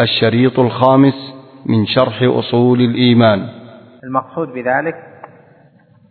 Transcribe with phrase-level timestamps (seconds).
[0.00, 1.14] الشريط الخامس
[1.66, 3.48] من شرح أصول الإيمان.
[4.04, 4.96] المقصود بذلك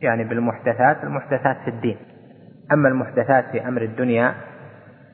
[0.01, 1.97] يعني بالمحدثات المحدثات في الدين.
[2.71, 4.35] أما المحدثات في أمر الدنيا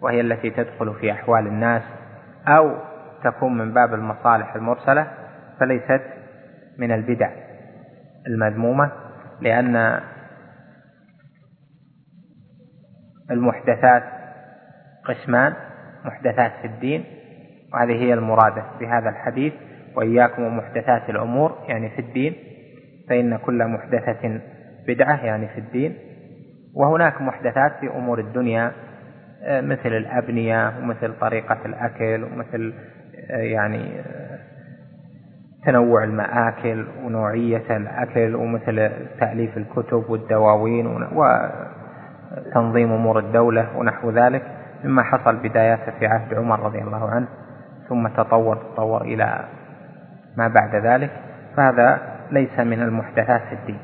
[0.01, 1.81] وهي التي تدخل في أحوال الناس
[2.47, 2.75] أو
[3.23, 5.07] تكون من باب المصالح المرسلة
[5.59, 6.01] فليست
[6.77, 7.29] من البدع
[8.27, 8.91] المذمومة
[9.41, 10.01] لأن
[13.31, 14.03] المحدثات
[15.05, 15.53] قسمان
[16.05, 17.16] محدثات في الدين
[17.77, 19.53] وهذه هي المرادة بهذا الحديث
[19.95, 22.35] وإياكم ومحدثات الأمور يعني في الدين.
[23.09, 24.41] فإن كل محدثة
[24.87, 25.97] بدعة يعني في الدين.
[26.75, 28.71] وهناك محدثات في أمور الدنيا
[29.43, 32.73] آه، مثل الأبنية ومثل طريقة الأكل ومثل
[33.31, 34.39] آه، يعني آه،
[35.65, 40.87] تنوع المآكل ونوعية الأكل ومثل تأليف الكتب والدواوين
[42.47, 44.43] وتنظيم أمور الدولة ونحو ذلك.
[44.83, 47.27] مما حصل بداياته في عهد عمر رضي الله عنه.
[47.89, 49.43] ثم تطور تطور إلى
[50.37, 51.11] ما بعد ذلك.
[51.57, 52.01] فهذا
[52.31, 53.79] ليس من المحدثات في الدين.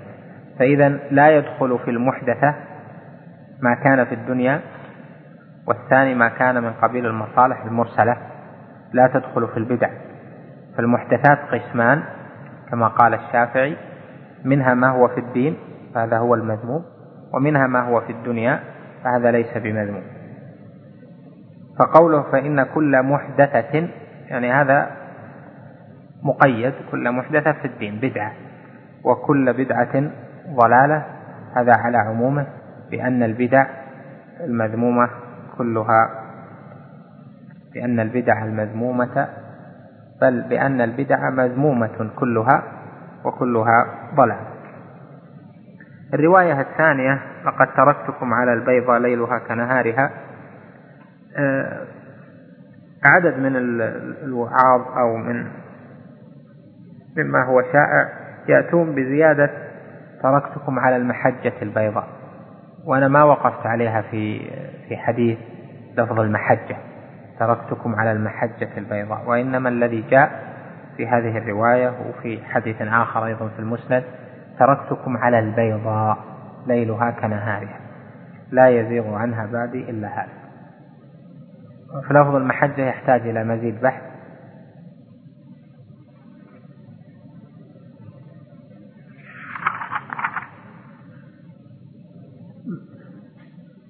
[0.60, 2.56] فإذا لا يدخل في المحدثة
[3.62, 4.62] ما كان في الدنيا
[5.68, 8.18] والثاني ما كان من قبيل المصالح المرسلة
[8.94, 9.90] لا تدخل في البدع.
[10.78, 12.04] فالمحدثات قسمان
[12.72, 13.78] كما قال الشافعي
[14.46, 15.58] منها ما هو في الدين
[15.96, 16.86] فهذا هو المذموم
[17.34, 18.60] ومنها ما هو في الدنيا
[19.04, 20.04] فهذا ليس بمذموم.
[21.80, 23.88] فقوله فإن كل محدثة
[24.28, 24.92] يعني هذا
[26.24, 28.32] مقيد كل محدثة في الدين بدعة
[29.04, 30.12] وكل بدعة
[30.50, 31.06] ضلالة
[31.56, 32.48] هذا على عمومه
[32.92, 33.66] بأن البدع
[34.40, 35.10] المذمومة
[35.58, 36.10] كلها
[37.74, 39.28] بأن البدع المذمومة
[40.22, 42.64] بل بأن البدع مذمومة كلها
[43.26, 43.86] وكلها
[44.16, 44.46] ضلال
[46.14, 50.12] الرواية الثانية لقد تركتكم على البيضة ليلها كنهارها
[53.06, 53.56] عدد من
[54.24, 55.46] الوعاظ أو من
[57.18, 58.10] مما هو شائع
[58.48, 59.50] يأتون بزيادة
[60.24, 62.08] تركتكم على المحجة البيضاء.
[62.86, 64.40] وأنا ما وقفت عليها في
[64.88, 65.38] في حديث
[65.98, 66.78] لفظ المحجة.
[67.40, 69.24] تركتكم على المحجة البيضاء.
[69.30, 70.54] وإنما الذي جاء
[70.98, 74.04] في هذه الرواية وفي حديث آخر أيضا في المسند
[74.60, 76.18] تركتكم على البيضاء
[76.68, 77.80] ليلها كنهارها.
[78.52, 80.43] لا يزيغ عنها بعدي إلا هذا.
[82.02, 84.14] في لفظ المحجة يحتاج إلى مزيد بحث.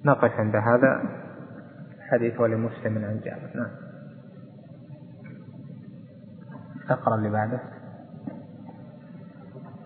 [0.04, 1.02] نقف عند هذا
[2.10, 3.50] حديث ولمسلم عن جابر.
[3.54, 3.70] نعم.
[6.90, 7.60] اقرأ اللي بعده.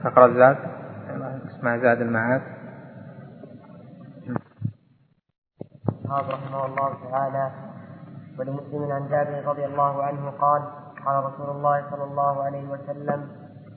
[0.00, 0.56] اقرأ الزاد.
[1.46, 2.42] اسمع زاد المعاد.
[6.10, 7.67] رحمه الله تعالى
[8.38, 10.62] ولمسلم عن جابر رضي الله عنه قال
[11.06, 13.28] قال رسول الله صلى الله عليه وسلم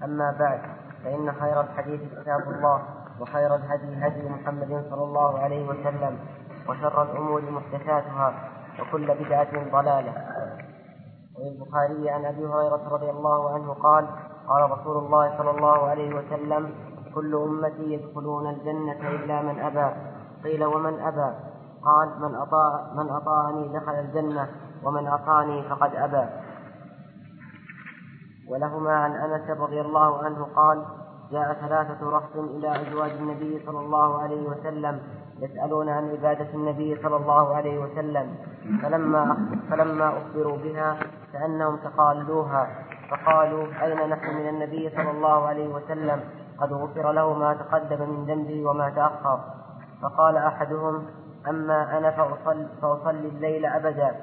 [0.03, 0.61] أما بعد
[1.03, 2.81] فإن خير الحديث كتاب الله
[3.19, 6.19] وخير الهدي هدي محمد صلى الله عليه وسلم
[6.69, 8.33] وشر الأمور محدثاتها
[8.79, 10.13] وكل بدعة ضلالة.
[11.39, 14.07] وللبخاري عن أبي هريرة رضي الله عنه قال
[14.47, 16.73] قال رسول الله صلى الله عليه وسلم
[17.15, 19.95] كل أمتي يدخلون الجنة إلا من أبى
[20.43, 21.50] قيل ومن أبى؟
[21.83, 24.49] قال من أطاع من أطاعني دخل الجنة
[24.83, 26.25] ومن أطاني فقد أبى.
[28.49, 30.85] ولهما عن أنس رضي الله عنه قال
[31.31, 34.99] جاء ثلاثة رهط إلى أزواج النبي صلى الله عليه وسلم
[35.39, 38.35] يسألون عن عبادة النبي صلى الله عليه وسلم.
[38.81, 39.37] فلما
[39.69, 40.97] فلما أخبروا بها
[41.33, 42.67] كأنهم تقالوها
[43.11, 46.23] فقالوا أين نحن من النبي صلى الله عليه وسلم؟
[46.61, 49.39] قد غفر له ما تقدم من ذنبه وما تأخر.
[50.01, 51.05] فقال أحدهم
[51.49, 54.15] أما أنا فأصلي, فأصلي الليل أبدا.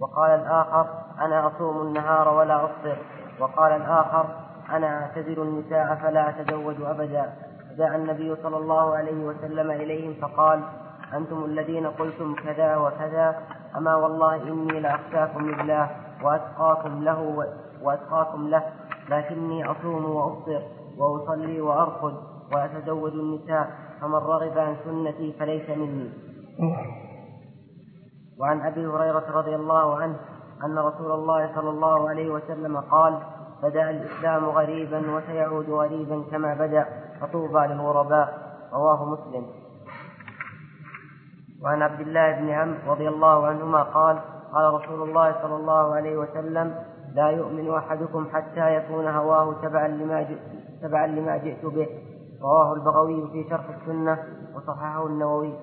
[0.00, 0.86] وقال الآخر
[1.20, 2.96] أنا أصوم النهار ولا أفطر.
[3.40, 4.26] وقال الآخر
[4.70, 7.32] أنا أعتذر النساء فلا أتزوج أبدا.
[7.78, 10.60] جاء النبي صلى الله عليه وسلم إليهم فقال
[11.14, 13.42] أنتم الذين قلتم كذا وكذا
[13.76, 15.90] أما والله إني لأخشاكم لله
[16.22, 17.46] وأتقاكم له
[17.82, 18.62] وأتقاكم له
[19.08, 20.62] لكني أصوم وأفطر
[20.98, 22.14] وأصلي وأرقد
[22.54, 23.70] وأتزوج النساء.
[24.02, 26.10] فمن رغب عن سنتي فليس مني.
[28.40, 30.16] وعن أبي هريرة رضي الله عنه
[30.64, 33.18] أن رسول الله صلى الله عليه وسلم قال
[33.62, 36.86] بدأ الإسلام غريبا وسيعود غريبا كما بدأ
[37.20, 38.28] فطوبى للغرباء.
[38.72, 39.46] رواه مسلم.
[41.64, 44.18] وعن عبد الله بن عمرو رضي الله عنهما قال
[44.54, 46.74] قال رسول الله صلى الله عليه وسلم
[47.14, 50.36] لا يؤمن أحدكم حتى يكون هواه تبعا لما
[50.82, 51.88] تبعا لما جئت به.
[52.42, 54.18] رواه البغوي في شرح السنة
[54.54, 55.54] وصححه النووي.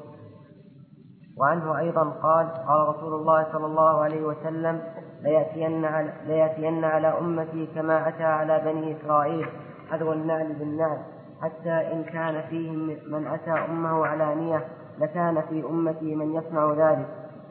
[1.37, 4.81] وعنه أيضا قال قال رسول الله صلى الله عليه وسلم
[5.21, 9.47] ليأتين على, ليأتين على أمتي كما أتى على بني إسرائيل
[9.91, 10.97] حذو النعل بالنعل
[11.41, 14.65] حتى إن كان فيهم من أتى أمه علانية
[14.99, 17.07] لكان في أمتي من يصنع ذلك.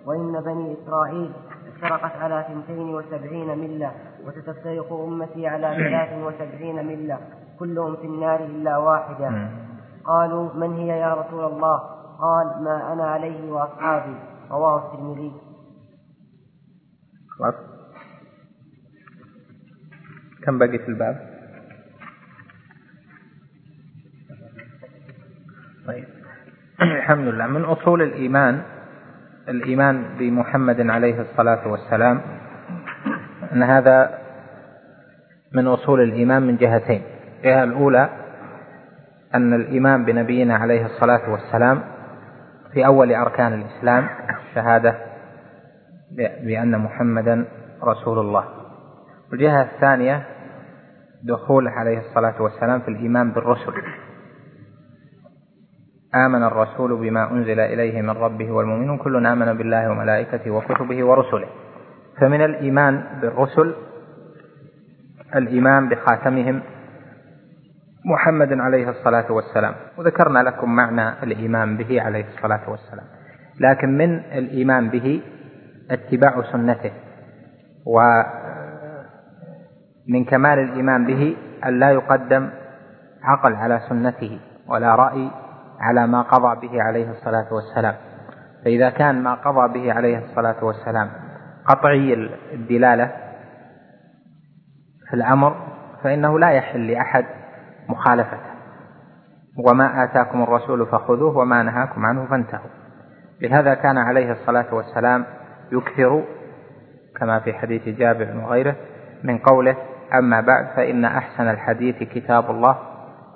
[0.07, 1.33] وإن بني إسرائيل
[1.69, 3.93] افترقت على ثنتين وسبعين ملة
[4.27, 7.19] وستفترق أمتي على ثلاث وسبعين ملة.
[7.59, 9.51] كلهم في النار إلا واحدة.
[10.05, 11.79] قالوا من هي يا رسول الله؟
[12.19, 14.17] قال ما أنا عليه وأصحابي.
[14.51, 15.33] رواه الترمذي.
[17.29, 17.55] خلاص.
[20.45, 21.39] كم بقي في الباب؟
[25.87, 26.05] طيب.
[26.83, 27.47] الحمد لله.
[27.47, 28.63] من أصول الإيمان
[29.49, 32.21] الإيمان بمحمد عليه الصلاة والسلام
[33.53, 34.19] أن هذا
[35.53, 37.03] من أصول الإيمان من جهتين.
[37.39, 38.09] الجهة الأولى
[39.35, 41.83] أن الإيمان بنبينا عليه الصلاة والسلام
[42.73, 44.09] في أول أركان الإسلام
[44.55, 44.99] شهادة
[46.45, 47.45] بأن محمدا
[47.85, 48.45] رسول الله.
[49.31, 50.27] والجهة الثانية
[51.25, 53.73] دخوله عليه الصلاة والسلام في الإيمان بالرسل.
[56.15, 61.49] آمن الرسول بما أنزل إليه من ربه والمؤمنون كل آمن بالله وملائكته وكتبه ورسله.
[62.21, 63.75] فمن الإيمان بالرسل
[65.37, 66.63] الإيمان بخاتمهم
[68.05, 69.75] محمد عليه الصلاة والسلام.
[69.99, 73.05] وذكرنا لكم معنى الإيمان به عليه الصلاة والسلام.
[73.61, 75.23] لكن من الإيمان به
[75.91, 76.93] اتباع سنته
[77.87, 78.25] ومن
[80.25, 81.37] كمال الإيمان به
[81.67, 82.51] أن لا يقدم
[83.23, 85.31] عقل على سنته ولا رأي
[85.81, 87.95] على ما قضى به عليه الصلاة والسلام.
[88.65, 91.11] فإذا كان ما قضى به عليه الصلاة والسلام
[91.67, 92.15] قطعي
[92.53, 93.07] الدلالة
[95.11, 95.57] في الأمر
[96.03, 97.25] فإنه لا يحل لأحد
[97.89, 98.51] مخالفته.
[99.67, 102.71] وما آتاكم الرسول فخذوه وما نهاكم عنه فانتهوا.
[103.41, 105.25] لهذا كان عليه الصلاة والسلام
[105.73, 106.25] يكثر
[107.21, 108.77] كما في حديث جابر وغيره
[109.25, 109.77] من قوله
[110.15, 112.79] أما بعد فإن أحسن الحديث كتاب الله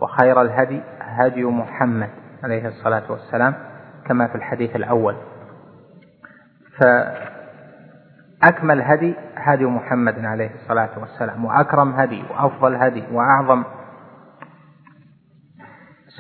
[0.03, 2.09] وخير الهدي هدي محمد
[2.45, 3.55] عليه الصلاة والسلام
[4.07, 5.17] كما في الحديث الأول.
[8.43, 13.65] فأكمل هدي هدي محمد عليه الصلاة والسلام وأكرم هدي وأفضل هدي وأعظم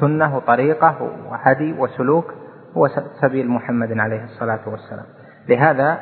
[0.01, 2.35] سنة وطريقة وهدي وسلوك
[2.77, 2.89] هو
[3.21, 5.07] سبيل محمد عليه الصلاة والسلام.
[5.49, 6.01] لهذا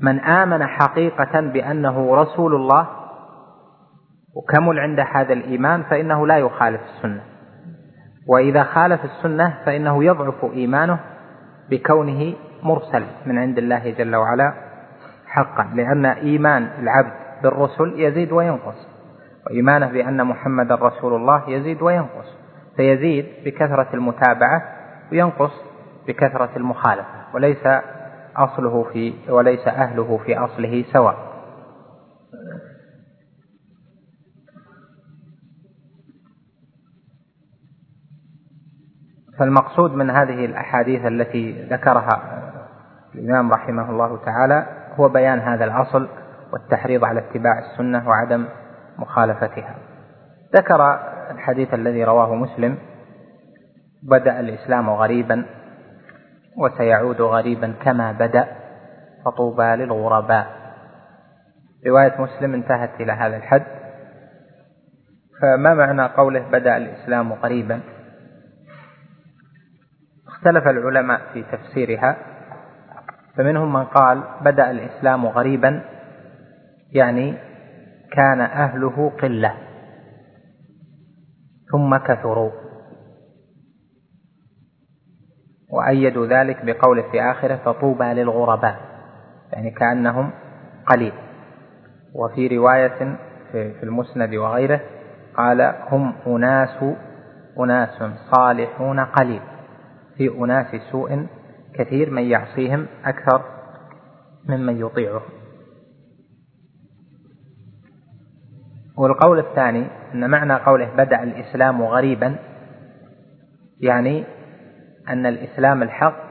[0.00, 2.86] من آمن حقيقة بأنه رسول الله
[4.36, 7.20] وكمل عند هذا الإيمان فإنه لا يخالف السنة.
[8.28, 10.98] وإذا خالف السنة فإنه يضعف إيمانه
[11.70, 14.52] بكونه مرسل من عند الله جل وعلا
[15.26, 17.12] حقا لأن إيمان العبد
[17.42, 18.88] بالرسل يزيد وينقص
[19.46, 22.38] وإيمانه بأن محمد رسول الله يزيد وينقص.
[22.78, 24.62] فيزيد بكثرة المتابعة
[25.12, 25.50] وينقص
[26.08, 27.66] بكثرة المخالفة وليس
[28.36, 31.28] أصله في وليس أهله في أصله سواء.
[39.38, 42.22] فالمقصود من هذه الأحاديث التي ذكرها
[43.14, 44.66] الإمام رحمه الله تعالى
[44.96, 46.08] هو بيان هذا الأصل
[46.52, 48.48] والتحريض على اتباع السنة وعدم
[48.98, 49.87] مخالفتها.
[50.56, 51.00] ذكر
[51.30, 52.78] الحديث الذي رواه مسلم
[54.02, 55.44] بدأ الإسلام غريبا
[56.56, 58.48] وسيعود غريبا كما بدأ
[59.24, 60.46] فطوبى للغرباء.
[61.86, 63.62] رواية مسلم انتهت إلى هذا الحد.
[65.40, 67.80] فما معنى قوله بدأ الإسلام غريبا؟
[70.28, 72.16] اختلف العلماء في تفسيرها.
[73.36, 75.82] فمنهم من قال بدأ الإسلام غريبا
[76.92, 77.34] يعني
[78.12, 79.67] كان أهله قلة.
[81.72, 82.50] ثم كثروا.
[85.70, 88.76] وأيدوا ذلك بقوله في آخره فطوبى للغرباء
[89.52, 90.30] يعني كأنهم
[90.86, 91.12] قليل.
[92.14, 93.16] وفي رواية
[93.52, 94.80] في المسند وغيره
[95.36, 96.84] قال هم أناس
[97.58, 98.02] أناس
[98.34, 99.42] صالحون قليل.
[100.16, 101.26] في أناس سوء
[101.74, 103.42] كثير من يعصيهم أكثر
[104.48, 105.37] ممن يطيعهم.
[108.98, 112.36] والقول الثاني أن معنى قوله بدأ الإسلام غريبا
[113.80, 114.24] يعني
[115.08, 116.28] أن الإسلام الحق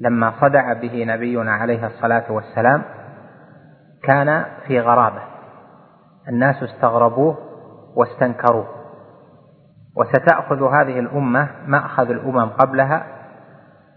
[0.00, 2.82] لما صدع به نبينا عليه الصلاة والسلام
[4.02, 5.22] كان في غرابة.
[6.28, 7.38] الناس استغربوه
[7.96, 8.66] واستنكروه.
[9.96, 13.06] وستأخذ هذه الأمة مأخذ الأمم قبلها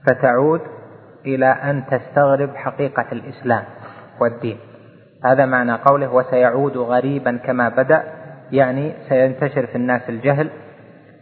[0.07, 0.61] فتعود
[1.25, 3.63] إلى أن تستغرب حقيقة الإسلام
[4.21, 4.68] والدين.
[5.25, 8.03] هذا معنى قوله وسيعود غريبا كما بدأ
[8.51, 10.49] يعني سينتشر في الناس الجهل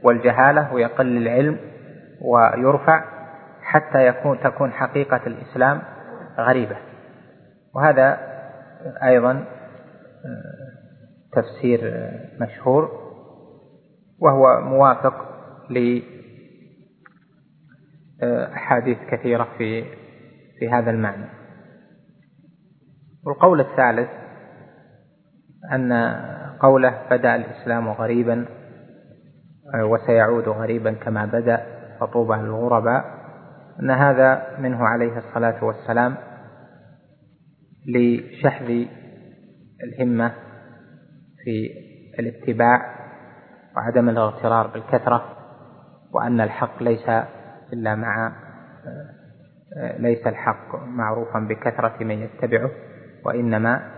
[0.03, 1.59] والجهالة ويقل العلم
[2.21, 3.03] ويرفع
[3.61, 5.81] حتى يكون تكون حقيقة الإسلام
[6.39, 6.77] غريبة.
[7.75, 8.17] وهذا
[9.03, 9.45] أيضا
[11.31, 12.11] تفسير
[12.41, 12.91] مشهور
[14.19, 15.13] وهو موافق
[18.21, 19.83] لأحاديث كثيرة في
[20.59, 21.36] في هذا المعنى.
[23.27, 24.09] والقول الثالث
[25.71, 25.93] أن
[26.59, 28.45] قوله بدأ الإسلام غريبا
[29.83, 31.65] وسيعود غريبا كما بدأ
[31.99, 33.05] فطوبى للغرباء
[33.79, 36.17] أن هذا منه عليه الصلاة والسلام
[37.87, 38.85] لشحذ
[39.83, 40.33] الهمة
[41.43, 41.69] في
[42.19, 42.97] الاتباع
[43.77, 45.25] وعدم الاغترار بالكثرة
[46.13, 47.09] وأن الحق ليس
[47.73, 48.31] إلا مع
[49.99, 52.71] ليس الحق معروفا بكثرة من يتبعه.
[53.27, 53.91] وإنما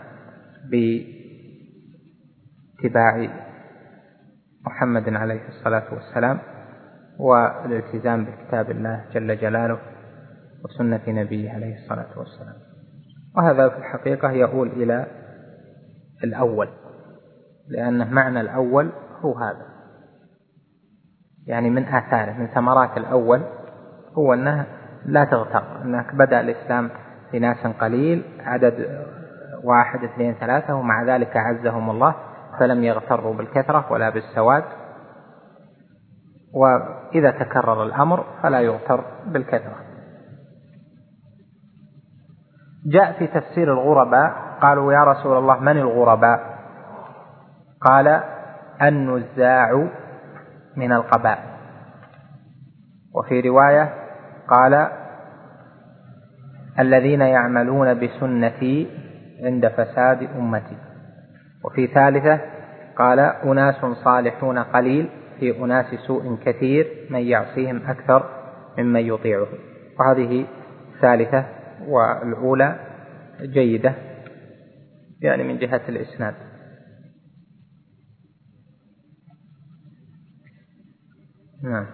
[2.80, 3.30] باتباع
[4.66, 6.40] محمد عليه الصلاة والسلام
[7.20, 9.80] والالتزام بكتاب الله جل جلاله
[10.66, 12.56] وسنة نبيه عليه الصلاة والسلام.
[13.38, 15.08] وهذا في الحقيقة يؤول إلى
[16.24, 16.70] الأول
[17.68, 19.66] لأن معنى الأول هو هذا.
[21.48, 23.42] يعني من آثاره من ثمرات الأول
[24.18, 24.66] هو أنه
[25.06, 26.90] لا تغتر أنك بدأ الإسلام
[27.32, 29.06] في ناس قليل عدد
[29.64, 32.16] واحد اثنين ثلاثة ومع ذلك أعزهم الله
[32.60, 34.64] فلم يغتروا بالكثرة ولا بالسواد.
[36.54, 39.76] وإذا تكرر الأمر فلا يغتر بالكثرة.
[42.86, 46.40] جاء في تفسير الغرباء قالوا يا رسول الله من الغرباء؟
[47.82, 48.24] قال
[48.82, 49.90] النزاع
[50.78, 51.50] من القبائل.
[53.16, 53.94] وفي رواية
[54.48, 54.90] قال
[56.80, 59.09] الذين يعملون بسنتي
[59.42, 60.78] عند فساد أمتي.
[61.66, 62.42] وفي ثالثة
[62.98, 68.30] قال أناس صالحون قليل في أناس سوء كثير من يعصيهم أكثر
[68.78, 69.48] ممن يطيعه
[70.00, 70.48] وهذه
[71.02, 71.46] ثالثة
[71.88, 72.80] والأولى
[73.42, 73.96] جيدة
[75.22, 76.34] يعني من جهة الإسناد.
[81.64, 81.86] نعم.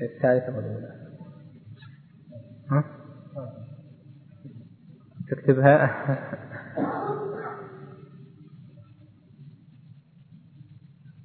[0.00, 1.02] الثالثة والأولى
[2.70, 2.84] ها؟
[5.32, 5.90] تكتبها.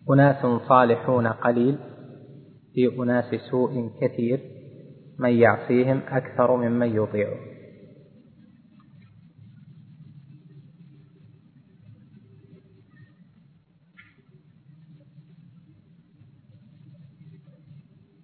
[0.10, 1.78] أناس صالحون قليل
[2.74, 4.58] في أناس سوء كثير.
[5.20, 7.58] من يعصيهم أكثر ممن يطيعه.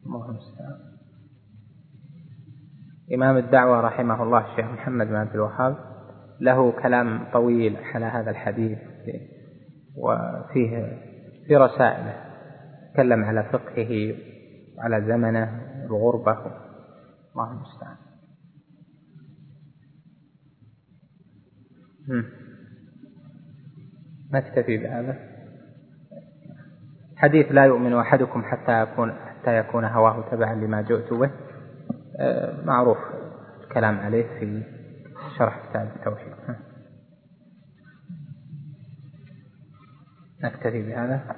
[0.06, 0.53] الله المستعان
[3.14, 5.78] إمام الدعوة رحمه الله الشيخ محمد بن عبد الوهاب
[6.40, 8.80] له كلام طويل على هذا الحديث
[9.98, 10.98] وفيه
[11.48, 12.16] في رسائله.
[12.94, 14.16] تكلم على فقهه
[14.78, 16.32] وعلى زمنه الغربة
[17.36, 17.98] الله المستعان.
[24.34, 25.20] نكتفي بهذا؟
[27.16, 31.32] حديث لا يؤمن أحدكم حتى يكون حتى يكون هواه تبعا لما جئت به.
[32.66, 32.98] معروف
[33.64, 34.64] الكلام عليه في
[35.38, 36.34] شرح كتاب التوحيد.
[40.44, 41.36] نكتفي بهذا.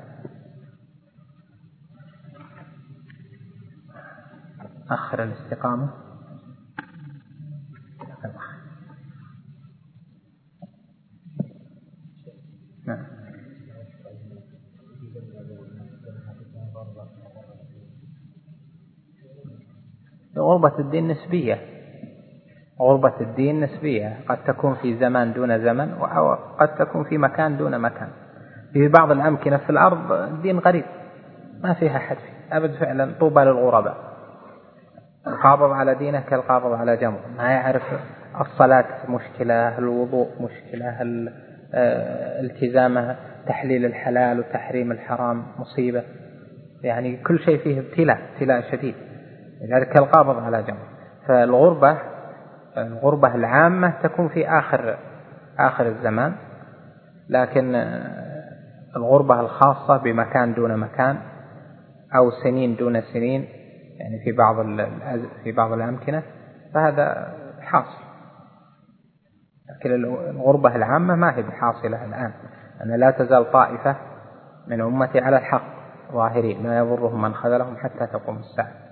[4.89, 6.04] أخر الاستقامة.
[20.37, 21.59] غربة الدين نسبية.
[22.81, 24.17] غربة الدين نسبية.
[24.29, 28.07] قد تكون في زمان دون زمن وقد تكون في مكان دون مكان.
[28.73, 30.85] في بعض الأمكنة في الأرض الدين غريب.
[31.63, 32.57] ما فيها حد فيه.
[32.57, 33.97] أبد فعلا طوبى للغرباء.
[35.27, 37.19] القابض على دينه كالقابض على جمر.
[37.37, 37.83] ما يعرف
[38.41, 40.97] الصلاة مشكلة الوضوء مشكلة
[42.43, 43.15] التزامه
[43.47, 46.03] تحليل الحلال وتحريم الحرام مصيبة.
[46.83, 48.95] يعني كل شيء فيه ابتلاء ابتلاء شديد.
[49.61, 50.87] لذلك كالقابض على جمر
[51.27, 51.97] فالغربة
[52.77, 54.97] الغربة العامة تكون في آخر
[55.59, 56.35] آخر الزمان
[57.29, 57.75] لكن
[58.95, 61.17] الغربة الخاصة بمكان دون مكان
[62.15, 63.47] أو سنين دون سنين
[63.99, 64.65] يعني في بعض
[65.43, 66.23] في بعض الأمكنة
[66.73, 68.05] فهذا حاصل.
[69.69, 69.93] لكن
[70.29, 72.31] الغربة العامة ما هي بحاصلة الآن.
[72.83, 73.95] أن لا تزال طائفة
[74.67, 75.63] من أمتي على الحق
[76.11, 78.84] ظاهرين لا يضرهم من خذلهم حتى تقوم الساعة.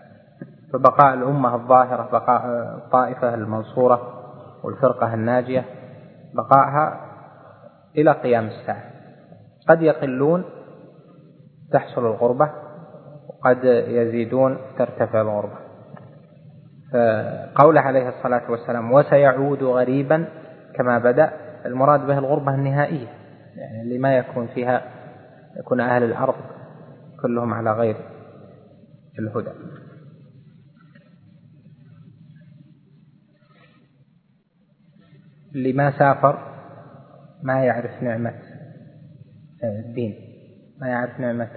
[0.74, 2.46] فبقاء الأمة الظاهرة بقاء
[2.78, 4.24] الطائفة المنصورة
[4.64, 5.66] والفرقة الناجية
[6.34, 7.00] بقاءها
[7.98, 8.84] إلى قيام الساعة.
[9.70, 10.46] قد يقلون
[11.72, 12.50] تحصل الغربة
[13.30, 15.58] وقد يزيدون ترتفع الغربة.
[16.94, 20.26] فقوله عليه الصلاة والسلام وسيعود غريبا
[20.76, 21.32] كما بدأ.
[21.66, 23.08] المراد به الغربة النهائية
[23.56, 24.82] يعني اللي ما يكون فيها
[25.60, 26.36] يكون أهل الأرض
[27.22, 27.96] كلهم على غير
[29.20, 29.52] الهدى.
[35.56, 36.54] اللي ما سافر
[37.44, 38.34] ما يعرف نعمة
[39.64, 40.16] الدين
[40.82, 41.50] ما يعرف نعمة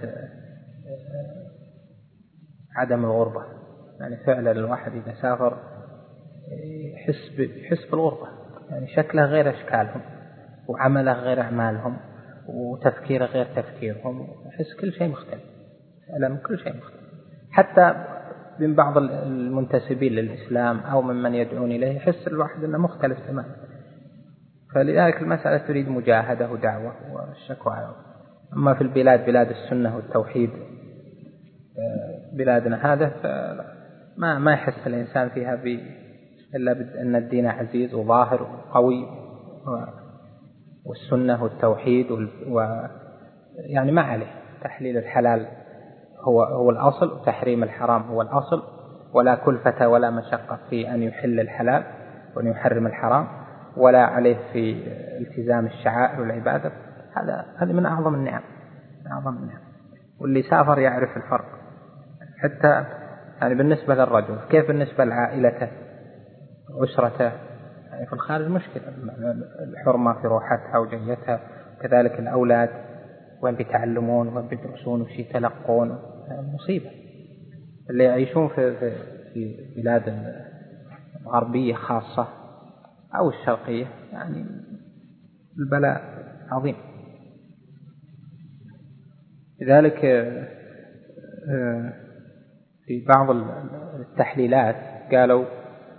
[2.76, 3.44] عدم الغربة.
[4.00, 5.58] يعني فعلا الواحد إذا سافر
[6.94, 8.28] يحس يحس بالغربة.
[8.70, 10.00] يعني شكله غير أشكالهم
[10.68, 11.96] وعمله غير أعمالهم
[12.48, 15.42] وتفكيره غير تفكيرهم يحس كل شيء مختلف.
[16.08, 17.06] فعلا كل شيء مختلف.
[17.50, 18.04] حتى
[18.60, 23.56] من بعض المنتسبين للإسلام أو ممن يدعون إليه يحس الواحد أنه مختلف تماما.
[24.74, 27.94] فلذلك المسألة تريد مجاهدة ودعوة والشكوى.
[28.56, 30.50] أما في البلاد بلاد السنة والتوحيد
[32.32, 35.66] بلادنا هذا فما ما يحس الإنسان فيها ب
[36.54, 39.06] إلا أن الدين عزيز وظاهر وقوي
[40.84, 42.10] والسنة والتوحيد
[42.48, 42.60] و
[43.56, 44.26] يعني ما عليه.
[44.62, 45.46] تحليل الحلال
[46.20, 48.62] هو هو الأصل وتحريم الحرام هو الأصل.
[49.14, 51.84] ولا كلفة ولا مشقة في أن يحل الحلال
[52.36, 53.26] وأن يحرم الحرام.
[53.76, 54.82] ولا عليه في
[55.20, 56.72] التزام الشعائر والعبادة.
[57.16, 58.42] هذا هذه من أعظم النعم
[59.04, 59.60] من أعظم النعم.
[60.20, 61.44] واللي سافر يعرف الفرق.
[62.38, 62.84] حتى
[63.40, 65.68] يعني بالنسبة للرجل كيف بالنسبة لعائلته
[66.70, 67.32] أسرته؟
[67.90, 68.82] يعني في الخارج مشكلة.
[69.62, 71.40] الحرمة في روحتها وجيتها
[71.80, 72.70] كذلك الأولاد
[73.42, 75.98] وين بيتعلمون وين بيدرسون وش يتلقون
[76.54, 76.90] مصيبة.
[77.90, 78.76] اللي يعيشون في
[79.34, 80.34] في, بلاد
[81.26, 82.28] غربية خاصة
[83.14, 84.46] أو الشرقية يعني
[85.58, 86.02] البلاء
[86.52, 86.76] عظيم.
[89.60, 90.04] لذلك
[91.48, 91.92] آه،
[92.86, 93.30] في بعض
[94.00, 94.76] التحليلات
[95.12, 95.44] قالوا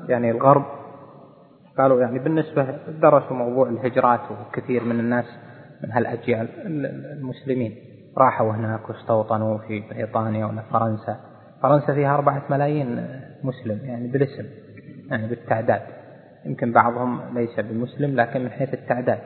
[0.09, 0.65] يعني الغرب
[1.77, 5.25] قالوا يعني بالنسبة درسوا موضوع الهجرات وكثير من الناس
[5.83, 6.47] من هالأجيال
[7.17, 7.75] المسلمين
[8.17, 11.19] راحوا هناك واستوطنوا في بريطانيا ولا فرنسا.
[11.61, 13.07] فرنسا فيها أربعة ملايين
[13.43, 14.45] مسلم يعني بالاسم
[15.09, 15.81] يعني بالتعداد.
[16.47, 19.19] يمكن بعضهم ليس بمسلم لكن من حيث التعداد.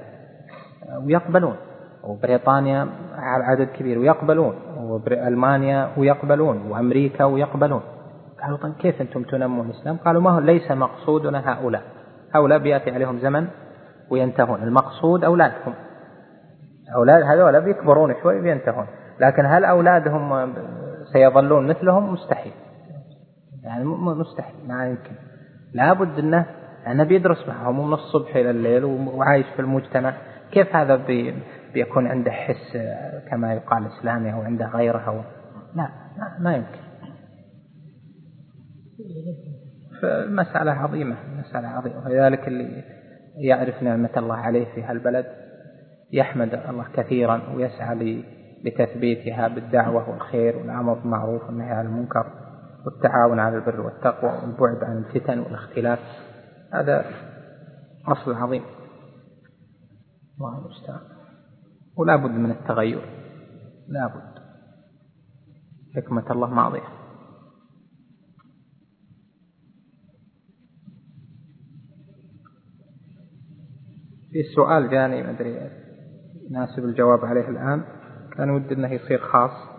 [1.05, 1.55] ويقبلون.
[2.03, 4.55] وبريطانيا عدد كبير ويقبلون.
[4.77, 6.71] وألمانيا ويقبلون.
[6.71, 7.81] وأمريكا ويقبلون.
[8.41, 11.83] قالوا طيب كيف أنتم تنمون الإسلام؟ قالوا ما هو ليس مقصودنا هؤلاء.
[12.35, 13.47] هؤلاء بيأتي عليهم زمن
[14.09, 14.63] وينتهون.
[14.63, 15.73] المقصود أولادكم
[16.95, 18.87] أولاد هذول بيكبرون شوي بينتهون
[19.19, 20.53] لكن هل أولادهم
[21.13, 22.53] سيظلون مثلهم؟ مستحيل.
[23.63, 25.15] يعني مستحيل ما يمكن.
[25.73, 26.45] لابد أنه
[26.87, 30.13] أنه بيدرس معهم من الصبح إلى الليل وعايش في المجتمع.
[30.51, 31.35] كيف هذا بي
[31.73, 32.77] بيكون عنده حس
[33.31, 35.21] كما يقال إسلامي أو عنده غيره أو
[35.75, 35.89] لا
[36.39, 36.81] ما يمكن.
[40.01, 42.05] فالمسألة عظيمة مسألة عظيمة.
[42.05, 42.83] ولذلك اللي
[43.37, 45.25] يعرف نعمة الله عليه في هالبلد
[46.13, 48.23] يحمد الله كثيرا ويسعى
[48.65, 52.25] لتثبيتها بالدعوة والخير والأمر بالمعروف والنهي عن المنكر
[52.85, 55.99] والتعاون على البر والتقوى والبعد عن الفتن والاختلاف.
[56.73, 57.05] هذا
[58.07, 58.63] أصل عظيم.
[60.37, 61.01] الله المستعان.
[61.97, 63.01] ولا بد من التغير.
[63.87, 64.41] لا بد.
[65.95, 67.01] حكمة الله ماضية.
[74.31, 75.71] في سؤال جاني ما أدري
[76.49, 77.83] يناسب الجواب عليه الآن.
[78.37, 79.71] كان ودي أنه يصير خاص.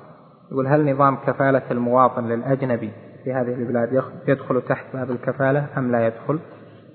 [0.53, 2.93] يقول هل نظام كفالة المواطن للأجنبي
[3.25, 6.41] في هذه البلاد يدخل تحت باب الكفالة أم لا يدخل؟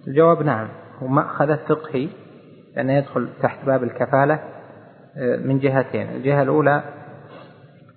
[0.08, 0.68] الجواب نعم.
[1.02, 2.10] هو مأخذ فقهي
[2.76, 4.40] لأنه يدخل تحت باب الكفالة
[5.18, 6.10] آه، من جهتين.
[6.10, 6.84] الجهة الأولى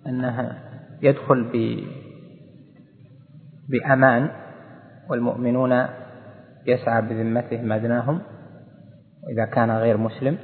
[0.07, 0.57] أنها
[1.03, 1.85] يدخل ب
[3.69, 4.31] بأمان
[5.11, 5.87] والمؤمنون
[6.67, 8.21] يسعى بذمتهم أدناهم
[9.33, 10.39] إذا كان غير مسلم.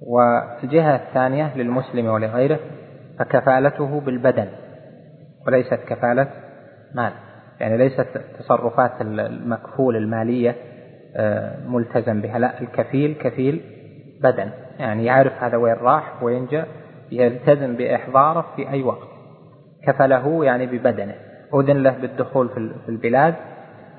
[0.00, 2.58] والجهة الثانية للمسلم ولغيره
[3.18, 4.48] فكفالته بالبدن
[5.46, 6.28] وليست كفالة
[6.94, 7.27] مال.
[7.60, 8.06] يعني ليست
[8.38, 10.56] تصرفات المكفول المالية
[11.16, 12.38] آه، ملتزم بها.
[12.38, 13.60] لا الكفيل كفيل
[14.22, 14.50] بدن.
[14.78, 16.68] يعني يعرف هذا وين راح وين جاء
[17.12, 19.08] يلتزم بإحضاره في أي وقت.
[19.86, 21.14] كفله يعني ببدنه.
[21.54, 22.48] أذن له بالدخول
[22.84, 23.34] في البلاد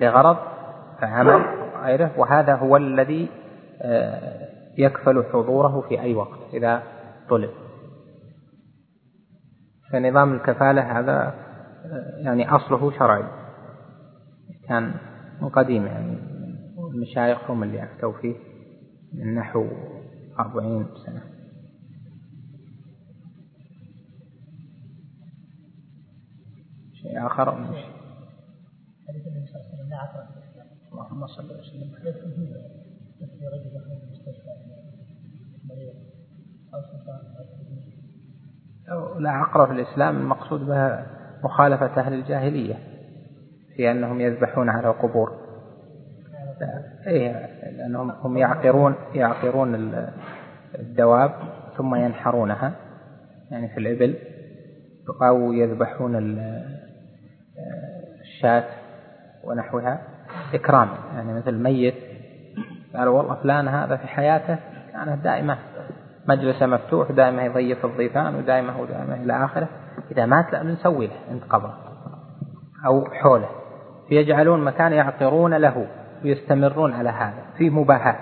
[0.01, 0.37] لغرض
[1.01, 1.45] فعمل
[1.83, 3.29] غيره وهذا هو الذي
[3.81, 6.83] آه، يكفل حضوره في أي وقت إذا
[7.29, 7.49] طلب.
[9.91, 11.33] فنظام الكفالة هذا
[11.85, 13.23] آه، يعني أصله شرعي.
[14.69, 14.93] كان
[15.41, 16.17] من قديم يعني
[16.77, 18.35] المشايخ هم اللي أفتوا فيه
[19.13, 19.67] من نحو
[20.39, 21.21] أربعين سنة.
[26.93, 27.89] شيء آخر؟ أو في
[30.91, 31.91] اللهم صل وسلم.
[33.21, 34.49] مثل رجل من المستشفى.
[35.69, 35.93] مريض.
[36.71, 37.19] سلطان.
[38.89, 41.07] أو لا عقر في الإسلام المقصود بها
[41.43, 42.98] مخالفة أهل الجاهلية.
[43.79, 45.31] في أنهم يذبحون على القبور.
[47.07, 47.31] إيه
[47.77, 50.09] لأنهم هم يعقرون يعقرون ال-
[50.79, 51.31] الدواب
[51.77, 52.71] ثم ينحرونها
[53.51, 54.15] يعني في الإبل
[55.21, 56.65] أو يذبحون ال-
[58.21, 58.63] الشاة
[59.43, 60.01] ونحوها
[60.53, 60.97] إكراما.
[61.15, 61.95] يعني مثل الميت
[62.95, 64.57] قالوا والله فلان هذا في حياته
[64.93, 65.57] كانت دائمة
[66.27, 69.67] مجلسه مفتوح دائما يضيف الضيفان ودائما ودائما إلى آخره.
[70.11, 71.77] إذا مات لا نسوي له عند قبره
[72.85, 73.49] أو حوله.
[74.09, 75.87] فيجعلون مكان يعقرون له
[76.23, 78.19] ويستمرون على هذا في مباحات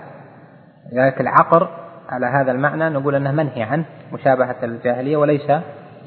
[0.92, 1.68] لذلك العقر
[2.08, 5.52] على هذا المعنى نقول أنه منهي عنه مشابهة الجاهلية وليس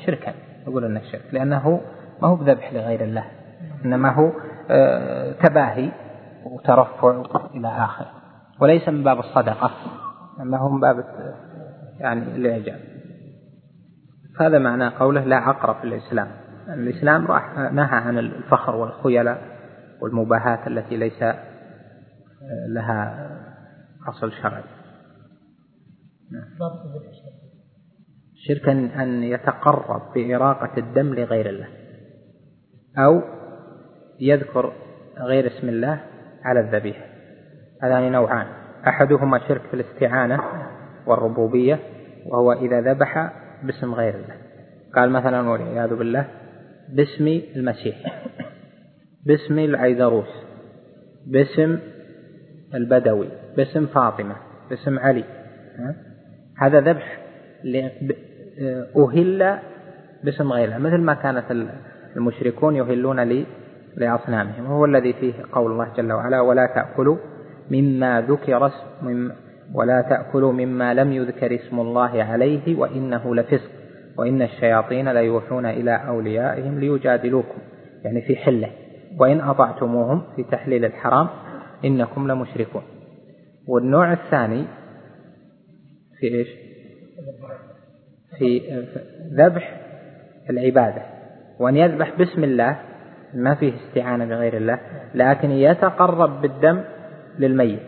[0.05, 0.33] شركا.
[0.67, 1.81] نقول أنه شرك لأنه
[2.21, 3.25] ما هو بذبح لغير الله
[3.85, 4.31] إنما هو
[4.69, 5.91] آه، تباهي
[6.45, 8.11] وترفع إلى آخره
[8.59, 9.71] وليس من باب الصدقة
[10.39, 11.05] إنما هو من باب
[11.99, 12.79] يعني الإعجاب.
[14.39, 16.27] هذا معنى قوله لا عقر في الإسلام.
[16.69, 19.41] الإسلام راح نهى عن الفخر والخيلاء.
[20.01, 21.23] والمباهات التي ليس
[22.69, 23.29] لها
[24.09, 24.63] أصل شرعي.
[26.59, 27.41] ضابط الذبح الشرعي
[28.35, 31.67] شرك أن- أن يتقرب بإراقة الدم لغير الله
[32.97, 33.21] أو
[34.19, 34.73] يذكر
[35.17, 36.03] غير اسم الله
[36.43, 37.05] على الذبيحة
[37.83, 38.47] هذان نوعان.
[38.87, 40.39] أحدهما شرك في الاستعانة
[41.07, 41.79] والربوبية
[42.25, 43.33] وهو إذا ذبح
[43.63, 44.35] باسم غير الله.
[44.95, 46.27] قال مثلا والعياذ بالله
[46.89, 48.23] باسم المسيح.
[49.25, 50.43] باسم العيدروس
[51.27, 51.79] باسم
[52.75, 54.35] البدوي باسم فاطمة
[54.69, 55.23] باسم علي؟
[56.57, 57.17] هذا ذبح
[58.97, 59.59] أهل
[60.23, 61.45] باسم غيره مثل ما كانت
[62.15, 63.45] المشركون يهلون
[63.97, 67.17] لأصنامهم وهو الذي فيه قول الله جل وعلا ولا تأكلوا
[67.71, 69.31] مما ذكر اسم
[69.73, 73.71] ولا تأكلوا مما لم يذكر اسم الله عليه وإنه لفسق
[74.17, 77.57] وإن الشياطين ليوحون إلى أوليائهم ليجادلوكم
[78.03, 78.69] يعني في حلة
[79.19, 81.27] وإن أطعتموهم في تحليل الحرام
[81.85, 82.83] إنكم لمشركون.
[83.67, 84.65] والنوع الثاني
[86.19, 86.47] في إيش؟
[88.37, 88.61] في
[89.37, 89.81] ذبح
[90.49, 91.01] العبادة.
[91.59, 92.79] وأن يذبح باسم الله
[93.33, 94.79] ما فيه استعانة بغير الله
[95.15, 96.83] لكن يتقرب بالدم
[97.39, 97.79] للميت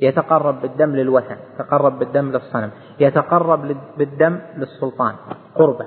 [0.00, 2.70] يتقرب بالدم للوثن يتقرب بالدم للصنم
[3.00, 5.14] يتقرب بالدم للسلطان
[5.54, 5.84] قربة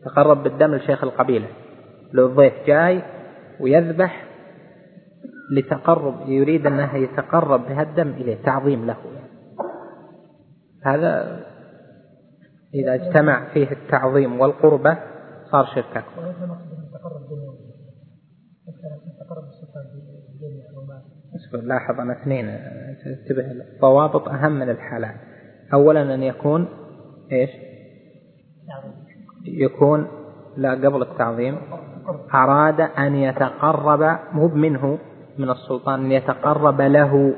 [0.00, 1.46] يتقرب بالدم لشيخ القبيلة.
[2.12, 3.02] لو الضيف جاي
[3.60, 4.26] ويذبح
[5.52, 8.96] لتقرب يريد أنه يتقرب بهالدم إليه تعظيم له.
[10.84, 11.42] هذا
[12.74, 14.98] إذا اجتمع فيه التعظيم والقربة
[15.52, 16.32] صار شرك أكبر.
[21.52, 25.16] لاحظ أنا اثنين انتبه الضوابط أهم من الحالات.
[25.72, 26.68] أولا أن يكون
[27.32, 27.50] إيش؟
[29.44, 30.08] يكون
[30.56, 31.58] لا قبل التعظيم
[32.34, 34.98] أراد أن يتقرب مو منه
[35.38, 37.34] من السلطان أن يتقرب له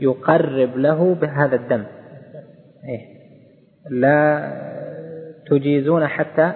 [0.00, 1.84] يقرب له بهذا الدم.
[2.88, 3.16] إيه.
[3.90, 4.52] لا
[5.50, 6.52] تجيزون حتى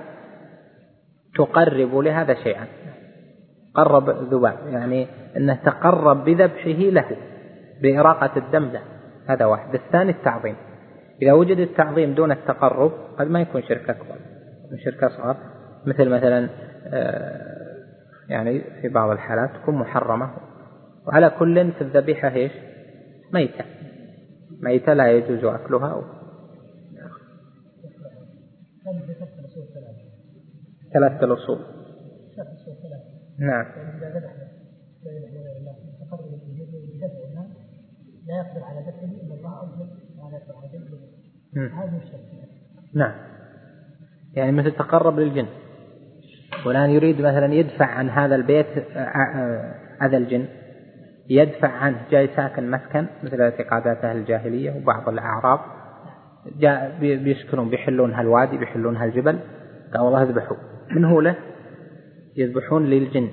[1.35, 2.67] تقربوا لهذا شيئا.
[3.75, 7.17] قرب ذباب يعني أنه تقرب بذبحه له
[7.83, 8.83] بإراقة الدم له.
[9.29, 9.75] هذا واحد.
[9.75, 10.57] الثاني التعظيم.
[11.23, 14.17] إذا وجد التعظيم دون التقرب قد ما يكون شرك أكبر
[14.85, 15.37] شرك أصغر.
[15.87, 16.49] مثل مثلا
[18.29, 20.31] يعني في بعض الحالات تكون محرمة.
[21.07, 22.53] وعلى كل في الذبيحة إيش؟
[23.33, 23.65] ميتة.
[24.61, 26.21] ميتة لا يجوز أكلها.
[28.85, 29.21] ثلاثة
[30.93, 31.59] ثلاثة الأصول
[33.39, 33.67] نعم.
[38.27, 39.51] لا يقدر على دفعه الا الله
[40.39, 40.71] دفعه
[41.53, 41.69] مم.
[41.69, 42.21] هذه الشرط
[42.95, 43.15] نعم.
[44.35, 45.47] يعني مثل تقرب للجن.
[46.65, 50.45] فلان يريد مثلا يدفع عن هذا البيت آه، آه، هذا الجن
[51.29, 55.59] يدفع عنه جاي ساكن مسكن مثل اعتقادات أهل الجاهلية وبعض الأعراب
[56.61, 59.39] جاء بي- بيسكنون بيحلون هالوادي بيحلون هالجبل
[59.95, 60.57] قال والله اذبحوا.
[60.91, 61.35] من هو له؟
[62.37, 63.29] يذبحون للجن.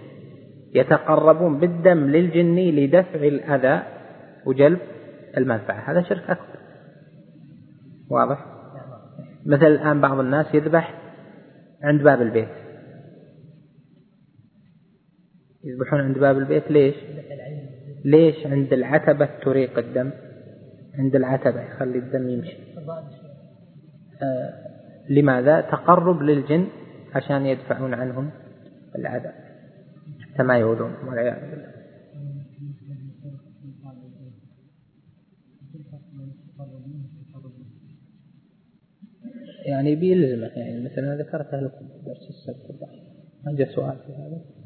[0.76, 3.84] يتقربون بالدم للجن لدفع الأذى
[4.46, 4.80] وجلب
[5.38, 5.92] المنفعة.
[5.92, 6.58] هذا شرك أكبر.
[8.12, 8.46] واضح؟
[9.46, 10.94] مثل الآن بعض الناس يذبح
[11.84, 12.48] عند باب البيت.
[15.68, 16.96] يذبحون عند باب البيت ليش؟
[18.06, 20.12] ليش عند العتبة تريق الدم؟
[20.94, 22.58] عند العتبة يخلي الدم يمشي.
[24.22, 24.54] آه
[25.10, 26.68] لماذا؟ تقرب للجن
[27.16, 28.30] عشان يدفعون عنهم
[28.96, 29.34] العذاب.
[30.20, 31.78] حتى ما يؤذون والعياذ بالله.
[39.66, 42.80] يعني بيلزمه يعني مثل ما ذكرته لكم درس السبت.
[43.46, 44.57] ما جاء سؤال في هذا؟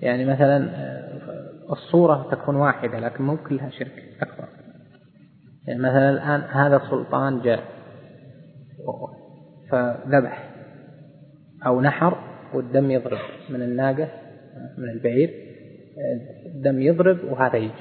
[0.00, 0.70] يعني مثلا
[1.70, 4.48] الصورة تكون واحدة لكن مو كلها شرك أكبر.
[5.66, 7.64] يعني مثلا الآن هذا سلطان جاء
[9.70, 10.50] فذبح
[11.66, 12.18] أو نحر
[12.54, 13.18] والدم يضرب
[13.50, 14.08] من الناقة
[14.78, 15.30] من البعير
[16.46, 17.72] الدم يضرب وهذا يجي.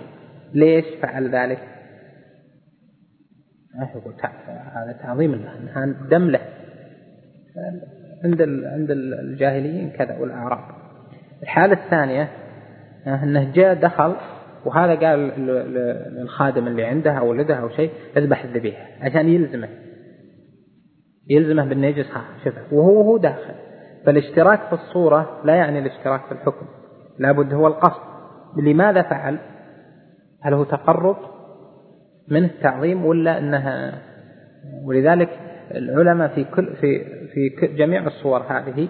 [0.53, 1.59] ليش فعل ذلك؟
[3.95, 4.13] يقول
[4.75, 6.41] هذا تعظيم له هذا دم له.
[8.23, 10.84] عند عند الجاهليين كذا والأعراب.
[11.43, 12.29] الحالة الثانية
[13.07, 14.15] أنه جاء دخل
[14.65, 15.19] وهذا قال
[16.15, 19.69] للخادم اللي عنده أو ولده أو شيء اذبح الذبيحة عشان يلزمه.
[21.29, 22.07] يلزمه بالنه يجلس
[22.43, 23.53] شوف وهو هو داخل.
[24.05, 26.65] فالاشتراك في الصورة لا يعني الاشتراك في الحكم
[27.19, 28.01] لابد هو القصد.
[28.57, 29.39] لماذا فعل؟
[30.43, 31.17] هل هو تقرب
[32.27, 34.01] منه تعظيم ولا إنها
[34.83, 35.29] ولذلك
[35.71, 38.87] العلماء في كل في في جميع الصور هذه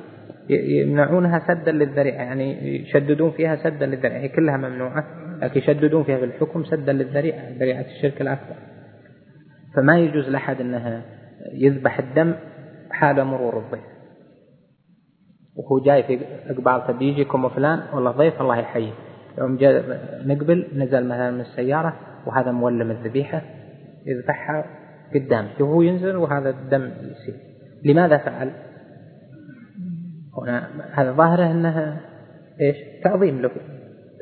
[0.50, 5.06] يمنعونها سدا للذريعة يعني يشددون فيها سدا للذريعة هي كلها ممنوعة
[5.42, 8.56] لكن يشددون فيها في الحكم سدا للذريعة ذريعة الشرك الأكبر.
[9.76, 11.02] فما يجوز لأحد انها
[11.54, 12.34] يذبح الدم
[12.92, 13.84] حال مرور الضيف.
[15.56, 18.94] وهو جاي في إقبال تبي يجيكم فلان والله ضيف الله يحييه.
[19.38, 23.42] يوم جاء نقبل نزل مثلا من السيارة وهذا مولم الذبيحة
[24.06, 24.66] يذبحها
[25.16, 27.36] قدام وهو ينزل وهذا الدم يصير.
[27.84, 28.52] لماذا فعل؟
[30.38, 32.02] هنا هذا ظاهره انها
[32.62, 33.52] إيش؟ تعظيم له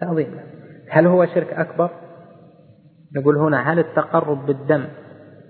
[0.02, 0.44] تعظيم له
[0.90, 1.90] هل هو شرك أكبر؟
[3.16, 4.86] نقول هنا هل التقرب بالدم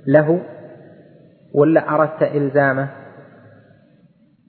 [0.08, 0.41] له
[1.54, 2.89] ولا أردت إلزامه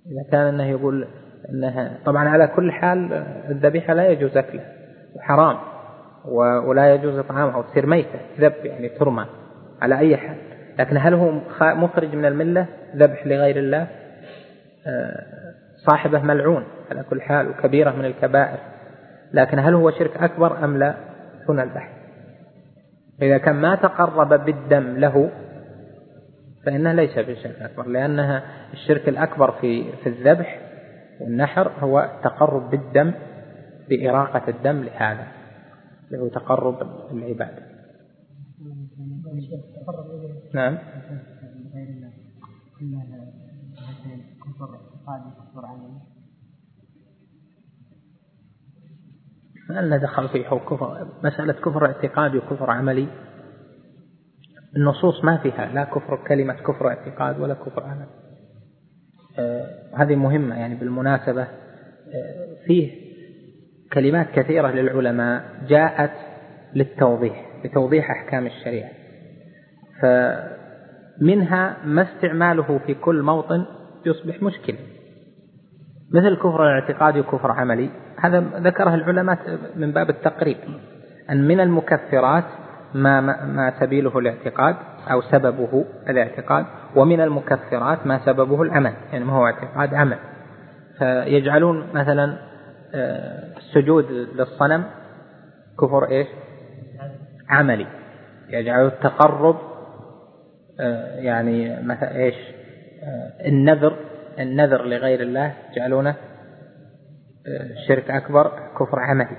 [0.07, 1.07] إذا كان أنه يقول
[1.51, 3.13] أنها طبعا على كل حال
[3.51, 4.73] الذبيحة لا يجوز أكلها
[5.17, 5.57] وحرام
[6.67, 9.27] ولا يجوز إطعامها وتصير ميتة ذب يعني ترمى
[9.83, 10.37] على أي حال
[10.79, 13.87] لكن هل هو مخرج من الملة ذبح لغير الله
[14.87, 15.44] آه،
[15.87, 18.59] صاحبه ملعون على كل حال وكبيرة من الكبائر.
[19.33, 20.95] لكن هل هو شرك أكبر أم لا؟
[21.49, 21.93] هنا البحث.
[23.23, 25.31] إذا كان ما تقرب بالدم له
[26.67, 28.43] فإنه ليس بشرك أكبر لأنها
[28.73, 30.61] الشرك الأكبر في في الذبح
[31.21, 33.13] والنحر هو التقرب بالدم
[33.89, 35.27] بإراقة الدم لهذا
[36.15, 36.79] هو تقرب
[37.13, 37.63] العبادة.
[40.55, 40.79] نعم.
[49.71, 53.09] ما لنا دخل فيه كفر مسألة كفر اعتقادي وكفر عملي؟
[54.77, 58.07] النصوص ما فيها لا كفر كلمة كفر اعتقاد ولا كفر عمل.
[59.39, 61.43] آه هذه مهمة يعني بالمناسبة.
[61.43, 61.49] آه
[62.67, 62.93] فيه
[63.93, 66.13] كلمات كثيرة للعلماء جاءت
[66.75, 68.91] للتوضيح لتوضيح أحكام الشريعة.
[70.03, 73.65] فمنها ما استعماله في كل موطن
[74.07, 74.79] يصبح مشكلة.
[76.15, 77.91] مثل كفر الاعتقادي وكفر عملي.
[78.25, 79.39] هذا ذكره العلماء
[79.77, 80.57] من باب التقريب
[81.31, 82.45] أن من المكفرات
[82.95, 84.77] ما ما سبيله الاعتقاد
[85.11, 90.19] أو سببه الاعتقاد ومن المكفرات ما سببه العمل يعني ما هو اعتقاد عمل
[90.99, 92.37] فيجعلون مثلا
[92.95, 94.85] آه، السجود للصنم
[95.81, 96.27] كفر إيش؟
[97.49, 97.87] عملي
[98.49, 99.57] يجعلوا التقرب
[100.81, 102.35] آه، يعني مثلا إيش؟
[103.03, 103.97] آه، النذر
[104.39, 106.15] النذر لغير الله يجعلونه
[107.89, 109.37] شرك أكبر كفر عملي.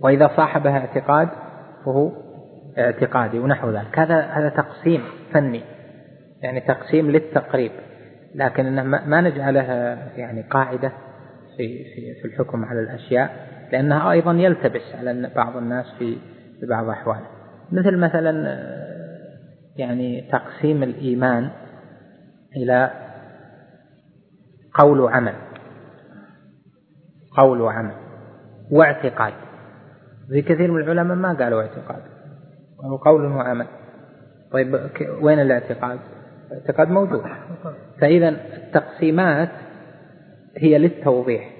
[0.00, 1.28] وإذا صاحبها اعتقاد
[1.84, 2.12] فهو
[2.78, 3.98] اعتقادي ونحو ذلك.
[3.98, 5.62] هذا هذا تقسيم فني
[6.42, 7.72] يعني تقسيم للتقريب.
[8.34, 10.92] لكن ما نجعلها يعني قاعدة
[11.56, 13.30] في في في الحكم على الأشياء
[13.72, 16.18] لأنها أيضا يلتبس على بعض الناس في
[16.68, 17.26] بعض أحواله.
[17.72, 18.58] مثل مثلا
[19.76, 21.50] يعني تقسيم الإيمان
[22.56, 22.90] إلى
[24.74, 25.34] قول وعمل.
[27.36, 27.94] قول وعمل
[28.70, 29.32] واعتقاد.
[30.28, 32.02] في كثير من العلماء ما قالوا اعتقاد.
[32.78, 33.66] وهو قول وعمل.
[34.52, 34.90] طيب
[35.22, 35.98] وين الاعتقاد؟
[36.52, 37.22] الاعتقاد موجود.
[38.00, 39.50] فإذا التقسيمات
[40.56, 41.50] هي للتوضيح.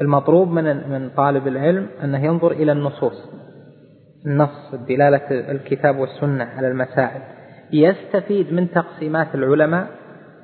[0.00, 3.32] المطلوب من من طالب العلم أنه ينظر إلى النصوص.
[4.26, 7.22] النص دلالة الكتاب والسنة على المسائل.
[7.72, 9.88] يستفيد من تقسيمات العلماء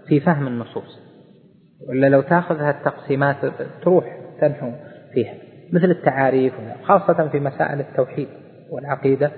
[0.07, 1.01] في فهم النصوص.
[1.89, 3.37] ولا لو تأخذ التقسيمات
[3.83, 4.28] تروح.
[4.41, 4.71] تنحو
[5.13, 5.35] فيها
[5.73, 8.29] مثل التعاريف خاصة في مسائل التوحيد
[8.71, 9.31] والعقيدة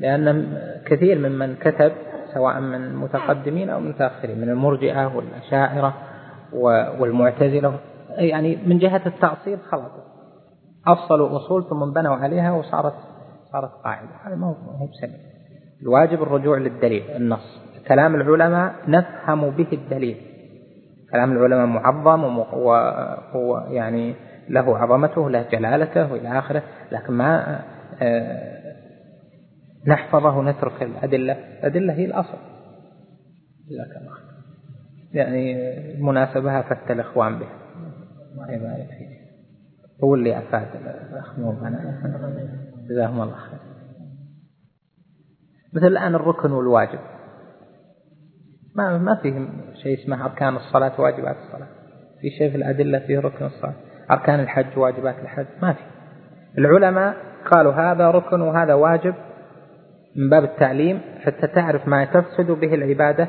[0.00, 1.92] لأن كثير ممن كتب
[2.34, 5.94] سواء من متقدمين أو متأخرين من المرجئة والأشاعرة
[6.98, 7.78] والمعتزلة
[8.18, 9.90] يعني من جهة التأصيل خلاص
[10.86, 12.94] أفصلوا أصول ثم بنوا عليها وصارت
[13.52, 14.08] صارت قاعدة.
[14.24, 15.14] هذا ما هو بسبب
[15.82, 17.60] الواجب الرجوع للدليل النص.
[17.88, 20.16] كلام العلماء نفهم به الدليل.
[21.12, 22.44] كلام العلماء معظم
[23.34, 24.14] ويعني
[24.48, 27.60] له عظمته له جلالته وإلى آخره لكن ما
[28.02, 28.56] آه،
[29.86, 31.32] نحفظه ونترك الأدلة.
[31.32, 32.38] الأدلة هي الأصل.
[33.70, 34.16] جزاك الله
[35.12, 35.56] يعني
[36.02, 37.46] مناسبها فت الإخوان به
[38.36, 38.86] ما هي ما
[40.04, 40.68] هو اللي أفاد
[41.12, 42.48] الأخ أنا
[42.88, 43.58] جزاهم الله خير.
[45.72, 46.98] مثل الآن الركن والواجب.
[48.74, 49.48] ما ما فيه
[49.82, 51.68] شيء اسمه أركان الصلاة واجبات الصلاة.
[52.20, 53.74] في شيء في الأدلة فيه ركن الصلاة؟
[54.10, 55.82] أركان الحج واجبات الحج ما في.
[56.58, 57.14] العلماء
[57.50, 59.14] قالوا هذا ركن وهذا واجب
[60.16, 63.28] من باب التعليم حتى تعرف ما تفسد به العبادة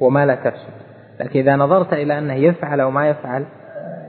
[0.00, 0.72] وما لا تفسد.
[1.20, 3.44] لكن إذا نظرت إلى أنه يفعل أو ما يفعل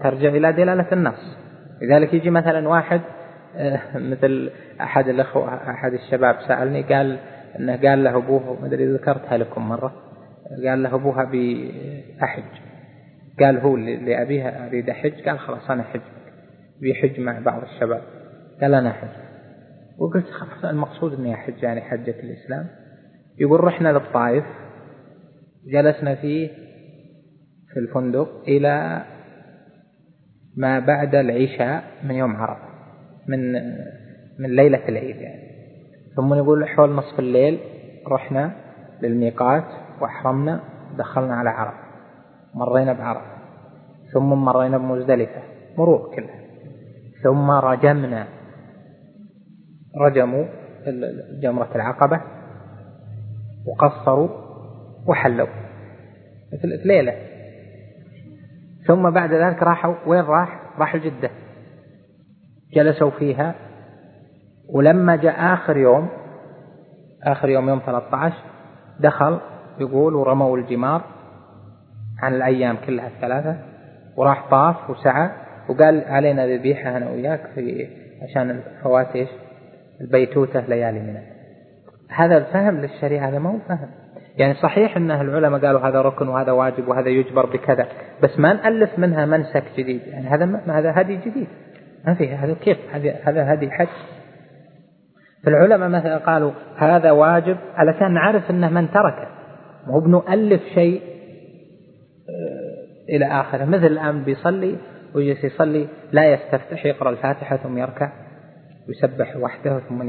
[0.04, 1.38] ترجع إلى دلالة النص.
[1.82, 3.02] لذلك يجي مثلا واحد
[3.56, 7.18] آه، مثل أحد الأخوة أحد الشباب سألني قال
[7.60, 9.94] أنه قال له أبوه ما أدري ذكرتها لكم مرة
[10.66, 12.67] قال له أبوها بأحج.
[13.40, 16.02] قال هو لأبيها أريد أحج قال خلاص أنا حج.
[16.82, 18.02] بيحج مع بعض الشباب.
[18.62, 19.08] قال أنا حج.
[19.98, 22.68] وقلت خلاص المقصود أني أحج يعني حجة الإسلام.
[23.40, 24.46] يقول رحنا للطائف.
[25.66, 26.48] جلسنا فيه
[27.74, 29.06] في الفندق إلى
[30.58, 32.68] ما بعد العشاء من يوم عرفة
[33.28, 33.54] من
[34.40, 35.48] من ليلة العيد يعني.
[36.16, 37.60] ثم يقول حول نصف الليل
[38.08, 38.52] رحنا
[39.02, 39.66] للميقات
[40.02, 40.64] وأحرمنا
[40.98, 41.87] دخلنا على عرفة.
[42.54, 43.38] مرينا بعرفة
[44.14, 45.42] ثم مرينا بمزدلفة
[45.78, 46.40] مرور كلها.
[47.24, 48.28] ثم رجمنا
[50.02, 50.46] رجموا
[51.42, 52.22] جمرة العقبة
[53.68, 54.30] وقصروا
[55.08, 55.48] وحلوا.
[56.54, 57.14] مثل ليلة.
[58.88, 61.30] ثم بعد ذلك راحوا وين راح؟ راح جدة.
[62.74, 63.56] جلسوا فيها.
[64.70, 66.10] ولما جاء آخر يوم
[67.24, 68.36] آخر يوم يوم 13
[69.00, 69.40] دخل
[69.80, 71.17] يقول ورموا الجمار.
[72.22, 73.58] عن الأيام كلها الثلاثة
[74.18, 75.30] وراح طاف وسعى
[75.70, 77.88] وقال علينا ذبيحة أنا وياك في
[78.22, 79.30] عشان فوات إيش
[80.02, 81.22] البيتوتة ليالي منى.
[82.10, 83.90] هذا الفهم للشريعة هذا ما هو فهم.
[84.38, 87.88] يعني صحيح أن العلماء قالوا هذا ركن وهذا واجب وهذا يجبر بكذا
[88.24, 90.02] بس ما نألف منها منسك جديد.
[90.08, 91.48] يعني هذا ما هذا هدي جديد.
[92.08, 92.78] ما في هذا كيف؟
[93.28, 93.88] هذا هدي حج.
[95.44, 99.28] فالعلماء مثلا قالوا هذا واجب علشان نعرف إنه من تركه.
[99.88, 101.17] مو بنؤلف شيء
[102.30, 103.66] آه، إلى آخره.
[103.66, 104.76] مثل الآن بيصلي
[105.16, 108.12] ويجلس يصلي لا يستفتح يقرأ الفاتحة ثم يركع
[108.90, 110.02] يسبح وحده ثم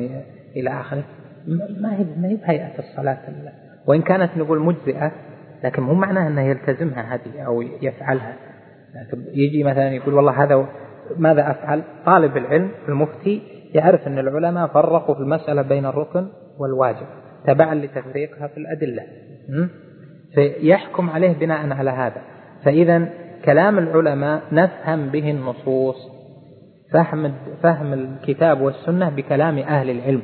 [0.56, 1.04] إلى آخره.
[1.80, 3.18] ما هي ما هي بهيئة الصلاة
[3.86, 5.12] وإن كانت نقول مجزئة
[5.64, 8.36] لكن مو معناه أنه يلتزمها هذه أو يفعلها.
[9.34, 10.68] يجي مثلا يقول والله هذا
[11.16, 13.42] ماذا أفعل؟ طالب العلم المفتي
[13.74, 16.26] يعرف أن العلماء فرقوا في المسألة بين الركن
[16.58, 17.06] والواجب
[17.46, 19.02] تبعا لتفريقها في الأدلة.
[20.38, 22.22] فيحكم عليه بناء على هذا.
[22.64, 23.08] فإذا
[23.44, 25.96] كلام العلماء نفهم به النصوص.
[26.92, 30.22] فهم فهم الكتاب والسنة بكلام أهل العلم.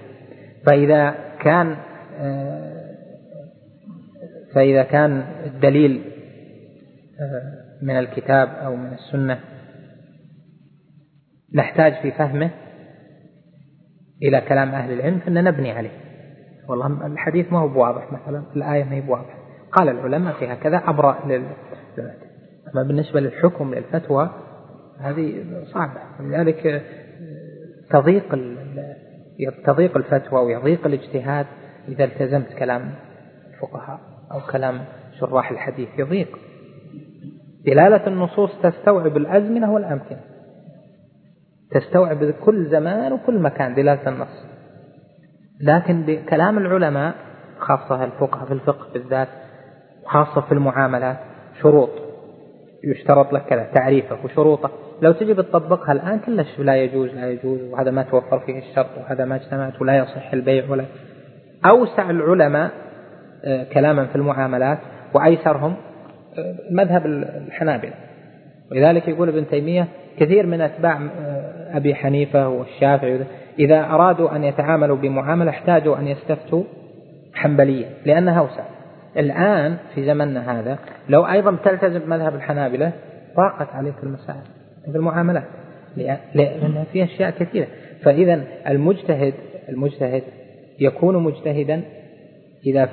[0.67, 1.77] فإذا كان
[2.19, 2.75] آه،
[4.55, 6.03] فإذا كان الدليل
[7.21, 9.41] آه، من الكتاب أو من السنة
[11.55, 12.51] نحتاج في فهمه
[14.23, 16.05] إلى كلام أهل العلم فإن نبني عليه.
[16.69, 19.44] والله الحديث ما هو بواضح مثلا الآية ما هي بواضح
[19.75, 21.19] قال العلماء في هكذا أبرأ
[22.75, 24.31] أما بالنسبة للحكم للفتوى
[25.01, 26.01] هذه صعبة.
[26.21, 26.83] لذلك
[27.91, 28.39] تضيق
[29.65, 31.47] تضيق الفتوى ويضيق الاجتهاد
[31.89, 32.95] إذا التزمت كلام
[33.55, 34.01] الفقهاء
[34.33, 34.85] أو كلام
[35.21, 35.89] شراح الحديث.
[35.99, 36.39] يضيق.
[37.67, 40.21] دلالة النصوص تستوعب الأزمنة والأمكنة.
[41.71, 44.45] تستوعب كل زمان وكل مكان دلالة النص.
[45.61, 47.15] لكن بكلام العلماء
[47.59, 49.29] خاصة الفقهاء في الفقه بالذات
[50.05, 51.17] وخاصة في المعاملات
[51.63, 51.91] شروط
[52.85, 54.71] يشترط لك كذا تعريفه وشروطه
[55.03, 59.25] لو تجي بتطبقها الآن كلش لا يجوز لا يجوز وهذا ما توفر فيه الشرط وهذا
[59.25, 60.85] ما اجتمعت ولا يصح البيع ولا.
[61.67, 62.71] أوسع العلماء
[63.73, 64.79] كلاما في المعاملات
[65.15, 65.77] وأيسرهم
[66.71, 67.93] مذهب الحنابلة.
[68.71, 69.89] ولذلك يقول ابن تيمية
[70.19, 71.01] كثير من أتباع
[71.75, 73.21] أبي حنيفة والشافعي
[73.59, 76.65] إذا أرادوا أن يتعاملوا بمعاملة احتاجوا أن يستفتوا
[77.35, 78.65] حنبلية لأنها أوسع.
[79.17, 82.93] الآن في زمننا هذا لو أيضا تلتزم مذهب الحنابلة
[83.37, 84.43] ضاقت عليك المسائل
[84.93, 85.45] في المعاملات
[86.35, 87.67] لأن في أشياء كثيرة.
[88.03, 89.35] فإذا المجتهد
[89.69, 90.23] المجتهد
[90.81, 91.83] يكون مجتهدا
[92.67, 92.89] إذا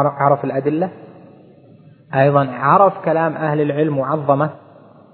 [0.00, 0.90] عرف الأدلة.
[2.14, 4.50] أيضا عرف كلام أهل العلم وعظمه.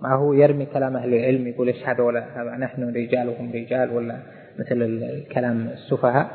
[0.02, 2.22] ما هو يرمي كلام أهل العلم يقول إيش هذول
[2.60, 4.18] نحن رجال وهم رجال ولا
[4.58, 6.30] مثل الكلام السفهاء.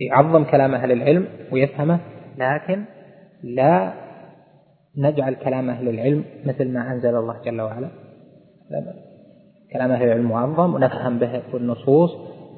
[0.00, 1.98] يعظم كلام أهل العلم ويفهمه.
[2.38, 2.84] لكن
[3.42, 3.92] لا
[4.98, 7.88] نجعل كلام أهل العلم مثل ما أنزل الله جل وعلا.
[9.72, 12.10] كلام أهل العلم معظم ونفهم به النصوص.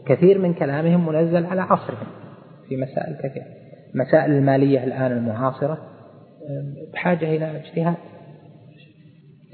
[0.06, 2.06] كثير من كلامهم منزل على عصرهم
[2.68, 3.46] في مسائل كثيرة.
[3.94, 5.78] مسائل المالية الآن المعاصرة
[6.92, 7.96] بحاجة إلى اجتهاد.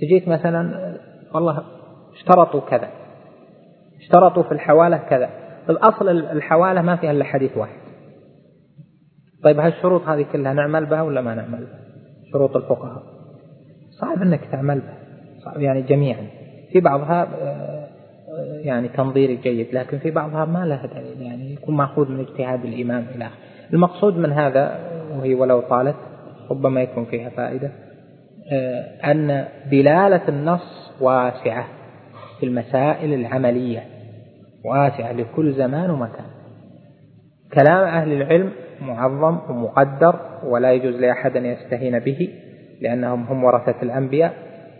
[0.00, 0.94] تجيك مثلا
[1.34, 1.62] والله
[2.16, 2.88] اشترطوا كذا
[4.00, 5.30] اشترطوا في الحوالة كذا.
[5.70, 7.79] الأصل الحوالة ما فيها إلا حديث واحد.
[9.42, 11.80] طيب هالشروط هذه كلها نعمل بها ولا ما نعمل بها؟
[12.32, 13.02] شروط الفقهاء.
[14.00, 14.98] صعب أنك تعمل بها.
[15.44, 16.26] صعب يعني جميعا.
[16.72, 17.28] في بعضها
[18.64, 21.22] يعني تنظيري جيد لكن في بعضها ما لها دليل.
[21.22, 23.28] يعني يكون مأخوذ من اجتهاد الإمام إلى
[23.72, 24.78] المقصود من هذا
[25.18, 25.96] وهي ولو طالت
[26.50, 27.70] ربما يكون فيها فائدة
[29.04, 31.66] أن دلالة النص واسعة
[32.40, 33.84] في المسائل العملية
[34.64, 36.26] واسعة لكل زمان ومكان.
[37.52, 38.52] كلام أهل العلم
[38.82, 42.28] معظم ومقدر ولا يجوز لأحد أن يستهين به
[42.80, 44.34] لأنهم هم ورثة الأنبياء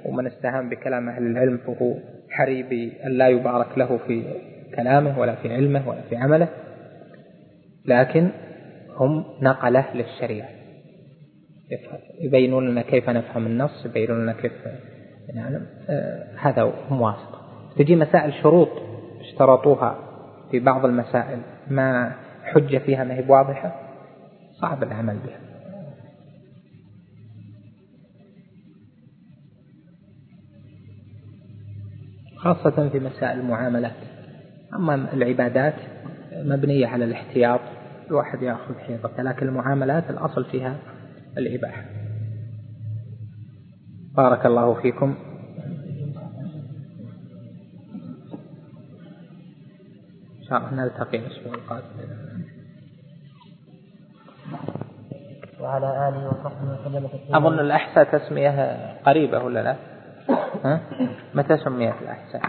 [0.04, 1.94] ومن استهان بكلام أهل العلم فهو
[2.30, 4.24] حري بأن لا يبارك له في
[4.76, 6.48] كلامه ولا في علمه ولا في عمله.
[7.84, 8.30] لكن
[8.96, 10.48] هم نقلة للشريعة.
[12.20, 14.52] يبينون لنا كيف نفهم النص يبينون لنا كيف
[15.34, 15.66] نعلم.
[15.88, 17.40] آه هذا هم واسطة.
[17.76, 18.68] تجي مسائل شروط
[19.20, 19.98] اشترطوها
[20.50, 21.38] في بعض المسائل
[21.70, 22.12] ما
[22.44, 23.89] حجة فيها ما هي واضحة؟
[24.60, 25.40] صعب العمل بها.
[32.36, 33.96] خاصة في مسائل المعاملات
[34.74, 35.74] أما العبادات
[36.32, 37.60] مبنية على الاحتياط
[38.08, 40.76] الواحد يأخذ حيطته لكن المعاملات الأصل فيها
[41.38, 41.84] الإباحة.
[44.16, 45.14] بارك الله فيكم.
[50.38, 52.29] إن شاء الله نلتقي الأسبوع القادم.
[55.60, 59.76] وعلى آله وصحبه وسلم أظن الأحساء تسمية قريبة ولا لا؟
[60.64, 60.80] ها؟
[61.34, 62.42] متى سميت الأحساء؟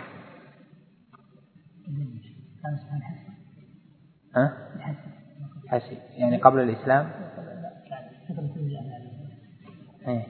[4.36, 4.58] ها؟
[5.68, 7.12] حسي يعني قبل الإسلام؟
[10.08, 10.28] إيه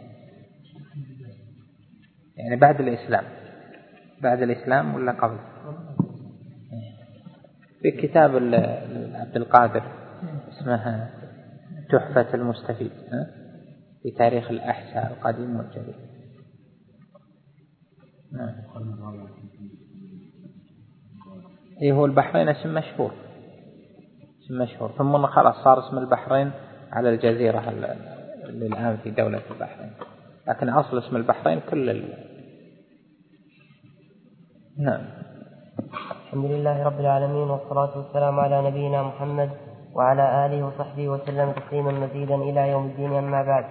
[2.38, 3.24] يعني بعد الإسلام
[4.22, 5.38] بعد الإسلام ولا قبل؟
[7.82, 8.36] في كتاب
[9.16, 9.84] عبد القادر
[10.50, 11.10] اسمها
[11.92, 12.92] تحفة المستفيد
[14.04, 15.96] في تاريخ الأحساء القديم والجديد.
[18.32, 18.56] نعم
[21.82, 23.12] إيه هو البحرين اسم مشهور.
[24.46, 24.92] اسم مشهور.
[24.98, 26.52] ثم خلاص صار اسم البحرين
[26.92, 29.92] على الجزيرة اللي الآن في دولة البحرين.
[30.48, 32.14] لكن أصل اسم البحرين كل ال...
[34.78, 35.02] نعم.
[36.26, 39.50] الحمد لله رب العالمين والصلاة والسلام على نبينا محمد
[39.96, 43.66] وعلى آله وصحبه وسلم تسليما مزيدا إلى يوم الدين أما بعد.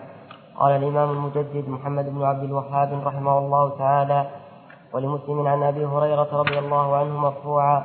[0.56, 4.26] قال الإمام المجدد محمد بن عبد الوهاب رحمه الله تعالى
[4.94, 7.84] ولمسلم عن أبي هريرة رضي الله عنه مرفوعا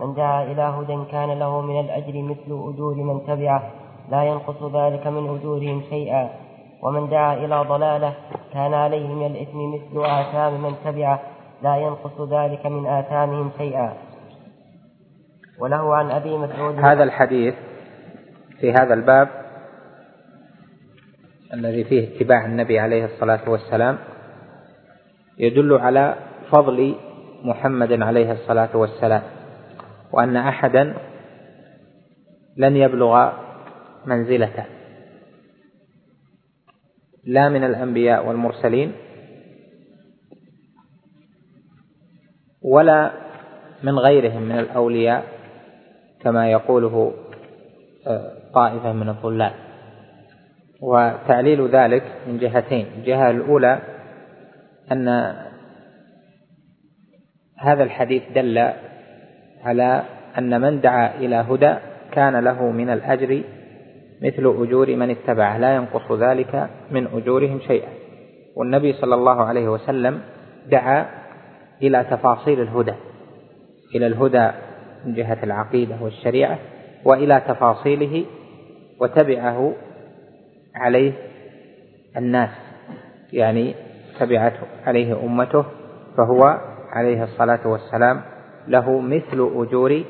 [0.00, 3.62] من دعا إلى هدى كان له من الأجر مثل أجور من تبعه
[4.10, 6.30] لا ينقص ذلك من أجورهم شيئا.
[6.82, 8.14] ومن دعا إلى ضلالة
[8.52, 11.20] كان عليه من الإثم مثل آثام من تبعه
[11.62, 13.92] لا ينقص ذلك من آثامهم شيئا.
[15.60, 17.54] وله عن أبي مسعود هذا الحديث
[18.60, 19.28] في هذا الباب
[21.54, 23.98] الذي فيه اتباع النبي عليه الصلاة والسلام
[25.38, 26.16] يدل على
[26.50, 26.96] فضل
[27.44, 29.22] محمد عليه الصلاة والسلام
[30.12, 30.94] وأن أحدا
[32.56, 33.32] لن يبلغ
[34.06, 34.64] منزلته.
[37.24, 38.92] لا من الأنبياء والمرسلين
[42.62, 43.12] ولا
[43.82, 45.24] من غيرهم من الأولياء
[46.20, 47.14] كما يقوله
[48.56, 49.52] طائفة من الظلال
[50.82, 52.86] وتعليل ذلك من جهتين.
[52.98, 53.78] الجهة الأولى
[54.92, 55.08] أن
[57.58, 58.58] هذا الحديث دل
[59.64, 60.02] على
[60.38, 61.74] أن من دعا إلى هدى
[62.12, 63.42] كان له من الأجر
[64.22, 67.88] مثل أجور من اتبعه لا ينقص ذلك من أجورهم شيئا.
[68.56, 70.20] والنبي صلى الله عليه وسلم
[70.70, 71.06] دعا
[71.82, 72.94] إلى تفاصيل الهدى.
[73.94, 74.50] إلى الهدى
[75.04, 76.58] من جهة العقيدة والشريعة
[77.04, 78.24] وإلى تفاصيله
[79.00, 79.74] وتبعه
[80.74, 81.12] عليه
[82.16, 82.50] الناس
[83.32, 83.74] يعني
[84.20, 85.64] تبعته عليه أمته
[86.16, 86.60] فهو
[86.92, 88.22] عليه الصلاة والسلام
[88.68, 90.04] له مثل أجور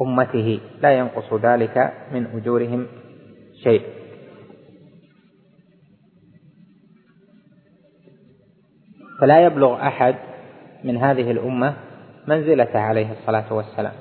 [0.00, 2.86] أمته لا ينقص ذلك من أجورهم
[3.62, 3.82] شيء.
[9.20, 10.14] فلا يبلغ أحد
[10.84, 11.76] من هذه الأمة
[12.28, 13.92] منزلته عليه الصلاة والسلام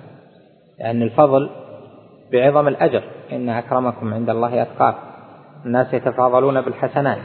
[0.80, 1.50] لأن الفضل
[2.32, 4.98] بعظم الأجر إن أكرمكم عند الله أتقاكم.
[5.66, 7.18] الناس يتفاضلون بالحسنات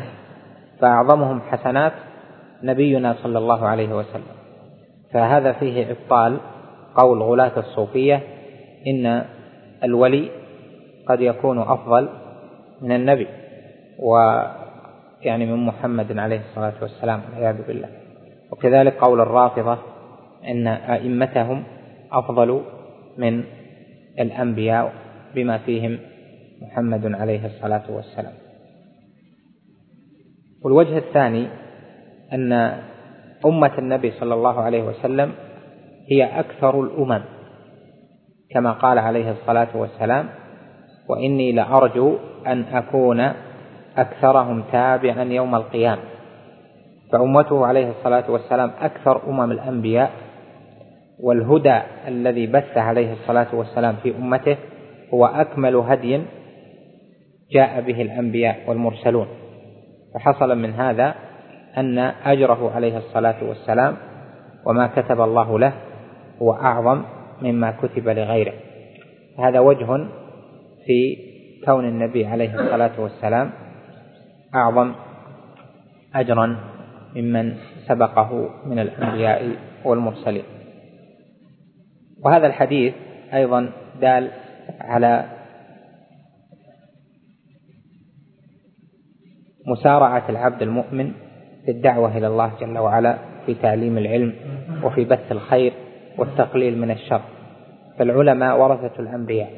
[0.80, 1.92] فأعظمهم حسنات
[2.62, 4.34] نبينا صلى الله عليه وسلم.
[5.12, 6.38] فهذا فيه إبطال
[6.94, 8.20] قول غلاة الصوفية
[8.86, 9.24] إن
[9.84, 10.30] الولي
[11.08, 12.08] قد يكون أفضل
[12.82, 13.26] من النبي
[13.98, 17.88] ويعني من محمد عليه الصلاة والسلام والعياذ بالله.
[18.52, 19.78] وكذلك قول الرافضة
[20.48, 21.64] إن أئمتهم
[22.12, 22.62] أفضل
[23.18, 23.44] من
[24.20, 24.92] الأنبياء
[25.34, 25.98] بما فيهم
[26.62, 28.32] محمد عليه الصلاة والسلام.
[30.64, 31.48] والوجه الثاني
[32.32, 32.52] أن
[33.46, 35.32] أمة النبي صلى الله عليه وسلم
[36.10, 37.20] هي أكثر الأمم
[38.50, 40.28] كما قال عليه الصلاة والسلام
[41.08, 43.32] وإني لأرجو أن أكون
[43.96, 46.02] أكثرهم تابعا يوم القيامة.
[47.12, 50.10] فأمته عليه الصلاة والسلام أكثر أمم الأنبياء
[51.20, 54.56] والهدى الذي بث عليه الصلاة والسلام في أمته
[55.14, 56.22] هو أكمل هدي
[57.52, 59.26] جاء به الأنبياء والمرسلون.
[60.14, 61.14] فحصل من هذا
[61.78, 63.96] أن أجره عليه الصلاة والسلام
[64.66, 65.72] وما كتب الله له
[66.42, 67.02] هو أعظم
[67.42, 68.52] مما كتب لغيره.
[69.38, 69.86] هذا وجه
[70.86, 71.16] في
[71.64, 73.50] كون النبي عليه الصلاة والسلام
[74.54, 74.92] أعظم
[76.14, 76.56] أجرا
[77.16, 77.54] ممن
[77.88, 80.53] سبقه من الأنبياء والمرسلين.
[82.24, 82.94] وهذا الحديث
[83.34, 83.70] أيضا
[84.00, 84.30] دال
[84.80, 85.24] على
[89.66, 91.12] مسارعة العبد المؤمن
[91.64, 94.34] في الدعوة إلى الله جل وعلا في تعليم العلم
[94.82, 95.72] وفي بث الخير
[96.18, 97.20] والتقليل من الشر.
[97.98, 99.50] فالعلماء ورثة الأنبياء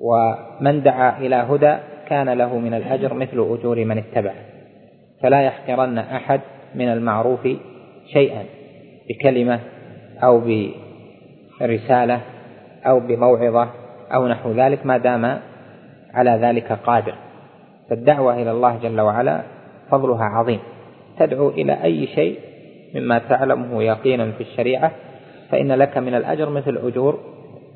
[0.00, 1.76] ومن دعا إلى هدى
[2.08, 4.34] كان له من الأجر مثل أجور من اتبعه
[5.22, 6.40] فلا يحقرن أحد
[6.74, 7.48] من المعروف
[8.12, 8.44] شيئا
[9.08, 9.60] بكلمة
[10.22, 10.40] أو
[11.60, 12.20] برسالة
[12.86, 13.68] أو بموعظة
[14.14, 15.40] أو نحو ذلك ما دام
[16.14, 17.14] على ذلك قادر.
[17.90, 19.42] فالدعوة إلى الله جل وعلا
[19.90, 20.58] فضلها عظيم.
[21.18, 22.38] تدعو إلى أي شيء
[22.94, 24.92] مما تعلمه يقينا في الشريعة
[25.50, 27.20] فإن لك من الأجر مثل أجور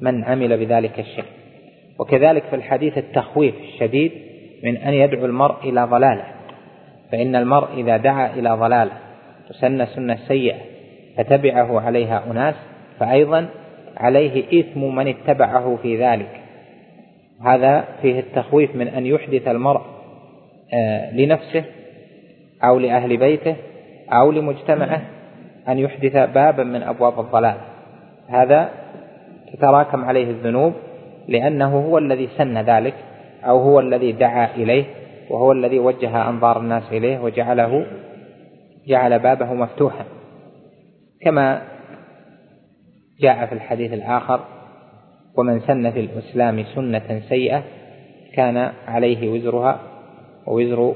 [0.00, 1.24] من عمل بذلك الشيء.
[1.98, 4.12] وكذلك في الحديث التخويف الشديد
[4.64, 6.24] من أن يدعو المرء إلى ضلاله.
[7.12, 8.92] فإن المرء إذا دعا إلى ضلاله
[9.50, 10.58] وسن سنة سيئة
[11.16, 12.54] فتبعه عليها أناس
[12.98, 13.48] فأيضا
[14.00, 16.40] عليه إثم من اتبعه في ذلك.
[17.46, 19.80] هذا فيه التخويف من أن يحدث المرء
[20.74, 21.64] آه، لنفسه
[22.64, 23.56] أو لأهل بيته
[24.12, 25.02] أو لمجتمعه
[25.68, 27.56] أن يحدث بابا من أبواب الضلال.
[28.28, 28.70] هذا
[29.52, 30.72] تتراكم عليه الذنوب
[31.28, 32.94] لأنه هو الذي سن ذلك
[33.44, 34.84] أو هو الذي دعا إليه
[35.30, 37.86] وهو الذي وجه أنظار الناس إليه وجعله
[38.88, 40.04] جعل بابه مفتوحا.
[41.20, 41.62] كما
[43.22, 44.40] جاء في الحديث الآخر
[45.38, 47.62] ومن سن في الإسلام سنة سيئة
[48.34, 48.56] كان
[48.86, 49.80] عليه وزرها
[50.46, 50.94] ووزر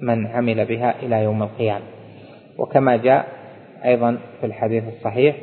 [0.00, 1.84] من عمل بها إلى يوم القيامة.
[2.58, 3.28] وكما جاء
[3.84, 5.36] أيضا في الحديث الصحيح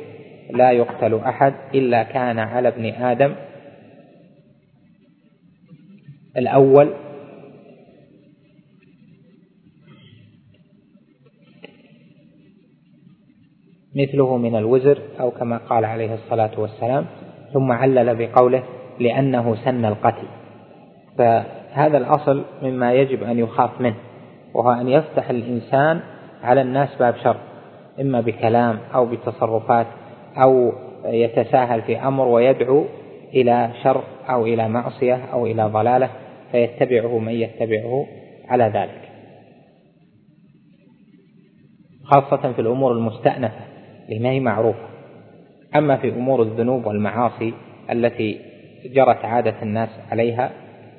[0.50, 3.34] لا يقتل أحد إلا كان على ابن آدم
[6.36, 6.94] الأول
[13.96, 17.06] مثله من الوزر أو كما قال عليه الصلاة والسلام
[17.52, 18.62] ثم علل بقوله
[19.00, 20.26] لأنه سن القتل.
[21.18, 23.96] فهذا الأصل مما يجب أن يخاف منه
[24.54, 26.00] وهو أن يفتح الإنسان
[26.42, 27.36] على الناس باب شر
[28.00, 29.86] إما بكلام أو بتصرفات
[30.36, 30.72] أو
[31.04, 32.84] يتساهل في أمر ويدعو
[33.34, 36.10] إلى شر أو إلى معصية أو إلى ضلالة
[36.52, 38.06] فيتبعه من يتبعه
[38.48, 39.10] على ذلك.
[42.04, 43.69] خاصة في الأمور المستأنفة.
[44.10, 44.90] هي معروفة
[45.76, 47.52] أما في أمور الذنوب والمعاصي
[47.90, 48.38] التي
[48.84, 50.50] جرت عادة الناس عليها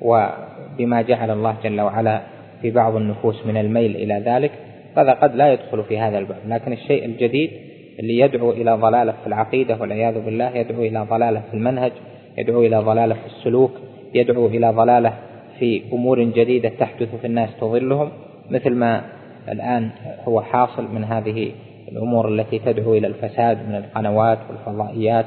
[0.02, 2.22] وبما جعل الله جل وعلا
[2.62, 4.50] في بعض النفوس من الميل إلى ذلك
[4.96, 6.38] هذا قد لا يدخل في هذا الباب.
[6.46, 7.50] لكن الشيء الجديد
[7.98, 11.92] اللي يدعو إلى ضلالة في العقيدة والعياذ بالله يدعو إلى ضلالة في المنهج
[12.38, 13.72] يدعو إلى ضلالة في السلوك
[14.14, 15.14] يدعو إلى ضلالة
[15.58, 18.10] في أمور جديدة تحدث في الناس تضلهم
[18.50, 19.02] مثل ما
[19.48, 19.90] الآن
[20.28, 21.52] هو حاصل من هذه
[21.92, 25.26] الأمور التي تدعو إلى الفساد من القنوات والفضائيات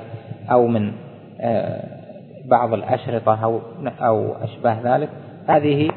[0.52, 0.92] أو من
[1.42, 1.84] آه،
[2.50, 5.10] بعض الأشرطة أو أو أشباه ذلك
[5.50, 5.92] هذه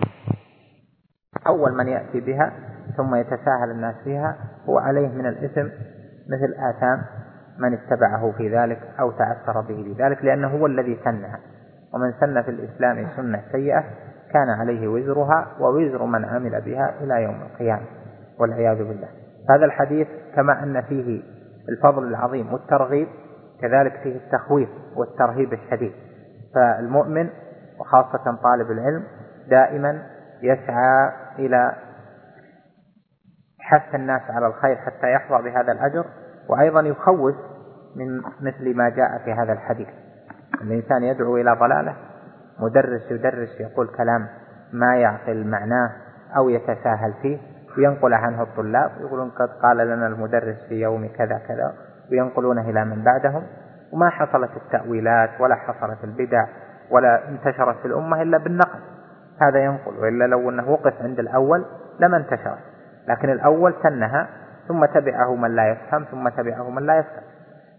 [1.46, 2.52] أول من يأتي بها
[2.96, 4.36] ثم يتساهل الناس فيها
[4.68, 5.68] هو عليه من الإثم
[6.28, 7.02] مثل آثام
[7.58, 11.40] من اتبعه في ذلك أو تأثر به بذلك لأنه هو الذي سنها.
[11.94, 13.84] ومن سن في الإسلام سنة سيئة
[14.32, 17.86] كان عليه وزرها ووزر من عمل بها إلى يوم القيامة
[18.40, 19.08] والعياذ بالله.
[19.50, 21.22] هذا الحديث كما أن فيه
[21.68, 23.08] الفضل العظيم والترغيب
[23.60, 25.92] كذلك فيه التخويف والترهيب الشديد.
[26.54, 27.30] فالمؤمن
[27.80, 29.04] وخاصة طالب العلم
[29.48, 30.02] دائما
[30.42, 31.72] يسعى إلى
[33.60, 36.04] حث الناس على الخير حتى يحظى بهذا الأجر
[36.48, 37.34] وأيضا يخوف
[37.96, 39.88] من مثل ما جاء في هذا الحديث.
[40.62, 41.96] الإنسان يدعو إلى ضلالة
[42.60, 44.28] مدرس يدرس يقول كلام
[44.72, 45.90] ما يعقل معناه
[46.36, 47.38] أو يتساهل فيه.
[47.78, 51.74] وينقل عنه الطلاب يقولون قد قال لنا المدرس في يوم كذا كذا
[52.10, 53.42] وينقلونه إلى من بعدهم
[53.92, 56.46] وما حصلت التأويلات ولا حصلت البدع
[56.90, 58.78] ولا انتشرت في الأمة إلا بالنقل.
[59.40, 61.64] هذا ينقل وإلا لو أنه وقف عند الأول
[62.00, 62.58] لما انتشرت
[63.08, 64.28] لكن الأول سنها
[64.68, 67.22] ثم تبعه من لا يفهم ثم تبعه من لا يفهم.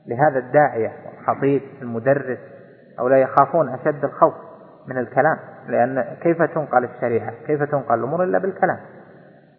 [0.08, 2.40] لهذا الداعية والخطيب المدرس
[3.00, 4.34] هؤلاء يخافون أشد الخوف
[4.88, 5.38] من الكلام
[5.68, 8.80] لأن كيف تنقل الشريعة؟ كيف تنقل الأمور إلا بالكلام؟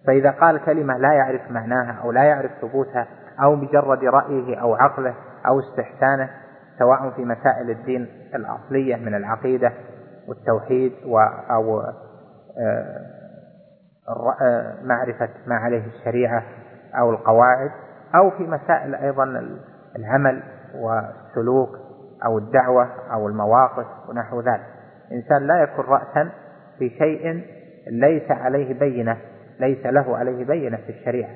[0.06, 3.06] فإذا قال كلمة لا يعرف معناها أو لا يعرف ثبوتها
[3.42, 5.14] أو مجرد رأيه أو عقله
[5.48, 6.30] أو استحسانه
[6.78, 9.72] سواء في مسائل الدين الأصلية من العقيدة
[10.28, 10.92] والتوحيد
[11.50, 11.94] أو آه،
[14.42, 16.42] آه، معرفة ما عليه الشريعة
[16.98, 17.70] أو القواعد
[18.14, 19.24] أو في مسائل أيضا
[19.96, 20.42] العمل
[20.74, 21.70] والسلوك
[22.24, 24.66] أو الدعوة أو المواقف ونحو ذلك.
[25.12, 26.30] إنسان لا يكون رأسا
[26.78, 27.44] في شيء
[27.90, 29.16] ليس عليه بينة
[29.60, 31.30] ليس له عليه بينة في الشريعة.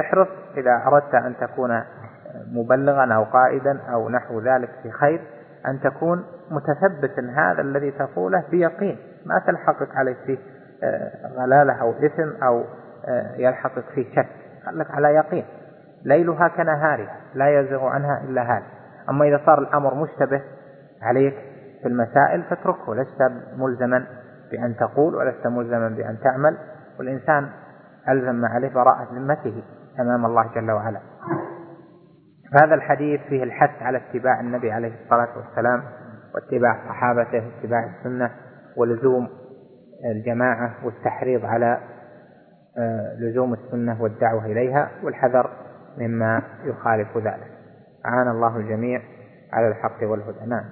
[0.00, 1.82] احرص إذا أردت أن تكون
[2.52, 5.20] مبلغا أو قائدا أو نحو ذلك في خير
[5.66, 8.98] أن تكون متثبتا هذا الذي تقوله بيقين.
[9.26, 10.38] ما تلحقك عليه فيه
[10.82, 12.64] آه، غلالة أو إثم أو
[13.08, 14.28] آه، يلحقك فيه شك.
[14.66, 15.44] خلك على يقين.
[16.04, 18.66] ليلها كنهارها لا يزغ عنها إلا هذا
[19.10, 20.42] أما إذا صار الأمر مشتبه
[21.02, 21.34] عليك
[21.82, 24.06] في المسائل فاتركه لست ملزما
[24.52, 26.56] بأن تقول ولست ملزما بأن تعمل
[26.98, 27.48] والإنسان
[28.08, 29.62] ألزم ما عليه براءة ذمته
[30.00, 31.00] أمام الله جل وعلا.
[32.52, 35.82] فهذا الحديث فيه الحث على اتباع النبي عليه الصلاة والسلام
[36.34, 38.30] واتباع صحابته واتباع السنة
[38.76, 39.28] ولزوم
[40.04, 41.80] الجماعة والتحريض على
[42.78, 45.50] آه، لزوم السنة والدعوة إليها والحذر
[45.98, 47.50] مما يخالف ذلك.
[48.06, 49.02] أعان الله الجميع
[49.52, 50.46] على الحق والهدى.
[50.46, 50.64] نعم.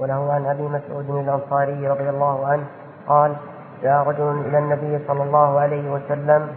[0.00, 2.66] وله عن أبي مسعود الأنصاري رضي الله عنه
[3.06, 3.36] قال
[3.82, 6.48] جاء رجل إلى النبي صلى الله عليه وسلم.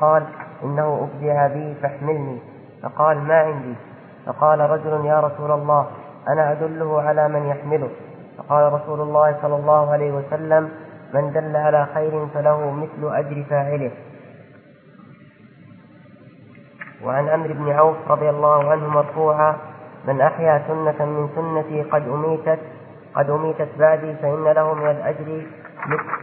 [0.00, 0.22] قال
[0.64, 2.38] إنه ابدع بي فاحملني.
[2.82, 3.74] فقال ما عندي.
[4.26, 5.86] فقال رجل يا رسول الله
[6.28, 7.90] أنا أدله على من يحمله.
[8.38, 10.70] فقال رسول الله صلى الله عليه وسلم
[11.14, 13.90] من دل على خير فله مثل أجر فاعله.
[17.04, 19.56] وعن عمرو بن عوف رضي الله عنه مرفوعا
[20.06, 22.58] من أحيا سنة من سنتي قد أميتت
[23.16, 25.46] قد أميتت بعدي فإن له من الأجر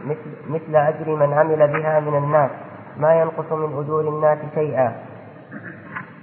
[0.04, 2.50] مثل, مثل أجر من عمل بها من الناس.
[2.96, 4.92] ما ينقص من أجور الناس شيئا.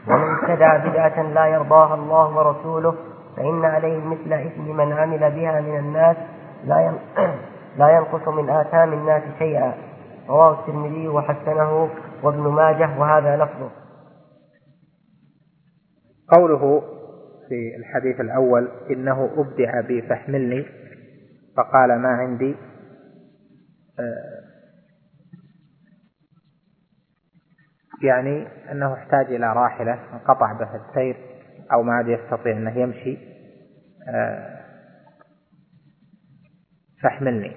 [0.08, 2.96] ومن ابتدع بدعة لا يرضاها الله ورسوله
[3.38, 6.18] فإن عليه مثل إثم من عمل بها من الناس
[6.66, 6.94] لا
[7.80, 9.74] لا ينقص من آثام الناس شيئا.
[10.30, 11.90] رواه الترمذي وحسنه
[12.24, 13.70] وابن ماجه وهذا لفظه.
[16.32, 16.82] قوله
[17.52, 20.66] في الحديث الأول إنه أبدع بي فاحملني
[21.58, 22.56] فقال ما عندي؟
[24.00, 24.42] آه،
[28.04, 31.18] يعني أنه احتاج إلى راحلة انقطع به السير
[31.74, 33.18] أو ما عاد يستطيع أنه يمشي.
[34.08, 34.62] آه،
[37.04, 37.56] فاحملني.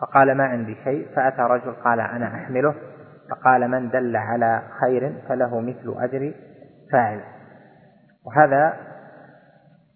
[0.00, 2.74] فقال ما عندي شيء فأتى رجل قال أنا أحمله
[3.30, 6.34] فقال من دل على خير فله مثل أجر
[6.92, 7.37] فاعله
[8.28, 8.76] وهذا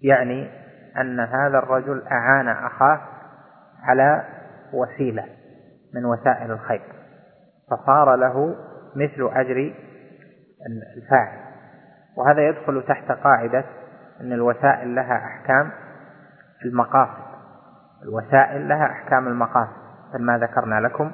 [0.02, 0.50] يعني
[1.00, 3.00] أن هذا الرجل أعان أخاه
[3.82, 4.24] على
[4.72, 5.24] وسيلة
[5.94, 6.82] من وسائل الخير
[7.70, 8.56] فصار له
[8.96, 9.74] مثل أجر
[10.96, 11.38] الفاعل.
[12.16, 13.64] وهذا يدخل تحت قاعدة
[14.20, 15.70] أن الوسائل لها أحكام
[16.64, 17.32] المقاصد.
[18.02, 19.82] الوسائل لها أحكام المقاصد.
[20.14, 21.10] مثل ما ذكرنا لكم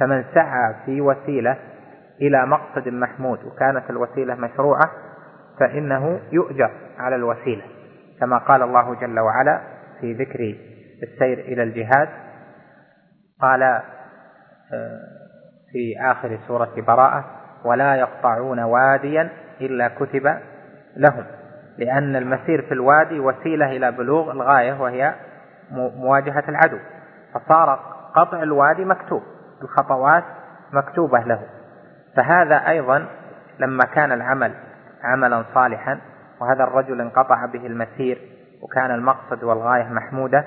[0.00, 1.56] فمن سعى في وسيلة
[2.20, 4.90] إلى مقصد محمود وكانت الوسيلة مشروعة
[5.60, 7.62] فإنه يؤجر على الوسيلة
[8.20, 9.60] كما قال الله جل وعلا
[10.00, 10.56] في ذكر
[11.02, 12.08] السير إلى الجهاد
[13.40, 13.82] قال آه،
[15.72, 17.24] في آخر سورة براءة
[17.64, 19.28] ولا يقطعون واديا
[19.60, 20.38] إلا كتب
[20.96, 21.24] لهم
[21.78, 25.14] لأن المسير في الوادي وسيلة إلى بلوغ الغاية وهي
[25.72, 26.78] مواجهة العدو.
[27.34, 27.80] فصار
[28.16, 29.22] قطع الوادي مكتوب
[29.62, 30.24] الخطوات
[30.72, 31.42] مكتوبة له.
[32.16, 33.06] فهذا أيضا
[33.58, 34.52] لما كان العمل
[35.02, 36.00] عملا صالحا
[36.40, 38.18] وهذا الرجل انقطع به المسير
[38.62, 40.44] وكان المقصد والغاية محمودة.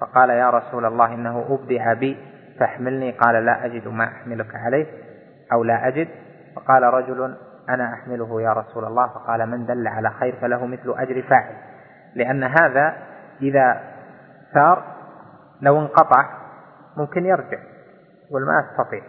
[0.00, 2.16] فقال يا رسول الله إنه أبدع بي
[2.60, 3.10] فاحملني.
[3.10, 4.86] قال لا أجد ما أحملك عليه
[5.52, 6.08] أو لا أجد.
[6.56, 7.36] فقال رجل
[7.68, 9.06] أنا أحمله يا رسول الله.
[9.06, 11.54] فقال من دل على خير فله مثل أجر فاعل.
[12.14, 12.96] لأن هذا
[13.42, 13.80] إذا
[14.54, 14.82] سار
[15.62, 16.24] لو انقطع
[16.96, 17.58] ممكن يرجع
[18.28, 19.02] يقول ما أستطيع.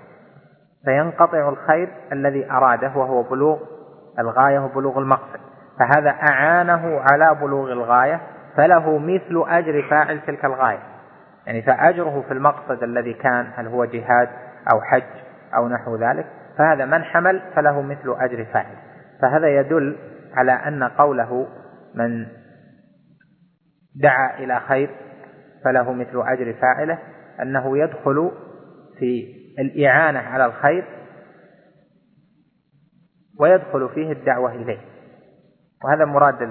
[0.86, 3.60] فينقطع الخير الذي أراده وهو بلوغ
[4.20, 5.40] الغاية وبلوغ المقصد.
[5.80, 8.22] فهذا أعانه على بلوغ الغاية
[8.58, 10.80] فله مثل أجر فاعل تلك الغاية.
[11.46, 14.30] يعني فأجره في المقصد الذي كان هل هو جهاد
[14.74, 15.04] أو حج
[15.58, 16.26] أو نحو ذلك
[16.58, 18.76] فهذا من حمل فله مثل أجر فاعل.
[19.22, 19.98] فهذا يدل
[20.34, 21.48] على أن قوله
[21.96, 22.26] من
[23.96, 24.90] دعا إلى خير
[25.66, 26.98] فله مثل أجر فاعله
[27.42, 28.32] أنه يدخل
[29.00, 30.84] في الإعانة على الخير
[33.40, 34.80] ويدخل فيه الدعوة إليه.
[35.84, 36.42] وهذا مراد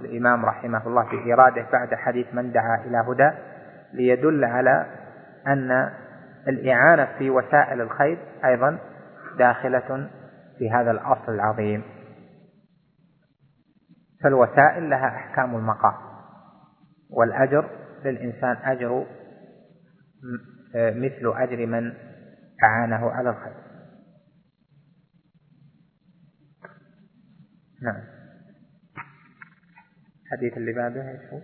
[0.00, 3.30] الإمام رحمه الله في إيراده بعد حديث من دعا إلى هدى
[3.92, 4.86] ليدل على
[5.46, 5.90] أن
[6.48, 8.78] الإعانة في وسائل الخير أيضا
[9.38, 10.10] داخلة
[10.58, 11.82] في هذا الأصل العظيم.
[14.24, 15.94] فالوسائل لها أحكام المقام
[17.10, 17.70] والأجر
[18.04, 19.06] للإنسان أجر
[20.74, 21.92] مثل أجر من
[22.64, 23.71] أعانه على الخير.
[27.82, 28.02] نعم.
[30.22, 31.40] الحديث اللي بعده إيش هو؟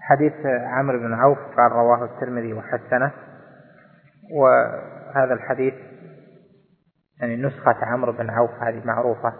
[0.00, 3.12] حديث عمرو بن عوف قال رواه الترمذي وحسنه.
[4.32, 5.74] وهذا الحديث
[7.20, 9.32] يعني نسخة عمرو بن عوف هذه معروفة.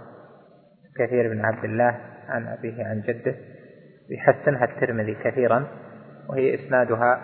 [0.96, 3.34] كثير بن عبد الله عن أبيه عن جده.
[4.10, 5.66] يحسنها الترمذي كثيرا
[6.28, 7.20] وهي إسنادها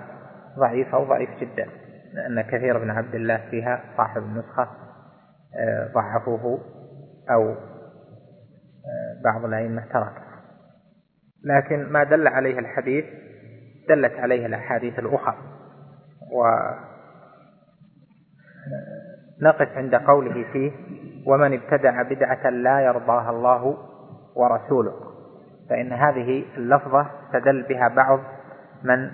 [0.59, 1.86] ضعيف أو ضعيف جدا.
[2.17, 4.69] لأن كثير بن عبد الله فيها صاحب النسخة
[5.59, 6.61] آه، ضعفوه
[7.31, 10.27] أو آه، بعض الأئمة تركه.
[11.45, 13.05] لكن ما دل عليه الحديث
[13.89, 15.37] دلت عليه الأحاديث الأخرى.
[19.43, 20.73] ونقف عند قوله فيه
[21.27, 23.77] ومن ابتدع بدعة لا يرضاها الله
[24.37, 24.93] ورسوله.
[25.71, 28.21] فإن هذه اللفظة استدل بها بعض
[28.83, 29.11] من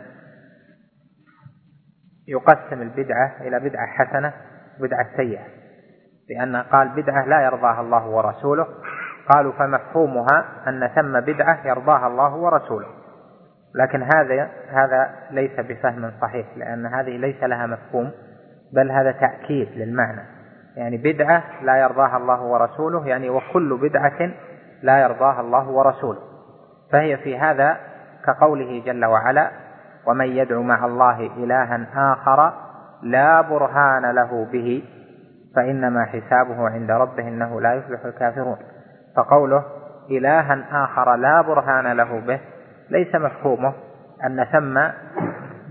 [2.29, 4.33] يقسم البدعة إلى بدعة حسنة
[4.81, 5.43] وبدعة سيئة.
[6.31, 8.67] لأن قال بدعة لا يرضاها الله ورسوله.
[9.35, 12.87] قالوا فمفهومها أن ثم بدعة يرضاها الله ورسوله.
[13.75, 18.11] لكن هذا هذا ليس بفهم صحيح لأن هذه ليس لها مفهوم
[18.73, 20.23] بل هذا تأكيد للمعنى.
[20.77, 24.31] يعني بدعة لا يرضاها الله ورسوله يعني وكل بدعة
[24.83, 26.21] لا يرضاها الله ورسوله.
[26.93, 27.77] فهي في هذا
[28.27, 29.51] كقوله جل وعلا
[30.07, 32.53] ومن يدعو مع الله إلها آخر
[33.03, 34.85] لا برهان له به
[35.57, 38.57] فإنما حسابه عند ربه إنه لا يفلح الكافرون.
[39.17, 39.65] فقوله
[40.11, 42.41] إلها آخر لا برهان له به
[42.91, 43.73] ليس مفهومه
[44.27, 44.75] أن ثم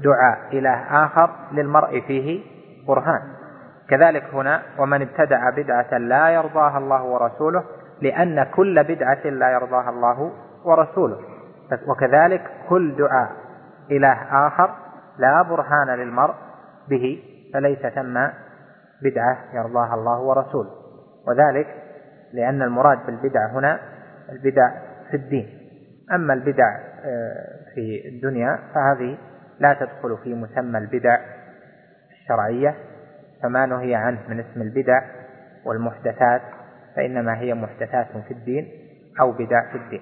[0.03, 2.41] دعاء إله آخر للمرء فيه
[2.87, 3.21] برهان.
[3.89, 7.63] كذلك هنا ومن ابتدع بدعة لا يرضاها الله ورسوله
[8.01, 10.31] لأن كل بدعة لا يرضاها الله
[10.65, 11.17] ورسوله.
[11.87, 13.40] وكذلك كل دعاء
[13.91, 14.75] إله آخر
[15.17, 16.35] لا برهان للمرء
[16.89, 17.23] به
[17.53, 18.27] فليس ثم
[19.01, 20.71] بدعة يرضاها الله ورسوله
[21.27, 21.67] وذلك
[22.33, 23.79] لأن المراد بالبدع هنا
[24.31, 24.71] البدع
[25.11, 25.57] في الدين.
[26.11, 29.17] أما البدع آه، في الدنيا فهذه
[29.59, 31.17] لا تدخل في مسمى البدع
[32.11, 32.75] الشرعية
[33.43, 35.01] فما نهي عنه من اسم البدع
[35.65, 36.41] والمحدثات
[36.95, 38.67] فإنما هي محدثات في الدين
[39.21, 40.01] أو بدع في الدين.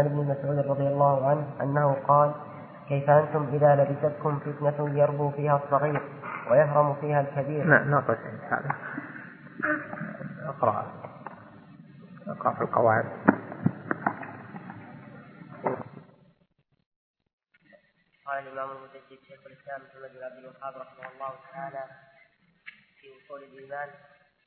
[0.00, 2.34] وعن ابن مسعود رضي الله عنه أنه قال
[2.88, 6.02] كيف أنتم إذا لبستكم فتنة يربو فيها الصغير
[6.50, 8.16] ويهرم فيها الكبير؟ نعم ناقص
[8.50, 8.76] هذا.
[10.48, 10.86] اقرأ.
[12.28, 13.04] اقرأ في القواعد.
[18.26, 21.84] قال الإمام المجدد شيخ الإسلام محمد بن عبد الوهاب رحمه الله تعالى
[23.00, 23.88] في أصول الإيمان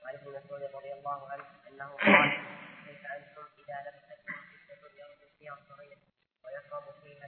[0.04, 2.43] وعن ابن مسعود رضي الله عنه أنه قال
[6.74, 7.28] ويهرم فيها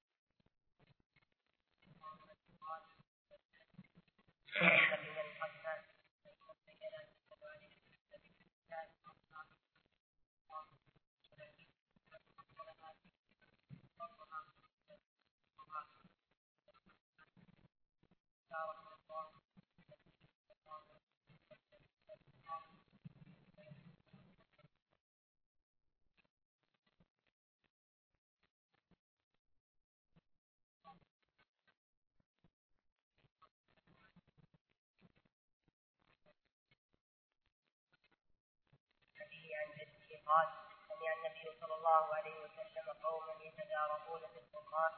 [4.59, 4.67] قال
[18.85, 18.90] من
[40.31, 40.47] قال
[40.87, 44.91] سمع النبي صلى الله عليه وسلم قوما يتداركون في القرآن.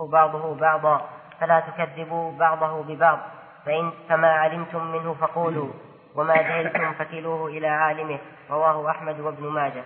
[0.00, 1.10] بعضه بعضا
[1.40, 3.18] فلا تكذبوا بعضه ببعض
[3.66, 5.72] فإن فما علمتم منه فقولوا
[6.14, 8.18] وما جهلتم فكلوه إلى عالمه.
[8.50, 9.84] رواه أحمد وابن ماجه.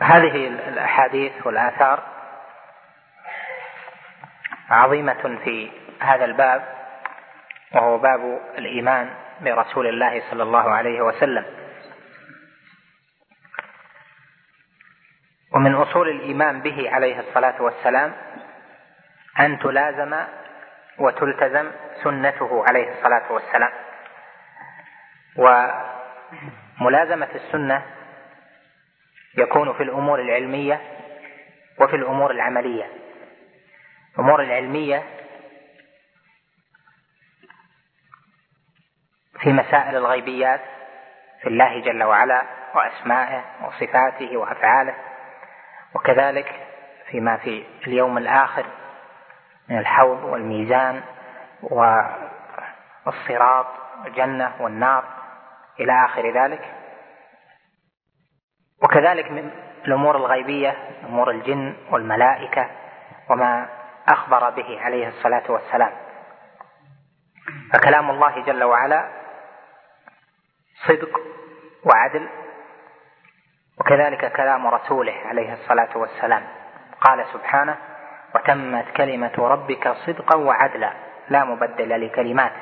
[0.00, 2.15] هذه الأحاديث والآثار
[4.70, 6.76] عظيمة في هذا الباب
[7.74, 9.10] وهو باب الإيمان
[9.40, 11.44] برسول الله صلى الله عليه وسلم.
[15.54, 18.12] ومن أصول الإيمان به عليه الصلاة والسلام
[19.40, 20.16] أن تلازم
[20.98, 21.70] وتلتزم
[22.02, 23.70] سنته عليه الصلاة والسلام.
[26.80, 27.82] وملازمة السنة
[29.38, 30.80] يكون في الأمور العلمية
[31.80, 33.05] وفي الأمور العملية.
[34.16, 35.02] الأمور العلمية
[39.40, 40.60] في مسائل الغيبيات
[41.42, 42.42] في الله جل وعلا
[42.74, 44.94] وأسمائه وصفاته وأفعاله
[45.94, 46.66] وكذلك
[47.10, 48.66] فيما في اليوم الآخر
[49.68, 51.02] من الحوض والميزان
[53.06, 53.66] والصراط
[54.04, 55.04] والجنة والنار
[55.80, 56.74] إلى آخر ذلك.
[58.82, 59.50] وكذلك من
[59.86, 62.70] الأمور الغيبية أمور الجن والملائكة
[63.30, 63.68] وما
[64.08, 65.92] أخبر به عليه الصلاة والسلام.
[67.72, 69.08] فكلام الله جل وعلا
[70.86, 71.20] صدق
[71.84, 72.28] وعدل
[73.80, 76.46] وكذلك كلام رسوله عليه الصلاة والسلام.
[77.00, 77.76] قال سبحانه
[78.34, 80.92] وتمت كلمة ربك صدقا وعدلا
[81.28, 82.60] لا مبدل لكلماته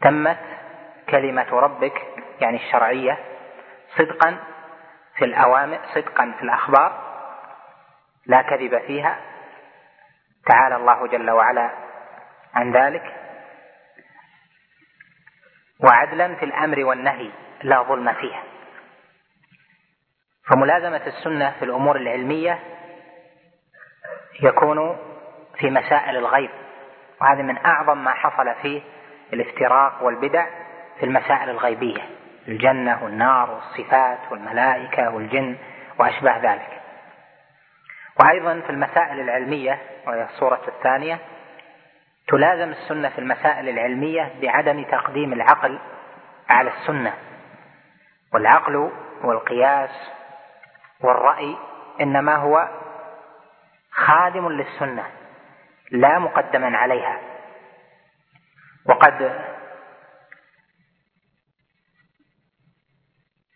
[0.00, 0.38] تمت
[1.08, 2.02] كلمة ربك
[2.40, 3.18] يعني الشرعية
[3.96, 4.38] صدقا
[5.16, 7.00] في الأوامر صدقا في الأخبار
[8.26, 9.18] لا كذب فيها
[10.46, 11.70] تعالى الله جل وعلا
[12.54, 13.14] عن ذلك.
[15.80, 17.30] وعدلا في الأمر والنهي
[17.62, 18.42] لا ظلم فيها.
[20.50, 22.58] فملازمة السنة في الأمور العلمية
[24.42, 24.96] يكون
[25.58, 26.50] في مسائل الغيب
[27.20, 28.82] وهذا من أعظم ما حصل فيه
[29.32, 30.46] الافتراق والبدع
[30.98, 32.02] في المسائل الغيبية
[32.48, 35.56] الجنة والنار والصفات والملائكة والجن
[35.98, 36.80] وأشباه ذلك.
[38.20, 41.18] وأيضا في المسائل العلمية وهي الصورة الثانية
[42.28, 45.78] تلازم السنة في المسائل العلمية بعدم تقديم العقل
[46.48, 47.14] على السنة.
[48.34, 48.90] والعقل
[49.24, 50.10] والقياس
[51.00, 51.56] والرأي
[52.00, 52.68] إنما هو
[53.90, 55.04] خادم للسنة
[55.90, 57.20] لا مقدما عليها.
[58.86, 59.44] وقد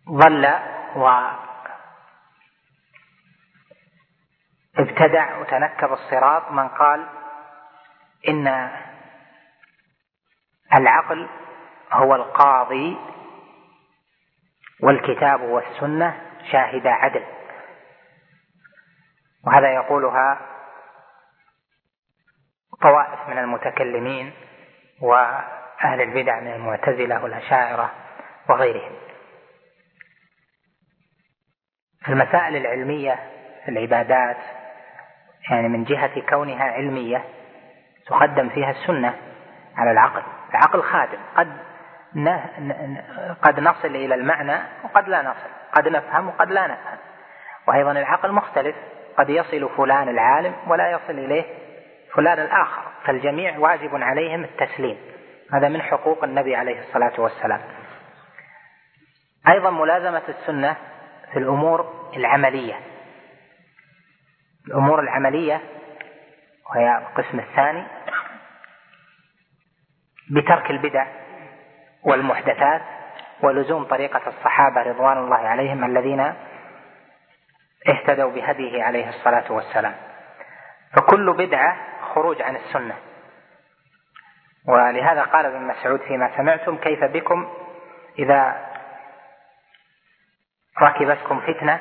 [0.08, 0.44] ضل
[4.78, 7.06] وابتدع وتنكب الصراط من قال
[8.28, 8.70] إن
[10.74, 11.28] العقل
[11.92, 12.96] هو القاضي
[14.80, 16.20] والكتاب والسنة
[16.52, 17.24] شاهدا عدل.
[19.46, 20.38] وهذا يقولها
[22.82, 24.32] طوائف من المتكلمين
[25.02, 27.92] وأهل البدع من المعتزلة والأشاعرة
[28.48, 28.92] وغيرهم.
[32.04, 33.14] في المسائل العلمية
[33.64, 34.57] في العبادات
[35.50, 37.24] يعني من جهة كونها علمية
[38.06, 39.14] تقدم فيها السنة
[39.76, 40.22] على العقل.
[40.50, 41.18] العقل خادم.
[41.36, 41.52] قد
[43.42, 45.48] قد نصل إلى المعنى وقد لا نصل.
[45.72, 46.98] قد نفهم وقد لا نفهم.
[47.68, 48.76] وأيضا العقل مختلف.
[49.18, 51.44] قد يصل فلان العالم ولا يصل إليه
[52.14, 52.82] فلان الآخر.
[53.04, 54.96] فالجميع واجب عليهم التسليم.
[55.52, 57.60] هذا من حقوق النبي عليه الصلاة والسلام.
[59.48, 60.76] أيضا ملازمة السنة
[61.32, 62.74] في الأمور العملية.
[64.68, 65.60] الأمور العملية
[66.70, 67.86] وهي القسم الثاني
[70.30, 71.06] بترك البدع
[72.04, 72.82] والمحدثات
[73.42, 76.34] ولزوم طريقة الصحابة رضوان الله عليهم الذين
[77.88, 79.94] اهتدوا بهديه عليه الصلاة والسلام.
[80.96, 81.76] فكل بدعة
[82.14, 82.96] خروج عن السنة.
[84.68, 87.52] ولهذا قال ابن مسعود فيما سمعتم كيف بكم
[88.18, 88.66] إذا
[90.82, 91.80] ركبتكم فتنة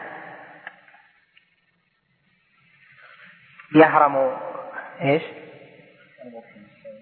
[3.75, 4.37] يهرم
[5.01, 5.23] إيش؟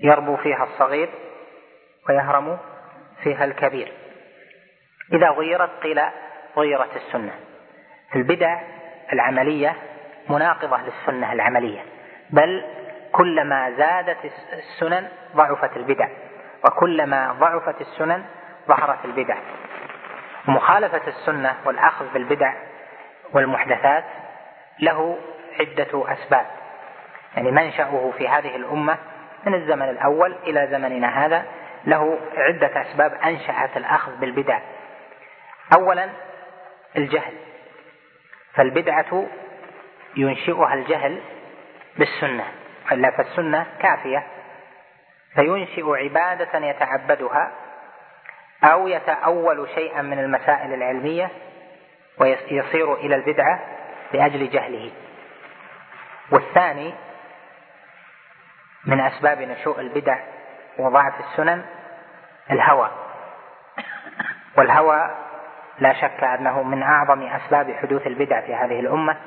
[0.01, 1.09] يربو فيها الصغير
[2.09, 2.57] ويهرم
[3.23, 3.91] فيها الكبير.
[5.13, 6.01] إذا غيرت قيل
[6.57, 7.31] غيرت السنة.
[8.15, 8.61] البدع
[9.13, 9.75] العملية
[10.29, 11.85] مناقضة للسنة العملية
[12.29, 12.65] بل
[13.11, 14.17] كلما زادت
[14.53, 16.07] السنن ضعفت البدع
[16.65, 18.25] وكلما ضعفت السنن
[18.67, 19.37] ظهرت البدع.
[20.47, 22.53] مخالفة السنة والأخذ بالبدع
[23.33, 24.03] والمحدثات
[24.79, 25.17] له
[25.59, 26.45] عدة أسباب.
[27.35, 28.97] يعني منشأه في هذه الأمة
[29.45, 31.45] من الزمن الأول إلى زمننا هذا
[31.85, 34.59] له عدة أسباب أنشأت الأخذ بالبدع.
[35.77, 36.09] أولا
[36.97, 37.33] الجهل.
[38.53, 39.25] فالبدعة
[40.15, 41.21] ينشئها الجهل
[41.97, 42.45] بالسنة.
[42.91, 44.23] إلا فالسنة كافية.
[45.35, 47.51] فينشئ عبادة يتعبدها
[48.63, 51.29] أو يتأول شيئا من المسائل العلمية
[52.17, 53.59] ويصير إلى البدعة
[54.13, 54.91] لأجل جهله.
[56.31, 56.93] والثاني
[58.85, 60.17] من أسباب نشوء البدع
[60.77, 61.65] وضعف السنن
[62.51, 62.91] الهوى.
[64.57, 65.11] والهوى
[65.79, 69.17] لا شك أنه من أعظم أسباب حدوث البدع في هذه الأمة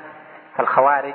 [0.57, 1.13] فالخوارج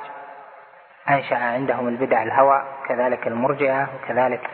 [1.09, 4.49] أنشأ عندهم البدع الهوى كذلك المرجئة وكذلك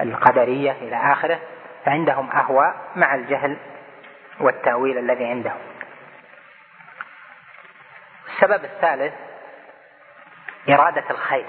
[0.00, 1.38] القدرية إلى آخره
[1.84, 3.56] فعندهم أهوى مع الجهل
[4.40, 5.58] والتأويل الذي عندهم.
[8.28, 9.14] السبب الثالث
[10.68, 11.46] إرادة الخير.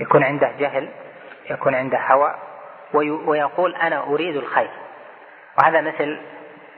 [0.00, 0.88] يكون عنده جهل
[1.50, 2.34] يكون عنده هوى
[3.26, 4.70] ويقول أنا أريد الخير.
[5.58, 6.20] وهذا مثل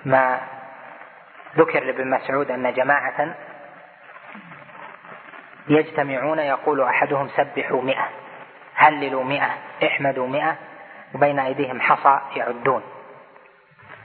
[0.04, 0.40] ما
[1.56, 3.34] ذكر لابن مسعود أن جماعة
[5.68, 8.08] يجتمعون يقول أحدهم سبحوا مئة
[8.74, 9.50] هللوا مئة
[9.86, 10.56] احمدوا مئة
[11.14, 12.82] وبين أيديهم حصى يعدون.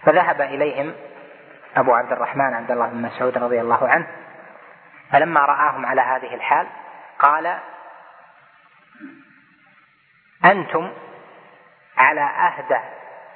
[0.06, 0.94] فذهب إليهم
[1.78, 4.08] أبو عبد الرحمن عبد الله بن مسعود رضي الله عنه
[5.12, 6.68] فلما رآهم على هذه الحال
[7.20, 7.58] قال
[10.46, 10.92] أنتم
[11.98, 12.80] على أهدى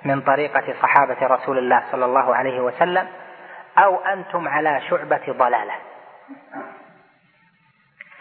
[0.05, 3.07] من طريقة صحابة رسول الله صلى الله عليه وسلم
[3.77, 5.73] أو أنتم على شعبة ضلالة.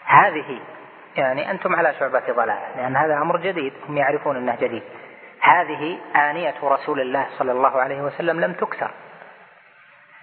[0.05, 0.61] هذه
[1.15, 4.83] يعني أنتم على شعبة ضلالة لأن هذا أمر جديد هم يعرفون أنه جديد.
[5.41, 8.91] هذه آنية رسول الله صلى الله عليه وسلم لم تكسر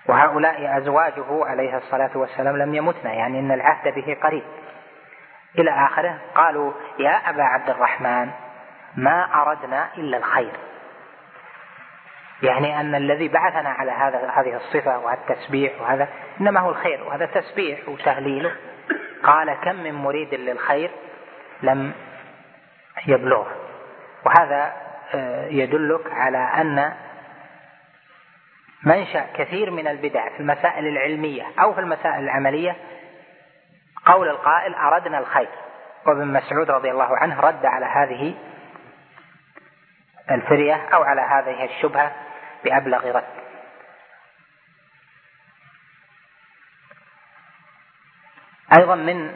[0.08, 4.42] وهؤلاء أزواجه عليه الصلاة والسلام لم يمتن يعني أن العهد به قريب.
[5.58, 8.30] إلى آخره قالوا يا أبا عبد الرحمن
[8.96, 10.52] ما أردنا إلا الخير.
[12.42, 16.08] يعني أن الذي بعثنا على هذا هذه الصفة وهذا التسبيح وهذا
[16.40, 18.52] إنما هو الخير وهذا تسبيح وتهليله.
[19.22, 20.90] قال كم من مريد للخير
[21.62, 21.92] لم
[23.06, 23.46] يبلغه.
[24.24, 24.72] وهذا
[25.14, 26.92] آه، يدلك على أن
[28.82, 32.76] منشأ كثير من البدع في المسائل العلمية أو في المسائل العملية.
[34.06, 35.48] قول القائل أردنا الخير.
[36.06, 38.34] وابن مسعود رضي الله عنه رد على هذه
[40.30, 42.12] الفرية أو على هذه الشبهة
[42.64, 43.24] بأبلغ رد.
[48.78, 49.34] أيضا من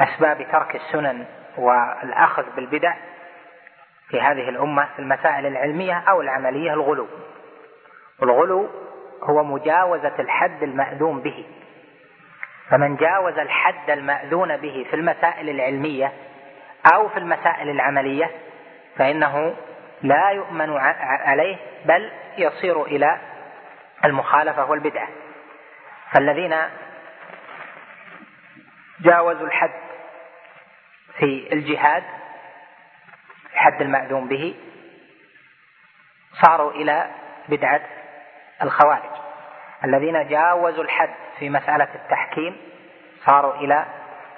[0.00, 1.26] أسباب ترك السنن
[1.58, 2.94] والأخذ بالبدع
[4.08, 7.08] في هذه الأمة في المسائل العلمية أو العملية الغلو.
[8.22, 8.68] الغلو
[9.22, 11.46] هو مجاوزة الحد المأذون به.
[12.70, 16.12] فمن جاوز الحد المأذون به في المسائل العلمية
[16.94, 18.30] أو في المسائل العملية
[18.96, 19.56] فإنه
[20.02, 23.18] لا يؤمن عليه بل يصير إلى
[24.04, 25.08] المخالفة والبدعة.
[26.12, 26.56] فالذين
[29.00, 29.70] جاوزوا الحد
[31.18, 32.04] في الجهاد
[33.52, 34.54] الحد المأذون به
[36.42, 37.10] صاروا إلى
[37.48, 37.82] بدعة
[38.62, 39.10] الخوارج.
[39.84, 42.56] الذين جاوزوا الحد في مسألة التحكيم
[43.26, 43.84] صاروا إلى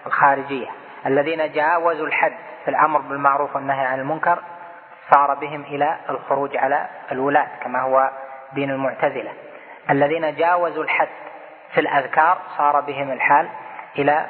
[0.07, 0.69] الخارجية.
[1.07, 2.33] الذين جاوزوا الحد
[2.65, 4.39] في الأمر بالمعروف والنهي عن المنكر
[5.11, 8.11] صار بهم إلى الخروج على الولاة كما هو
[8.53, 9.33] دين المعتزلة.
[9.91, 11.09] الذين جاوزوا الحد
[11.75, 13.49] في الأذكار صار بهم الحال
[13.99, 14.27] إلى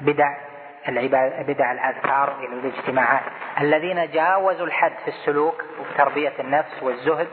[0.00, 0.34] بدع
[1.38, 3.22] بدع الأذكار إلى الاجتماعات.
[3.60, 7.28] الذين جاوزوا الحد في السلوك وفي تربية النفس والزهد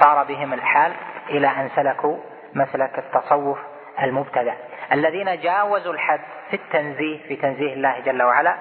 [0.00, 0.92] صار بهم الحال
[1.30, 2.16] إلى أن سلكوا
[2.54, 3.58] مسلك التصوف
[4.02, 4.54] المبتدع
[4.92, 6.20] الذين جاوزوا الحد
[6.50, 8.56] في التنزيه في تنزيه الله جل وعلا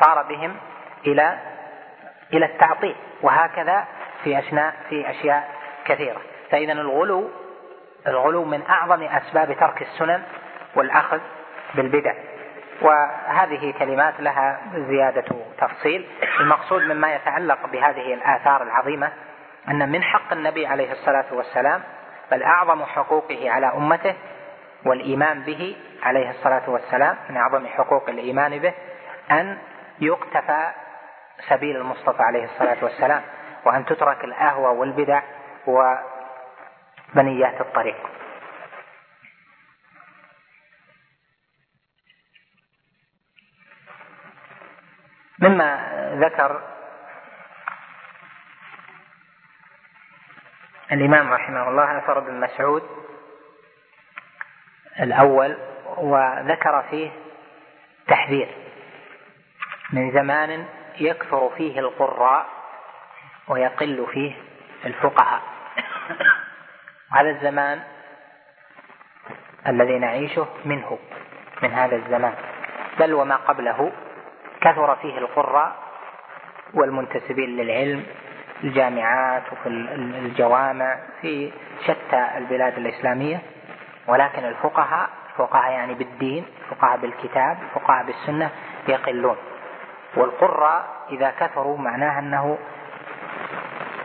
[0.00, 0.56] صار بهم
[1.06, 1.38] إلى
[2.32, 2.96] إلى التعطيل.
[3.22, 3.84] وهكذا
[4.24, 5.48] في أشياء في أشياء
[5.84, 6.20] كثيرة.
[6.50, 7.30] فإذا الغلو
[8.06, 10.22] الغلو من أعظم أسباب ترك السنن
[10.74, 11.20] والأخذ
[11.74, 12.14] بالبدع.
[12.82, 16.06] وهذه كلمات لها زيادة تفصيل.
[16.40, 19.12] المقصود مما يتعلق بهذه الآثار العظيمة
[19.68, 21.82] أن من حق النبي عليه الصلاة والسلام
[22.34, 24.14] بل أعظم حقوقه على أمته
[24.86, 28.74] والإيمان به عليه الصلاة والسلام من أعظم حقوق الإيمان به
[29.30, 29.58] أن
[30.00, 30.72] يقتفى
[31.48, 33.22] سبيل المصطفى عليه الصلاة والسلام
[33.64, 35.22] وأن تترك الأهوى والبدع
[35.66, 37.96] وبنيات الطريق.
[45.38, 46.73] مما ذكر
[50.92, 52.82] الإمام رحمه الله أثر ابن مسعود
[55.00, 55.58] الأول
[55.96, 57.10] وذكر فيه
[58.08, 58.48] تحذير
[59.92, 60.66] من زمان
[61.00, 62.46] يكثر فيه القراء
[63.48, 64.32] ويقل فيه
[64.84, 65.42] الفقهاء.
[67.12, 67.82] هذا الزمان
[69.66, 70.98] الذي نعيشه منه
[71.62, 72.34] من هذا الزمان.
[72.98, 73.92] بل وما قبله
[74.60, 75.76] كثر فيه القراء
[76.74, 78.06] والمنتسبين للعلم
[78.64, 81.52] الجامعات وفي الجوامع في
[81.84, 83.42] شتى البلاد الإسلامية
[84.06, 88.50] ولكن الفقهاء الفقهاء يعني بالدين الفقهاء بالكتاب الفقهاء بالسنة
[88.88, 89.36] يقلون.
[90.16, 92.58] والقراء إذا كثروا معناها أنه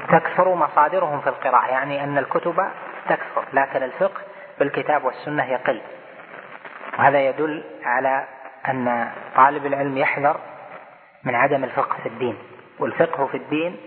[0.10, 2.68] تكثر مصادرهم في القراءة يعني أن الكتب
[3.10, 4.22] تكثر لكن الفقه
[4.60, 5.82] بالكتاب والسنة يقل.
[7.00, 8.26] وهذا يدل على
[8.70, 10.40] أن طالب العلم يحذر
[11.24, 12.38] من عدم الفقه في الدين.
[12.80, 13.78] والفقه في الدين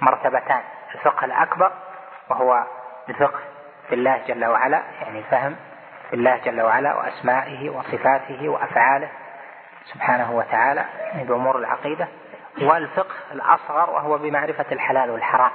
[0.00, 0.62] مرتبتان
[0.94, 1.72] الفقه الأكبر
[2.28, 2.64] وهو
[3.08, 3.40] الفقه
[3.88, 5.56] في الله جل وعلا يعني فهم
[6.10, 9.08] في الله جل وعلا وأسمائه وصفاته وأفعاله
[9.84, 12.08] سبحانه وتعالى يعني بأمور العقيدة.
[12.62, 15.50] والفقه الأصغر وهو بمعرفة الحلال والحرام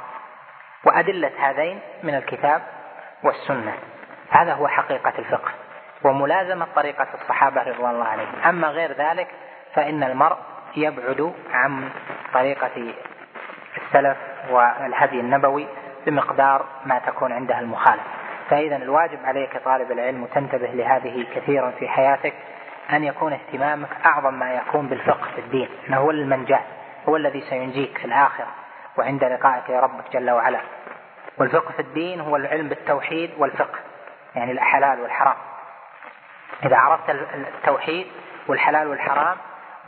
[0.83, 2.61] وأدلة هذين من الكتاب
[3.23, 3.73] والسنة.
[4.29, 5.51] هذا هو حقيقة الفقه
[6.03, 8.35] وملازمة طريقة الصحابة رضوان الله عليهم.
[8.45, 9.27] أما غير ذلك
[9.75, 10.37] فإن المرء
[10.75, 11.89] يبعد عن
[12.33, 12.93] طريقة
[13.77, 14.17] السلف
[14.49, 15.67] والهدي النبوي
[16.05, 18.03] بمقدار ما تكون عنده المخالفة
[18.49, 22.33] فإذا الواجب عليك طالب العلم وتنتبه لهذه كثيرا في حياتك
[22.93, 26.61] أن يكون اهتمامك أعظم ما يكون بالفقه في الدين أنه هو المنجاة
[27.09, 28.47] هو الذي سينجيك في الآخرة
[28.97, 30.59] وعند لقائك يا ربك جل وعلا.
[31.37, 33.79] والفقه في الدين هو العلم بالتوحيد والفقه
[34.35, 35.35] يعني الحلال والحرام.
[36.65, 38.07] إذا عرفت التوحيد
[38.47, 39.37] والحلال والحرام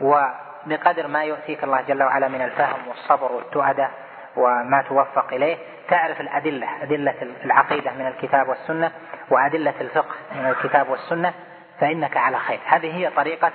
[0.00, 3.90] وبقدر ما يؤتيك الله جل وعلا من الفهم والصبر والتؤدة
[4.36, 5.56] وما توفق إليه
[5.88, 7.14] تعرف الأدلة أدلة
[7.44, 8.92] العقيدة من الكتاب والسنة
[9.30, 11.34] وأدلة الفقه من الكتاب والسنة
[11.80, 12.60] فإنك على خير.
[12.66, 13.52] هذه هي طريقة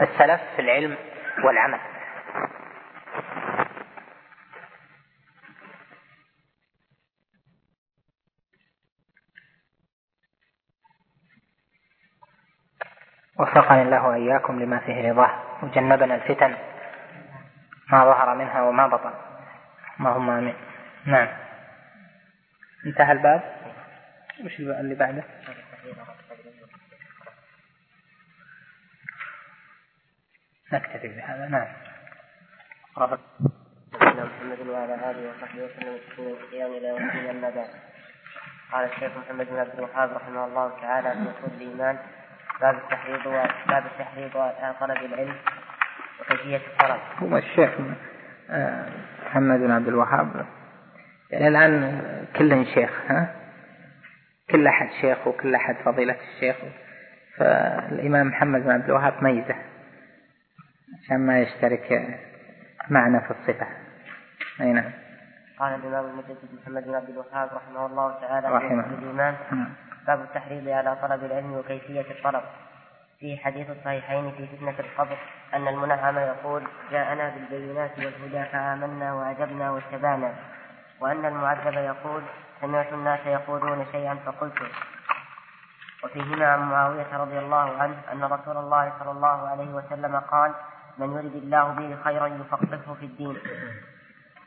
[0.00, 0.96] السلف في العلم
[1.44, 1.78] والعمل.
[13.40, 15.30] وفقني الله وإياكم لما فيه رضاه.
[15.62, 16.56] وجنبنا الفتن.
[17.90, 19.14] ما ظهر منها وما بطن.
[20.00, 20.54] اللهم آمين.
[21.04, 21.28] نعم.
[22.86, 23.42] انتهى الباب.
[24.44, 25.24] وش اللي بعده؟
[30.72, 31.48] نكتفي بهذا.
[31.48, 31.66] نعم.
[33.92, 35.98] سيدنا محمد وعلى آله وصحبه وسلم.
[35.98, 37.70] تسليما كثيرا إلى يوم الدين أما بعد.
[38.72, 41.98] قال الشيخ محمد بن عبد الوهاب رحمه الله تعالى في اصول الإيمان
[42.60, 43.28] باب التحريض
[43.68, 44.32] باب التحريض
[44.80, 45.36] طلب العلم.
[46.56, 47.00] الطلب.
[47.22, 47.70] هو الشيخ
[48.50, 48.86] آه،
[49.26, 50.46] محمد بن عبد الوهاب.
[51.30, 52.02] يعني الآن
[52.36, 53.34] كل شيخ ها؟
[54.50, 56.56] كل أحد شيخ وكل أحد فضيلة الشيخ.
[57.36, 59.54] فالإمام محمد بن عبد الوهاب ميزة
[61.04, 62.18] عشان ما يشترك
[62.90, 63.66] معنا في الصفة.
[64.60, 64.90] أي نعم.
[65.58, 69.68] قال الإمام المجدد محمد بن عبد الوهاب رحمه الله تعالى رحمه نعم.
[70.06, 72.42] باب التحريض على طلب العلم وكيفية الطلب.
[73.20, 75.18] في حديث الصحيحين في فتنة القبر
[75.54, 80.34] أن المنعم يقول جاءنا بالبينات والهدى فآمنا وأجبنا واتبعنا
[81.00, 82.22] وأن المعذب يقول
[82.60, 84.54] سمعت الناس يقولون شيئا فقلت.
[86.04, 90.54] وفيهما عن معاوية رضي الله عنه أن رسول الله صلى الله عليه وسلم قال
[90.98, 93.36] من يرد الله به خيرا يفقهه في الدين.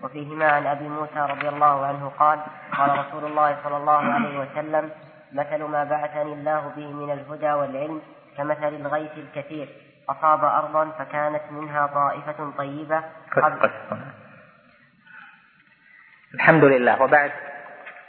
[0.04, 2.40] وفيهما عن أبي موسى رضي الله عنه قال
[2.78, 4.92] قال رسول الله صلى الله عليه وسلم
[5.32, 8.02] مثل ما بعثني الله به من الهدى والعلم
[8.38, 9.70] كمثل الغيث الكثير
[10.10, 13.04] أصاب أرضا فكانت منها طائفة طيبة.
[13.32, 13.70] قبل
[16.34, 17.02] الحمد لله.
[17.02, 17.32] وبعد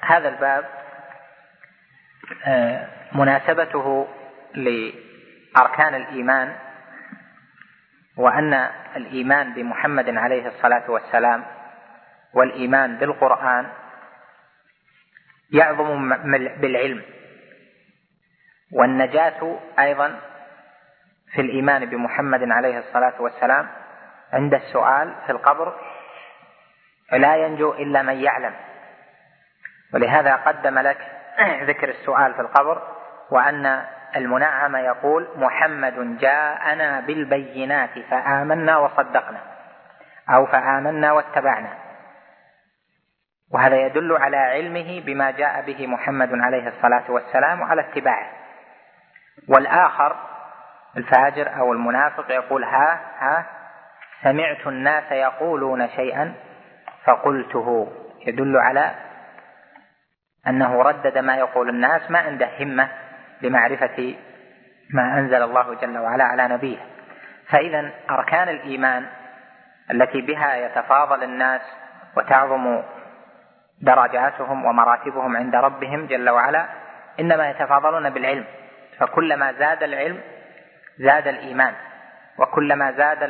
[0.00, 0.64] هذا الباب
[2.46, 4.08] آه، مناسبته
[4.54, 6.56] لأركان الإيمان
[8.16, 8.54] وأن
[8.96, 11.44] الإيمان بمحمد عليه الصلاة والسلام
[12.34, 13.66] والإيمان بالقرآن
[15.52, 16.08] يعظم
[16.60, 17.02] بالعلم.
[18.72, 20.18] والنجاة أيضا
[21.34, 23.68] في الإيمان بمحمد عليه الصلاة والسلام
[24.32, 25.74] عند السؤال في القبر
[27.12, 28.54] لا ينجو إلا من يعلم.
[29.94, 30.98] ولهذا قدم لك
[31.68, 32.82] ذكر السؤال في القبر
[33.30, 33.84] وأن
[34.16, 39.40] المنعم يقول محمد جاءنا بالبينات فآمنا وصدقنا
[40.30, 41.72] أو فآمنا واتبعنا.
[43.50, 48.41] وهذا يدل على علمه بما جاء به محمد عليه الصلاة والسلام وعلى اتباعه.
[49.48, 50.16] والآخر
[50.97, 53.47] الفاجر أو المنافق يقول ها ها
[54.23, 56.35] سمعت الناس يقولون شيئا
[57.05, 57.93] فقلته.
[58.27, 58.94] يدل على
[60.47, 62.89] أنه ردد ما يقول الناس ما عنده همة
[63.43, 64.14] لمعرفة
[64.90, 66.78] ما أنزل الله جل وعلا على نبيه.
[67.48, 69.06] فإذا أركان الإيمان
[69.90, 71.60] التي بها يتفاضل الناس
[72.16, 72.82] وتعظم
[73.81, 76.66] درجاتهم ومراتبهم عند ربهم جل وعلا
[77.20, 78.44] إنما يتفاضلون بالعلم.
[78.98, 80.20] فكلما زاد العلم
[80.98, 81.74] زاد الإيمان
[82.39, 83.23] وكلما زاد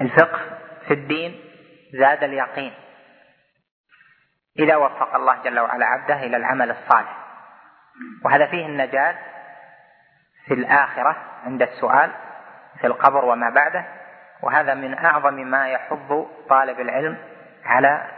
[0.00, 0.40] الفقه
[0.86, 1.40] في الدين
[1.92, 2.74] زاد اليقين.
[4.58, 7.18] إذا وفق الله جل وعلا عبده إلى العمل الصالح.
[8.24, 9.18] وهذا فيه النجاة
[10.46, 12.10] في الآخرة عند السؤال
[12.80, 13.84] في القبر وما بعده
[14.42, 17.18] وهذا من أعظم ما يحض طالب العلم
[17.64, 18.10] على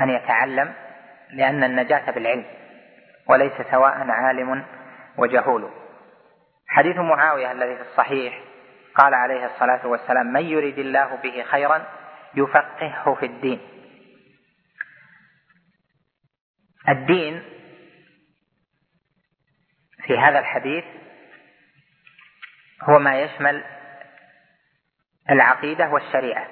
[0.00, 0.74] أن يتعلم
[1.30, 2.44] لأن النجاة بالعلم.
[3.28, 4.64] وليس سواء عالم
[5.18, 5.70] وجهول.
[6.68, 8.40] حديث معاوية الذي في الصحيح
[8.94, 11.86] قال عليه الصلاة والسلام من يريد الله به خيرا
[12.34, 13.60] يفقهه في الدين.
[16.88, 17.42] الدين
[20.06, 20.84] في هذا الحديث
[22.82, 23.64] هو ما يشمل
[25.30, 26.48] العقيدة والشريعة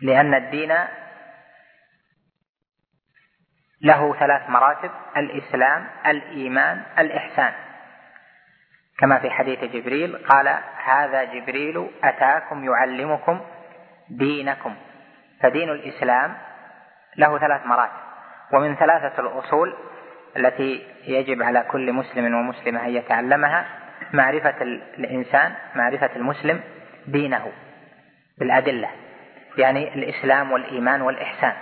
[0.00, 0.72] لأن الدين
[3.84, 7.52] له ثلاث مراتب الإسلام الإيمان الإحسان.
[8.98, 13.40] كما في حديث جبريل قال هذا جبريل أتاكم يعلمكم
[14.10, 14.74] دينكم.
[15.40, 16.34] فدين الإسلام
[17.16, 18.04] له ثلاث مراتب.
[18.52, 19.74] ومن ثلاثة الأصول
[20.36, 23.66] التي يجب على كل مسلم ومسلمة أن يتعلمها
[24.12, 24.62] معرفة
[24.98, 26.60] الإنسان معرفة المسلم
[27.06, 27.52] دينه
[28.38, 28.90] بالأدلة
[29.58, 31.52] يعني الإسلام والإيمان والإحسان.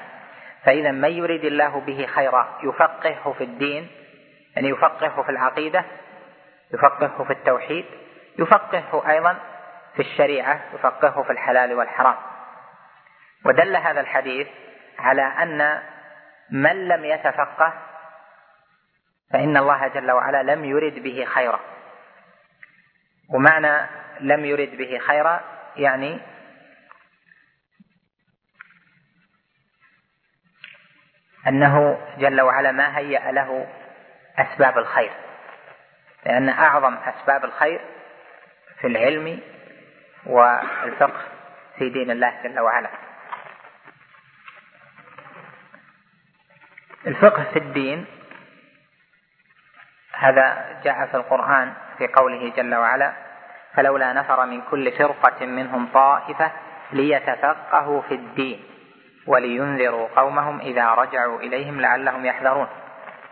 [0.65, 3.91] فإذا من يريد الله به خيرا يفقهه في الدين
[4.57, 5.85] يعني يفقهه في العقيدة
[6.75, 7.85] يفقهه في التوحيد
[8.39, 9.37] يفقهه أيضا
[9.95, 12.17] في الشريعة يفقهه في الحلال والحرام.
[13.45, 14.49] ودل هذا الحديث
[14.99, 15.83] على أن
[16.51, 17.73] من لم يتفقه
[19.33, 21.61] فإن الله جل وعلا لم يرد به خيرا.
[23.35, 23.89] ومعنى
[24.21, 25.41] لم يرد به خيرا
[25.77, 26.21] يعني
[31.49, 33.67] أنه جل وعلا ما هيأ له
[34.39, 35.11] أسباب الخير.
[36.27, 37.81] لأن أعظم أسباب الخير
[38.81, 39.41] في العلم
[40.27, 41.21] والفقه
[41.79, 42.89] في دين الله جل وعلا.
[47.07, 48.07] الفقه في الدين
[50.13, 53.13] هذا جاء في القرآن في قوله جل وعلا
[53.75, 56.53] فلولا نفر من كل فرقة منهم طائفة
[56.93, 58.72] ليتفقهوا في الدين.
[59.27, 62.69] ولينذروا قومهم إذا رجعوا إليهم لعلهم يحذرون.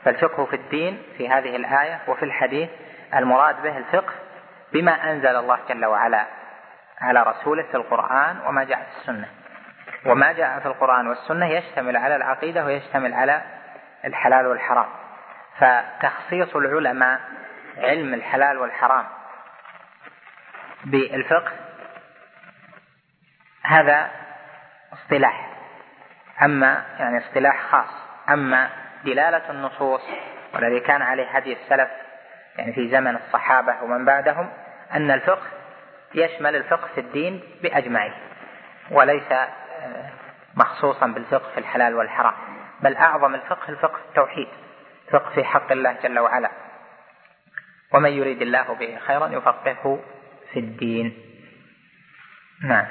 [0.04, 2.70] فالفقه في الدين في هذه الآية وفي الحديث
[3.14, 4.12] المراد به الفقه
[4.72, 6.26] بما أنزل الله جل وعلا
[7.00, 9.28] على رسوله في القرآن وما جاء في السنة.
[10.06, 13.42] وما جاء في القرآن والسنة يشتمل على العقيدة ويشتمل على
[14.04, 14.86] الحلال والحرام.
[15.58, 17.20] فتخصيص العلماء
[17.76, 19.04] علم الحلال والحرام
[20.84, 21.52] بالفقه
[23.62, 24.10] هذا
[24.92, 25.59] اصطلاح.
[26.42, 27.90] أما يعني اصطلاح خاص
[28.28, 28.70] أما
[29.04, 30.02] دلالة النصوص
[30.54, 31.90] والذي كان عليه هدي السلف
[32.58, 34.50] يعني في زمن الصحابة ومن بعدهم
[34.94, 35.46] أن الفقه
[36.14, 38.12] يشمل الفقه في الدين بأجمعه
[38.90, 40.10] وليس آه،
[40.56, 42.34] مخصوصا بالفقه في الحلال والحرام
[42.80, 44.48] بل أعظم الفقه الفقه في التوحيد
[45.10, 46.50] فقه في حق الله جل وعلا.
[47.94, 50.00] ومن يريد الله به خيرا يفقهه
[50.52, 51.18] في الدين.
[52.62, 52.86] نعم.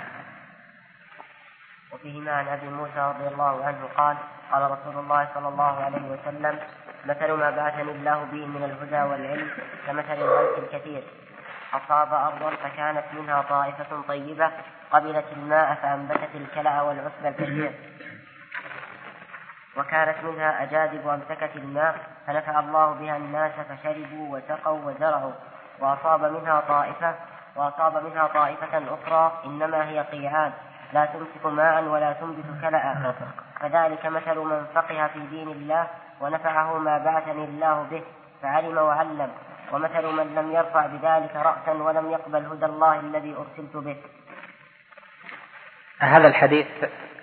[1.94, 4.18] وفيهما عن أبي موسى رضي الله عنه قال
[4.52, 6.60] قال رسول الله صلى الله عليه وسلم
[7.06, 9.50] مثل ما بعثني الله به من الهدى والعلم
[9.88, 11.04] كمثل الغيث الكثير.
[11.74, 14.52] أصاب أرضا فكانت منها طائفة طيبة
[14.92, 17.72] قبلت الماء فأنبتت الكلأ والعشب الكثير.
[19.78, 21.96] وكانت منها أجادب أمسكت الماء
[22.28, 25.34] فنفع الله بها الناس فشربوا وسقوا وزرعوا.
[25.80, 27.16] وأصاب منها طائفة
[27.56, 30.54] وأصاب منها طائفة أخرى إنما هي قيعان.
[30.94, 33.14] لا تمسك ماء ولا تنبت كلأ
[33.60, 35.88] فذلك مثل من فقه في دين الله
[36.22, 38.04] ونفعه ما بعثني الله به
[38.42, 39.32] فعلم وعلم.
[39.72, 43.98] ومثل من لم يرفع بذلك رأسا ولم يقبل هدى الله الذي أرسلت به.
[46.00, 46.68] هذا الحديث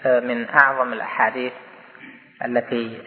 [0.04, 1.52] من أعظم الأحاديث
[2.44, 3.02] التي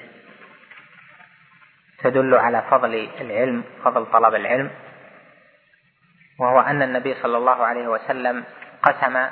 [2.04, 4.72] تدل على فضل العلم فضل طلب العلم
[6.40, 8.44] وهو أن النبي صلى الله عليه وسلم
[8.84, 9.30] قسم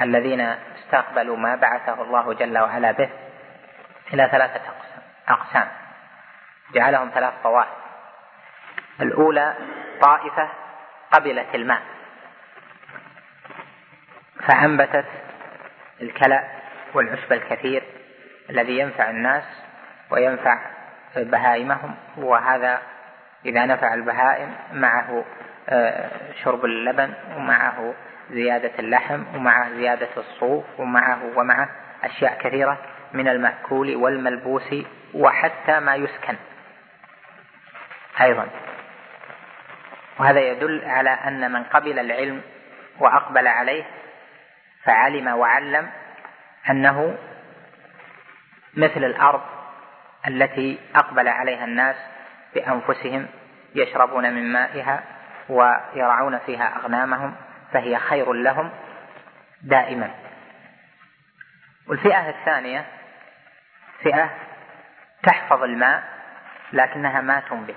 [0.00, 3.10] الذين استقبلوا ما بعثه الله جل وعلا به
[4.12, 4.60] إلى ثلاثة
[5.28, 5.68] أقسام.
[6.74, 7.68] جعلهم ثلاث طوائف.
[9.00, 9.54] الأولى
[10.00, 10.48] طائفة
[11.12, 11.82] قبلت الماء.
[14.48, 15.06] فأنبتت
[16.02, 16.44] الكلأ
[16.94, 17.82] والعشب الكثير
[18.50, 19.44] الذي ينفع الناس
[20.10, 20.58] وينفع
[21.16, 22.78] بهائمهم وهذا
[23.46, 25.24] إذا نفع البهائم معه
[25.68, 26.10] آه،
[26.42, 27.94] شرب اللبن ومعه
[28.30, 31.68] زيادة اللحم ومعه زيادة الصوف ومعه ومعه
[32.04, 32.78] أشياء كثيرة
[33.12, 34.74] من المأكول والملبوس
[35.14, 36.36] وحتى ما يسكن.
[38.20, 38.46] أيضا.
[40.18, 42.42] وهذا يدل على أن من قبل العلم
[43.00, 43.84] وأقبل عليه
[44.84, 45.90] فعلم وعلم
[46.70, 47.16] أنه
[48.76, 49.40] مثل الأرض
[50.28, 51.96] التي أقبل عليها الناس
[52.54, 53.26] بأنفسهم
[53.74, 55.02] يشربون من مائها
[55.48, 57.34] ويرعون فيها أغنامهم
[57.74, 58.70] فهي خير لهم
[59.62, 60.10] دائما.
[61.86, 62.86] والفئة الثانية
[64.02, 64.30] فئة
[65.22, 66.04] تحفظ الماء
[66.72, 67.76] لكنها ما تنبت.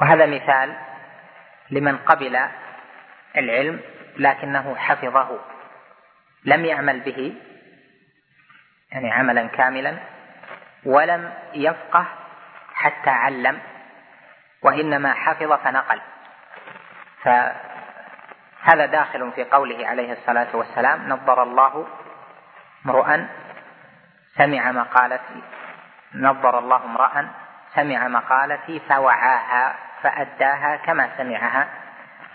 [0.00, 0.76] وهذا مثال
[1.70, 2.38] لمن قبل
[3.36, 3.80] العلم
[4.16, 5.40] لكنه حفظه
[6.44, 7.34] لم يعمل به
[8.92, 9.98] يعني عملا كاملا
[10.84, 12.06] ولم يفقه
[12.74, 13.60] حتى علم
[14.62, 16.00] وإنما حفظ فنقل.
[17.26, 21.86] فهذا داخل في قوله عليه الصلاة والسلام نظر الله
[22.86, 23.28] امرؤا
[24.36, 25.42] سمع مقالتي.
[26.14, 27.28] نظر الله امرأ
[27.74, 31.68] سمع مقالتي فوعاها فأداها كما سمعها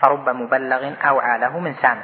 [0.00, 2.02] فرب مبلغ أوعى له من سامع.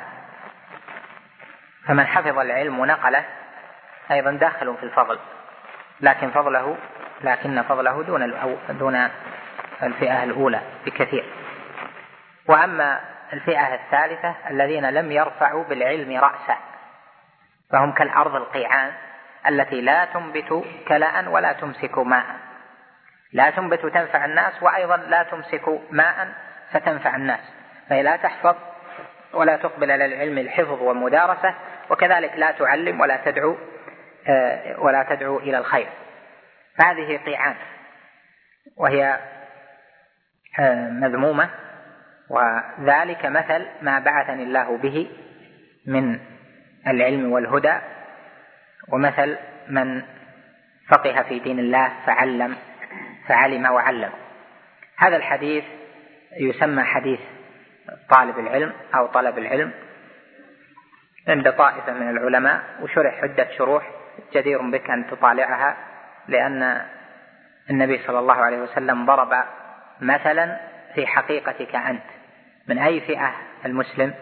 [1.86, 3.24] فمن حفظ العلم ونقله
[4.10, 5.18] أيضا داخل في الفضل
[6.00, 6.76] لكن فضله
[7.24, 9.08] لكن فضله دون دون
[9.82, 11.37] الفئة الأولى بكثير.
[12.48, 13.00] وأما
[13.32, 16.56] الفئة الثالثة الذين لم يرفعوا بالعلم رأسا
[17.70, 18.92] فهم كالأرض القيعان
[19.48, 22.24] التي لا تنبت كلاء ولا تمسك ماء.
[23.32, 26.28] لا تنبت تنفع الناس وأيضا لا تمسك ماء
[26.72, 27.40] فتنفع الناس.
[27.90, 28.56] فهي لا تحفظ
[29.32, 31.54] ولا تقبل على العلم الحفظ والمدارسة
[31.90, 33.56] وكذلك لا تعلم ولا تدعو
[34.28, 35.88] آه، ولا تدعو إلى الخير.
[36.78, 37.56] فهذه قيعان
[38.76, 39.18] وهي
[40.58, 41.50] آه، مذمومة
[42.30, 45.10] وذلك مثل ما بعثني الله به
[45.86, 46.20] من
[46.86, 47.74] العلم والهدى
[48.88, 49.36] ومثل
[49.68, 50.02] من
[50.88, 52.56] فقه في دين الله فعلم
[53.28, 54.10] فعلم وعلم.
[54.96, 55.64] هذا الحديث
[56.40, 57.20] يسمى حديث
[58.10, 59.72] طالب العلم أو طلب العلم.
[61.28, 63.90] عند طائفة من العلماء وشرح عدة شروح
[64.34, 65.76] جدير بك أن تطالعها
[66.28, 66.82] لأن
[67.70, 69.44] النبي صلى الله عليه وسلم ضرب
[70.00, 70.60] مثلا
[70.94, 72.17] في حقيقتك أنت.
[72.68, 73.34] من أي فئة
[73.64, 74.14] المسلم؟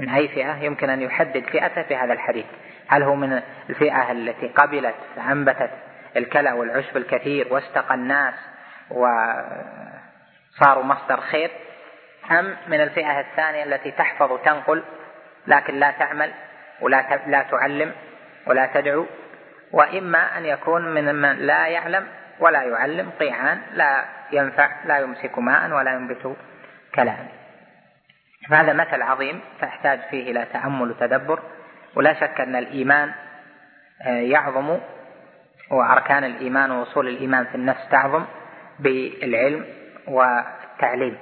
[0.00, 2.46] من أي فئة؟ يمكن أن يحدد فئته في هذا الحديث.
[2.88, 5.70] هل هو من الفئة التي قبلت فأنبتت
[6.16, 8.34] الكلى والعشب الكثير واستقى الناس
[8.90, 11.50] وصاروا مصدر خير
[12.30, 14.82] أم من الفئة الثانية التي تحفظ وتنقل
[15.46, 16.32] لكن لا تعمل
[16.80, 17.92] ولا لا تعلم
[18.46, 19.06] ولا تدعو؟
[19.72, 22.06] وإما أن يكون من من لا يعلم
[22.40, 26.36] ولا يعلم قيعان لا ينفع لا يمسك ماء ولا ينبت
[26.94, 27.41] كلام
[28.50, 31.40] فهذا مثل عظيم فيحتاج فيه إلى تأمل وتدبر
[31.94, 33.12] ولا شك أن الإيمان
[34.06, 34.78] آه، يعظم
[35.70, 38.24] وأركان الإيمان ووصول الإيمان في النفس تعظم
[38.78, 39.64] بالعلم
[40.08, 41.18] والتعليم.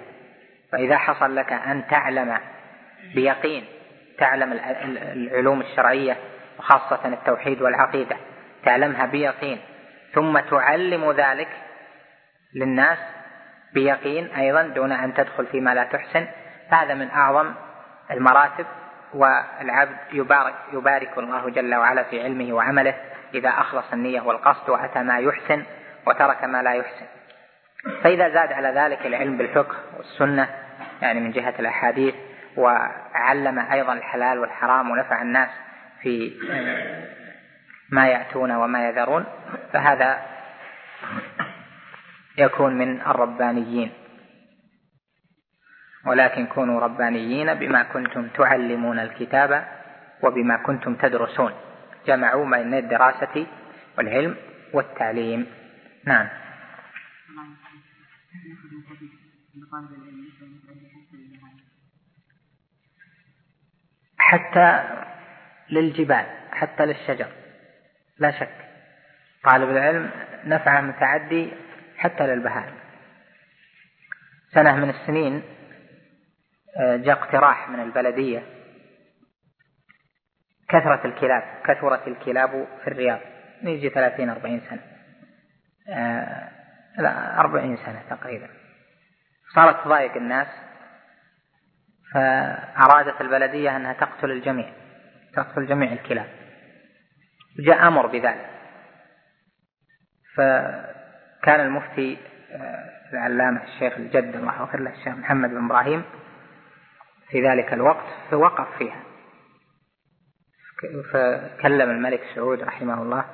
[0.72, 2.38] فإذا حصل لك أن تعلم
[3.14, 3.64] بيقين
[4.18, 4.52] تعلم
[5.12, 6.16] العلوم الشرعية
[6.58, 8.16] وخاصة التوحيد والعقيدة
[8.64, 9.58] تعلمها بيقين
[10.14, 11.48] ثم تعلم ذلك
[12.54, 12.98] للناس
[13.74, 16.26] بيقين أيضا دون أن تدخل فيما لا تحسن
[16.70, 17.54] هذا من أعظم
[18.10, 18.66] المراتب
[19.14, 22.94] والعبد يبارك يبارك الله جل وعلا في علمه وعمله
[23.34, 25.64] إذا أخلص النية والقصد وأتى ما يحسن
[26.06, 27.06] وترك ما لا يحسن.
[28.02, 30.48] فإذا زاد على ذلك العلم بالفقه والسنة
[31.02, 32.14] يعني من جهة الأحاديث
[32.56, 35.48] وعلم أيضا الحلال والحرام ونفع الناس
[36.02, 36.32] في
[37.90, 39.24] ما يأتون وما يذرون
[39.72, 40.20] فهذا
[42.38, 43.92] يكون من الربانيين.
[46.06, 49.68] ولكن كونوا ربانيين بما كنتم تعلمون الكتاب
[50.22, 51.52] وبما كنتم تدرسون.
[52.06, 53.46] جمعوا بين الدراسة
[53.98, 54.36] والعلم
[54.72, 55.46] والتعليم.
[56.04, 56.28] نعم.
[64.18, 64.84] حتى
[65.70, 67.28] للجبال حتى للشجر.
[68.18, 68.54] لا شك.
[69.44, 70.10] طالب العلم
[70.44, 71.50] نفعه متعدي
[71.96, 72.74] حتى للبهائم.
[74.54, 75.42] سنة من السنين
[76.78, 78.42] جاء اقتراح من البلدية.
[80.68, 83.20] كثرة الكلاب كثرت الكلاب في الرياض.
[83.62, 84.82] يجي ثلاثين أربعين سنة.
[85.88, 86.50] آه،
[86.98, 88.48] لا أربعين سنة تقريبا.
[89.54, 90.46] صارت تضايق الناس
[92.14, 94.72] فأرادت البلدية أنها تقتل الجميع
[95.34, 96.26] تقتل جميع الكلاب.
[97.58, 98.50] جاء أمر بذلك.
[100.36, 102.18] فكان المفتي
[102.52, 106.04] آه، العلامة الشيخ الجد الله يغفر له الشيخ محمد بن إبراهيم
[107.30, 109.02] في ذلك الوقت فوقف فيها.
[111.12, 113.24] فكلم الملك سعود رحمه الله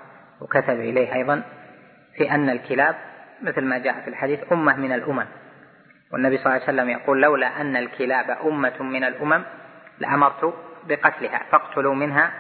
[0.40, 1.43] وكتب إليه أيضا
[2.16, 2.97] في أن الكلاب
[3.43, 5.27] مثل ما جاء في الحديث أمة من الأمم.
[6.12, 9.44] والنبي صلى الله عليه وسلم يقول لولا أن الكلاب أمة من الأمم
[9.98, 10.55] لأمرت
[10.86, 12.32] بقتلها فاقتلوا منها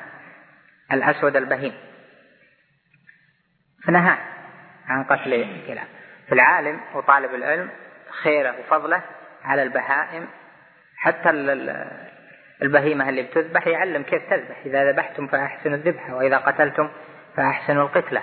[0.92, 1.72] الأسود البهيم.
[3.84, 4.18] فنهى
[4.86, 5.86] عن قتل الكلاب.
[6.28, 7.70] فالعالم وطالب العلم
[8.22, 9.02] خيره وفضله
[9.44, 10.26] على البهائم
[11.06, 11.30] حتى
[12.62, 14.56] البهيمة اللي بتذبح يعلم كيف تذبح.
[14.66, 16.88] إذا ذبحتم فأحسنوا الذبح وإذا قتلتم
[17.36, 18.22] فأحسنوا القتلة.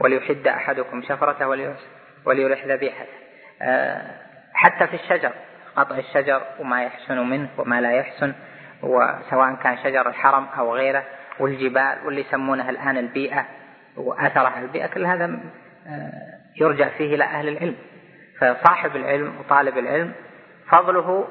[0.00, 1.48] وليحد أحدكم شفرته
[2.24, 3.12] وليرح ذبيحته
[3.62, 4.02] آه،
[4.54, 5.32] حتى في الشجر
[5.76, 8.32] قطع الشجر وما يحسن منه وما لا يحسن
[8.82, 11.04] وسواء كان شجر الحرم أو غيره
[11.38, 13.46] والجبال واللي يسمونها الآن البيئة
[13.96, 15.24] وأثرها البيئة كل هذا
[15.86, 16.12] آه،
[16.60, 17.76] يرجع فيه إلى أهل العلم.
[18.38, 20.12] فصاحب العلم وطالب العلم
[20.68, 21.28] فضله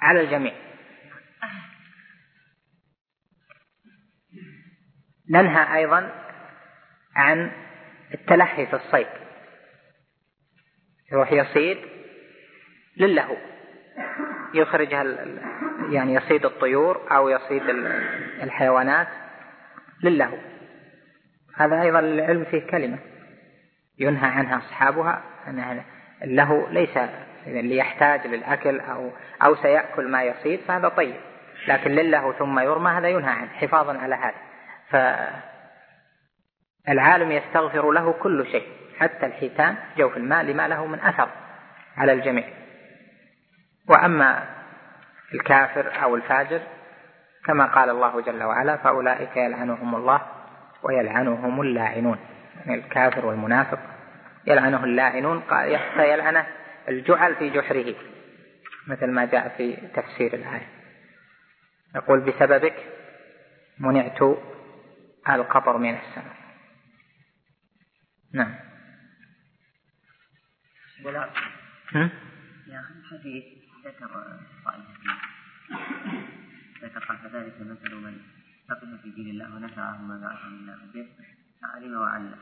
[0.00, 0.54] على الجميع.
[5.30, 6.12] ننهى أيضا
[7.16, 7.52] عن
[8.14, 9.06] التلهي في الصيد.
[11.12, 11.78] يروح يصيد
[12.96, 13.36] للهو.
[14.54, 14.92] يخرج
[15.92, 17.62] يعني يصيد الطيور أو يصيد
[18.42, 19.08] الحيوانات
[20.02, 20.38] للهو.
[21.56, 22.98] هذا أيضا العلم فيه كلمة.
[23.98, 25.84] ينهى عنها أصحابها أنها
[26.22, 26.98] اللهو ليس
[27.56, 29.10] اللي يحتاج للأكل أو
[29.44, 31.14] أو سيأكل ما يصيد فهذا طيب.
[31.68, 34.34] لكن لله ثم يرمى هذا ينهى عنه حفاظا على هذا.
[36.86, 38.66] فالعالم يستغفر له كل شيء
[38.98, 41.28] حتى الحيتان جوف الماء لما له من أثر
[41.96, 42.44] على الجميع.
[43.88, 44.44] وأما
[45.34, 46.60] الكافر أو الفاجر
[47.44, 50.20] كما قال الله جل وعلا فأولئك يلعنهم الله
[50.82, 52.18] ويلعنهم اللاعنون
[52.66, 53.78] يعني الكافر والمنافق
[54.46, 56.46] يلعنه اللاعنون قال يلعنه
[56.88, 57.94] الجعل في جحره
[58.86, 60.68] مثل ما جاء في تفسير الآية.
[61.94, 62.76] يقول بسببك
[63.78, 64.22] منعت
[65.28, 66.36] القطر من السماء.
[68.32, 68.54] نعم.
[71.04, 71.30] ولا
[72.66, 73.44] يا الحديث
[73.84, 74.08] ذكر
[74.64, 74.92] طائفة
[76.82, 78.20] ذكر قال فذلك مثل من
[78.68, 81.06] فقه في دين الله ونفعه ما بعث الله به
[81.62, 82.38] فعلم وعلم.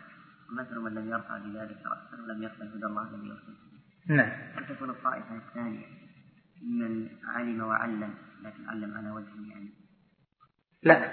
[0.50, 3.75] ومثل من لم يرفع بذلك رأسا ولم يقبل هدى الله لم يرسل
[4.08, 4.32] نعم.
[4.56, 5.86] وتكون الطائفة الثانية.
[6.80, 9.70] من علم وعلم لكن علم على وجه يعني.
[10.82, 11.10] لا.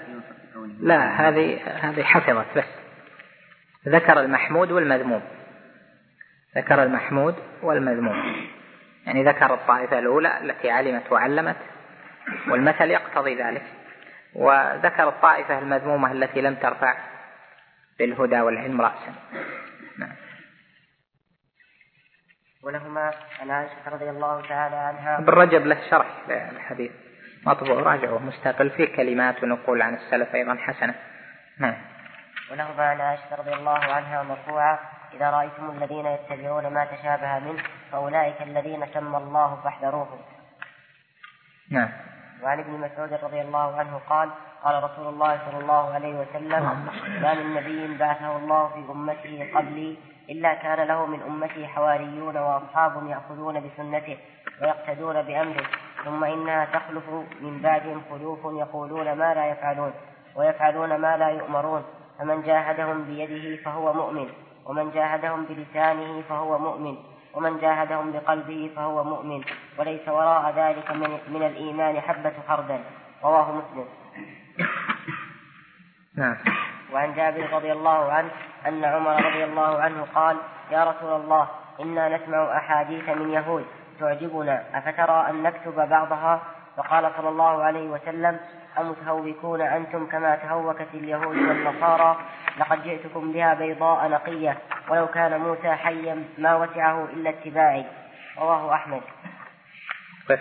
[0.80, 2.64] لا هذه هذه حفظت بس.
[3.88, 5.22] ذكر المحمود والمذموم.
[6.56, 8.48] ذكر المحمود والمذموم.
[9.06, 11.56] يعني ذكر الطائفة الأولى التي علمت وعلمت
[12.48, 13.64] والمثل يقتضي ذلك.
[14.34, 16.96] وذكر الطائفة المذمومة التي لم ترفع
[17.98, 19.14] بالهدى والعلم رأسا
[19.98, 20.16] نعم
[22.64, 23.10] ولهما
[23.40, 25.18] عن عائشة رضي الله تعالى عنها.
[25.18, 26.92] ابن رجب له شرح للحديث.
[27.46, 30.94] مطبوع راجعه مستقل فيه كلمات ونقول عن السلف أيضا حسنة.
[31.58, 31.74] نعم.
[32.50, 34.80] ولهما عن عائشة رضي الله عنها مرفوعة
[35.14, 37.62] إذا رأيتم الذين يتبعون ما تشابه منه
[37.92, 40.18] فأولئك الذين سمى الله فاحذروهم
[41.70, 41.88] نعم.
[42.42, 44.30] وعن ابن مسعود رضي الله عنه قال
[44.64, 46.88] قال رسول الله صلى الله عليه وسلم
[47.22, 49.96] ما من نبي بعثه الله في أمته قبلي
[50.30, 54.16] إلا كان له من أمته حواريون وأصحاب يأخذون بسنته
[54.62, 55.66] ويقتدون بأمره
[56.04, 57.08] ثم إنها تخلف
[57.40, 59.92] من بعدهم خلوف يقولون ما لا يفعلون
[60.36, 61.84] ويفعلون ما لا يؤمرون.
[62.18, 64.28] فمن جاهدهم بيده فهو مؤمن
[64.66, 66.96] ومن جاهدهم بلسانه فهو مؤمن
[67.34, 69.44] ومن جاهدهم بقلبه فهو مؤمن.
[69.78, 72.80] وليس وراء ذلك من, من الإيمان حبة خردل.
[73.24, 73.86] رواه مسلم.
[76.16, 76.36] نعم.
[76.92, 78.30] وعن جابر رضي الله عنه
[78.66, 80.36] أن عمر رضي الله عنه قال
[80.70, 81.48] يا رسول الله
[81.80, 83.66] إنا نسمع أحاديث من يهود
[84.00, 86.42] تعجبنا أفترى أن نكتب بعضها؟
[86.76, 88.40] فقال صلى الله عليه وسلم
[88.78, 92.16] أمتهوكون أنتم كما تهوكت اليهود والنصارى؟
[92.58, 94.58] لقد جئتكم بها بيضاء نقية
[94.88, 97.84] ولو كان موسى حيا ما وسعه إلا اتباعي.
[98.38, 99.02] رواه أحمد.
[100.30, 100.40] بس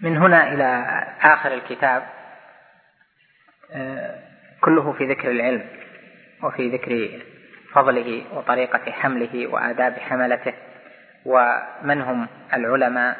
[0.00, 0.84] من هنا إلى
[1.22, 2.02] آخر الكتاب
[3.72, 4.18] آه،
[4.60, 5.66] كله في ذكر العلم
[6.42, 7.20] وفي ذكر
[7.72, 10.52] فضله وطريقة حمله وآداب حملته
[11.24, 13.16] ومن هم العلماء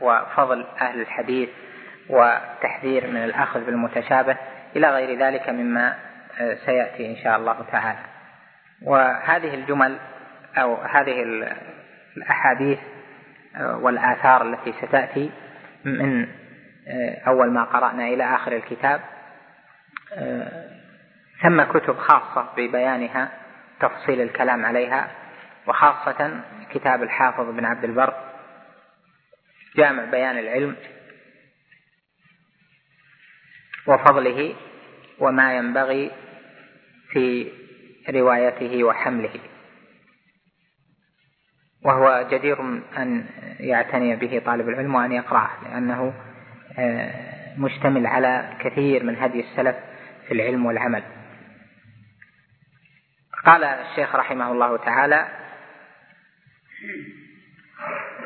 [0.00, 1.48] وفضل أهل الحديث
[2.08, 4.36] وتحذير من الأخذ بالمتشابه
[4.76, 5.94] إلى غير ذلك مما
[6.40, 7.98] آه، سيأتي إن شاء الله تعالى.
[8.82, 9.96] وهذه الجمل
[10.58, 11.22] أو هذه
[12.16, 12.78] الأحاديث
[13.56, 15.30] آه، والآثار التي ستأتي
[15.84, 16.26] من
[17.26, 19.00] أول ما قرأنا إلى آخر الكتاب
[20.12, 20.70] آه،
[21.42, 23.32] ثم كتب خاصة ببيانها
[23.80, 25.10] تفصيل الكلام عليها
[25.66, 26.40] وخاصة
[26.70, 28.14] كتاب الحافظ بن عبد البر
[29.76, 30.76] جامع بيان العلم
[33.86, 34.54] وفضله
[35.18, 36.10] وما ينبغي
[37.10, 37.52] في
[38.08, 39.40] روايته وحمله.
[41.84, 42.60] وهو جدير
[42.98, 43.26] أن
[43.60, 46.33] يعتني به طالب العلم وأن يقرأه لأنه آه،
[47.58, 49.76] مشتمل على كثير من هدي السلف
[50.28, 51.02] في العلم والعمل.
[53.46, 55.28] قال الشيخ رحمه الله تعالى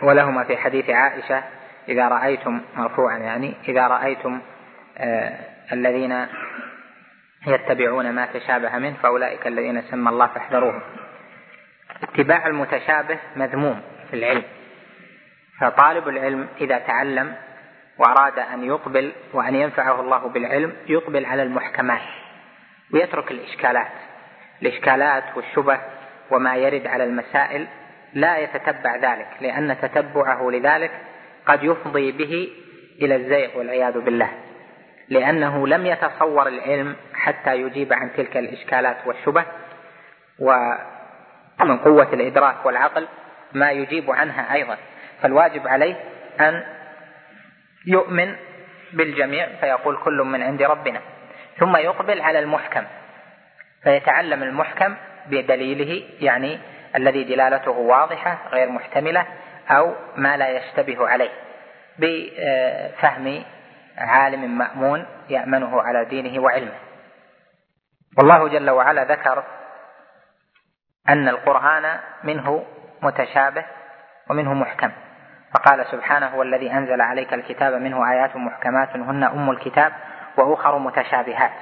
[0.03, 1.45] ولهما في حديث عائشة
[1.89, 4.41] إذا رأيتم مرفوعا يعني إذا رأيتم
[4.99, 5.39] آه
[5.73, 6.27] الذين
[7.47, 10.83] يتبعون ما تشابه منه فأولئك الذين سمى الله فاحذروهم
[12.03, 14.43] اتباع المتشابه مذموم في العلم.
[15.61, 17.35] فطالب العلم إذا تعلم
[17.99, 22.01] وأراد أن يقبل وأن ينفعه الله بالعلم يقبل على المحكمات
[22.95, 23.89] ويترك الإشكالات.
[24.63, 25.81] الإشكالات والشبه
[26.31, 27.67] وما يرد على المسائل
[28.15, 30.91] لا يتتبع ذلك لأن تتبعه لذلك
[31.47, 32.49] قد يفضي به
[33.03, 34.31] إلى الزيغ والعياذ بالله.
[35.09, 39.45] لأنه لم يتصور العلم حتى يجيب عن تلك الإشكالات والشبه
[40.39, 43.09] ومن قوة الإدراك والعقل
[43.53, 44.77] ما يجيب عنها أيضا.
[45.23, 45.95] فالواجب عليه
[46.41, 46.78] أن
[47.87, 48.37] يؤمن
[48.93, 51.01] بالجميع فيقول كل من عند ربنا.
[51.59, 52.85] ثم يقبل على المحكم
[53.83, 54.97] فيتعلم المحكم
[55.27, 56.59] بدليله يعني
[56.97, 59.27] الذي دلالته واضحة غير محتملة
[59.71, 61.31] أو ما لا يشتبه عليه
[61.99, 63.45] بفهم
[63.99, 66.79] عالم مأمون يأمنه على دينه وعلمه.
[68.19, 69.45] والله جل وعلا ذكر
[71.09, 72.67] أن القرآن منه
[73.03, 73.65] متشابه
[74.31, 74.91] ومنه محكم.
[75.55, 79.93] فقال سبحانه هو الذي أنزل عليك الكتاب منه آيات محكمات هن أم الكتاب
[80.37, 81.53] وأخر متشابهات.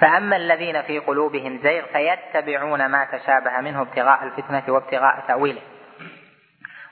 [0.00, 5.60] فأما الذين في قلوبهم زيغ فيتبعون ما تشابه منه ابتغاء الفتنة وابتغاء تأويله.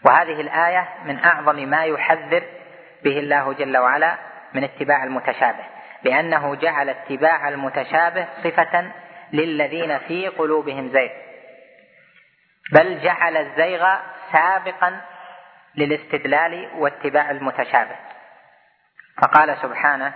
[0.07, 2.43] وهذه الآية من أعظم ما يحذر
[3.05, 4.15] به الله جل وعلا
[4.55, 5.65] من اتباع المتشابه
[6.03, 8.91] لأنه جعل اتباع المتشابه صفة
[9.33, 11.11] للذين في قلوبهم زيغ.
[12.73, 13.87] بل جعل الزيغ
[14.33, 15.01] سابقا
[15.77, 17.97] للاستدلال واتباع المتشابه.
[19.23, 20.15] فقال سبحانه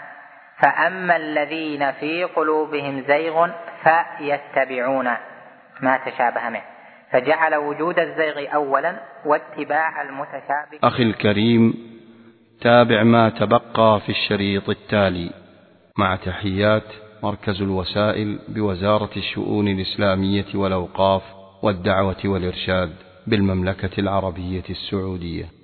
[0.62, 3.50] فأما الذين في قلوبهم زيغ
[3.82, 5.10] فيتبعون
[5.80, 6.62] ما تشابه منه.
[7.12, 10.78] فجعل وجود الزيغ أولا واتباع المتشابه.
[10.84, 11.74] أخي الكريم
[12.60, 15.30] تابع ما تبقى في الشريط التالي.
[15.98, 16.84] مع تحيات
[17.22, 21.22] مركز الوسائل بوزارة الشؤون الإسلامية والأوقاف
[21.62, 23.09] والدعوة والإرشاد.
[23.26, 25.59] بالمملكة العربية السعودية.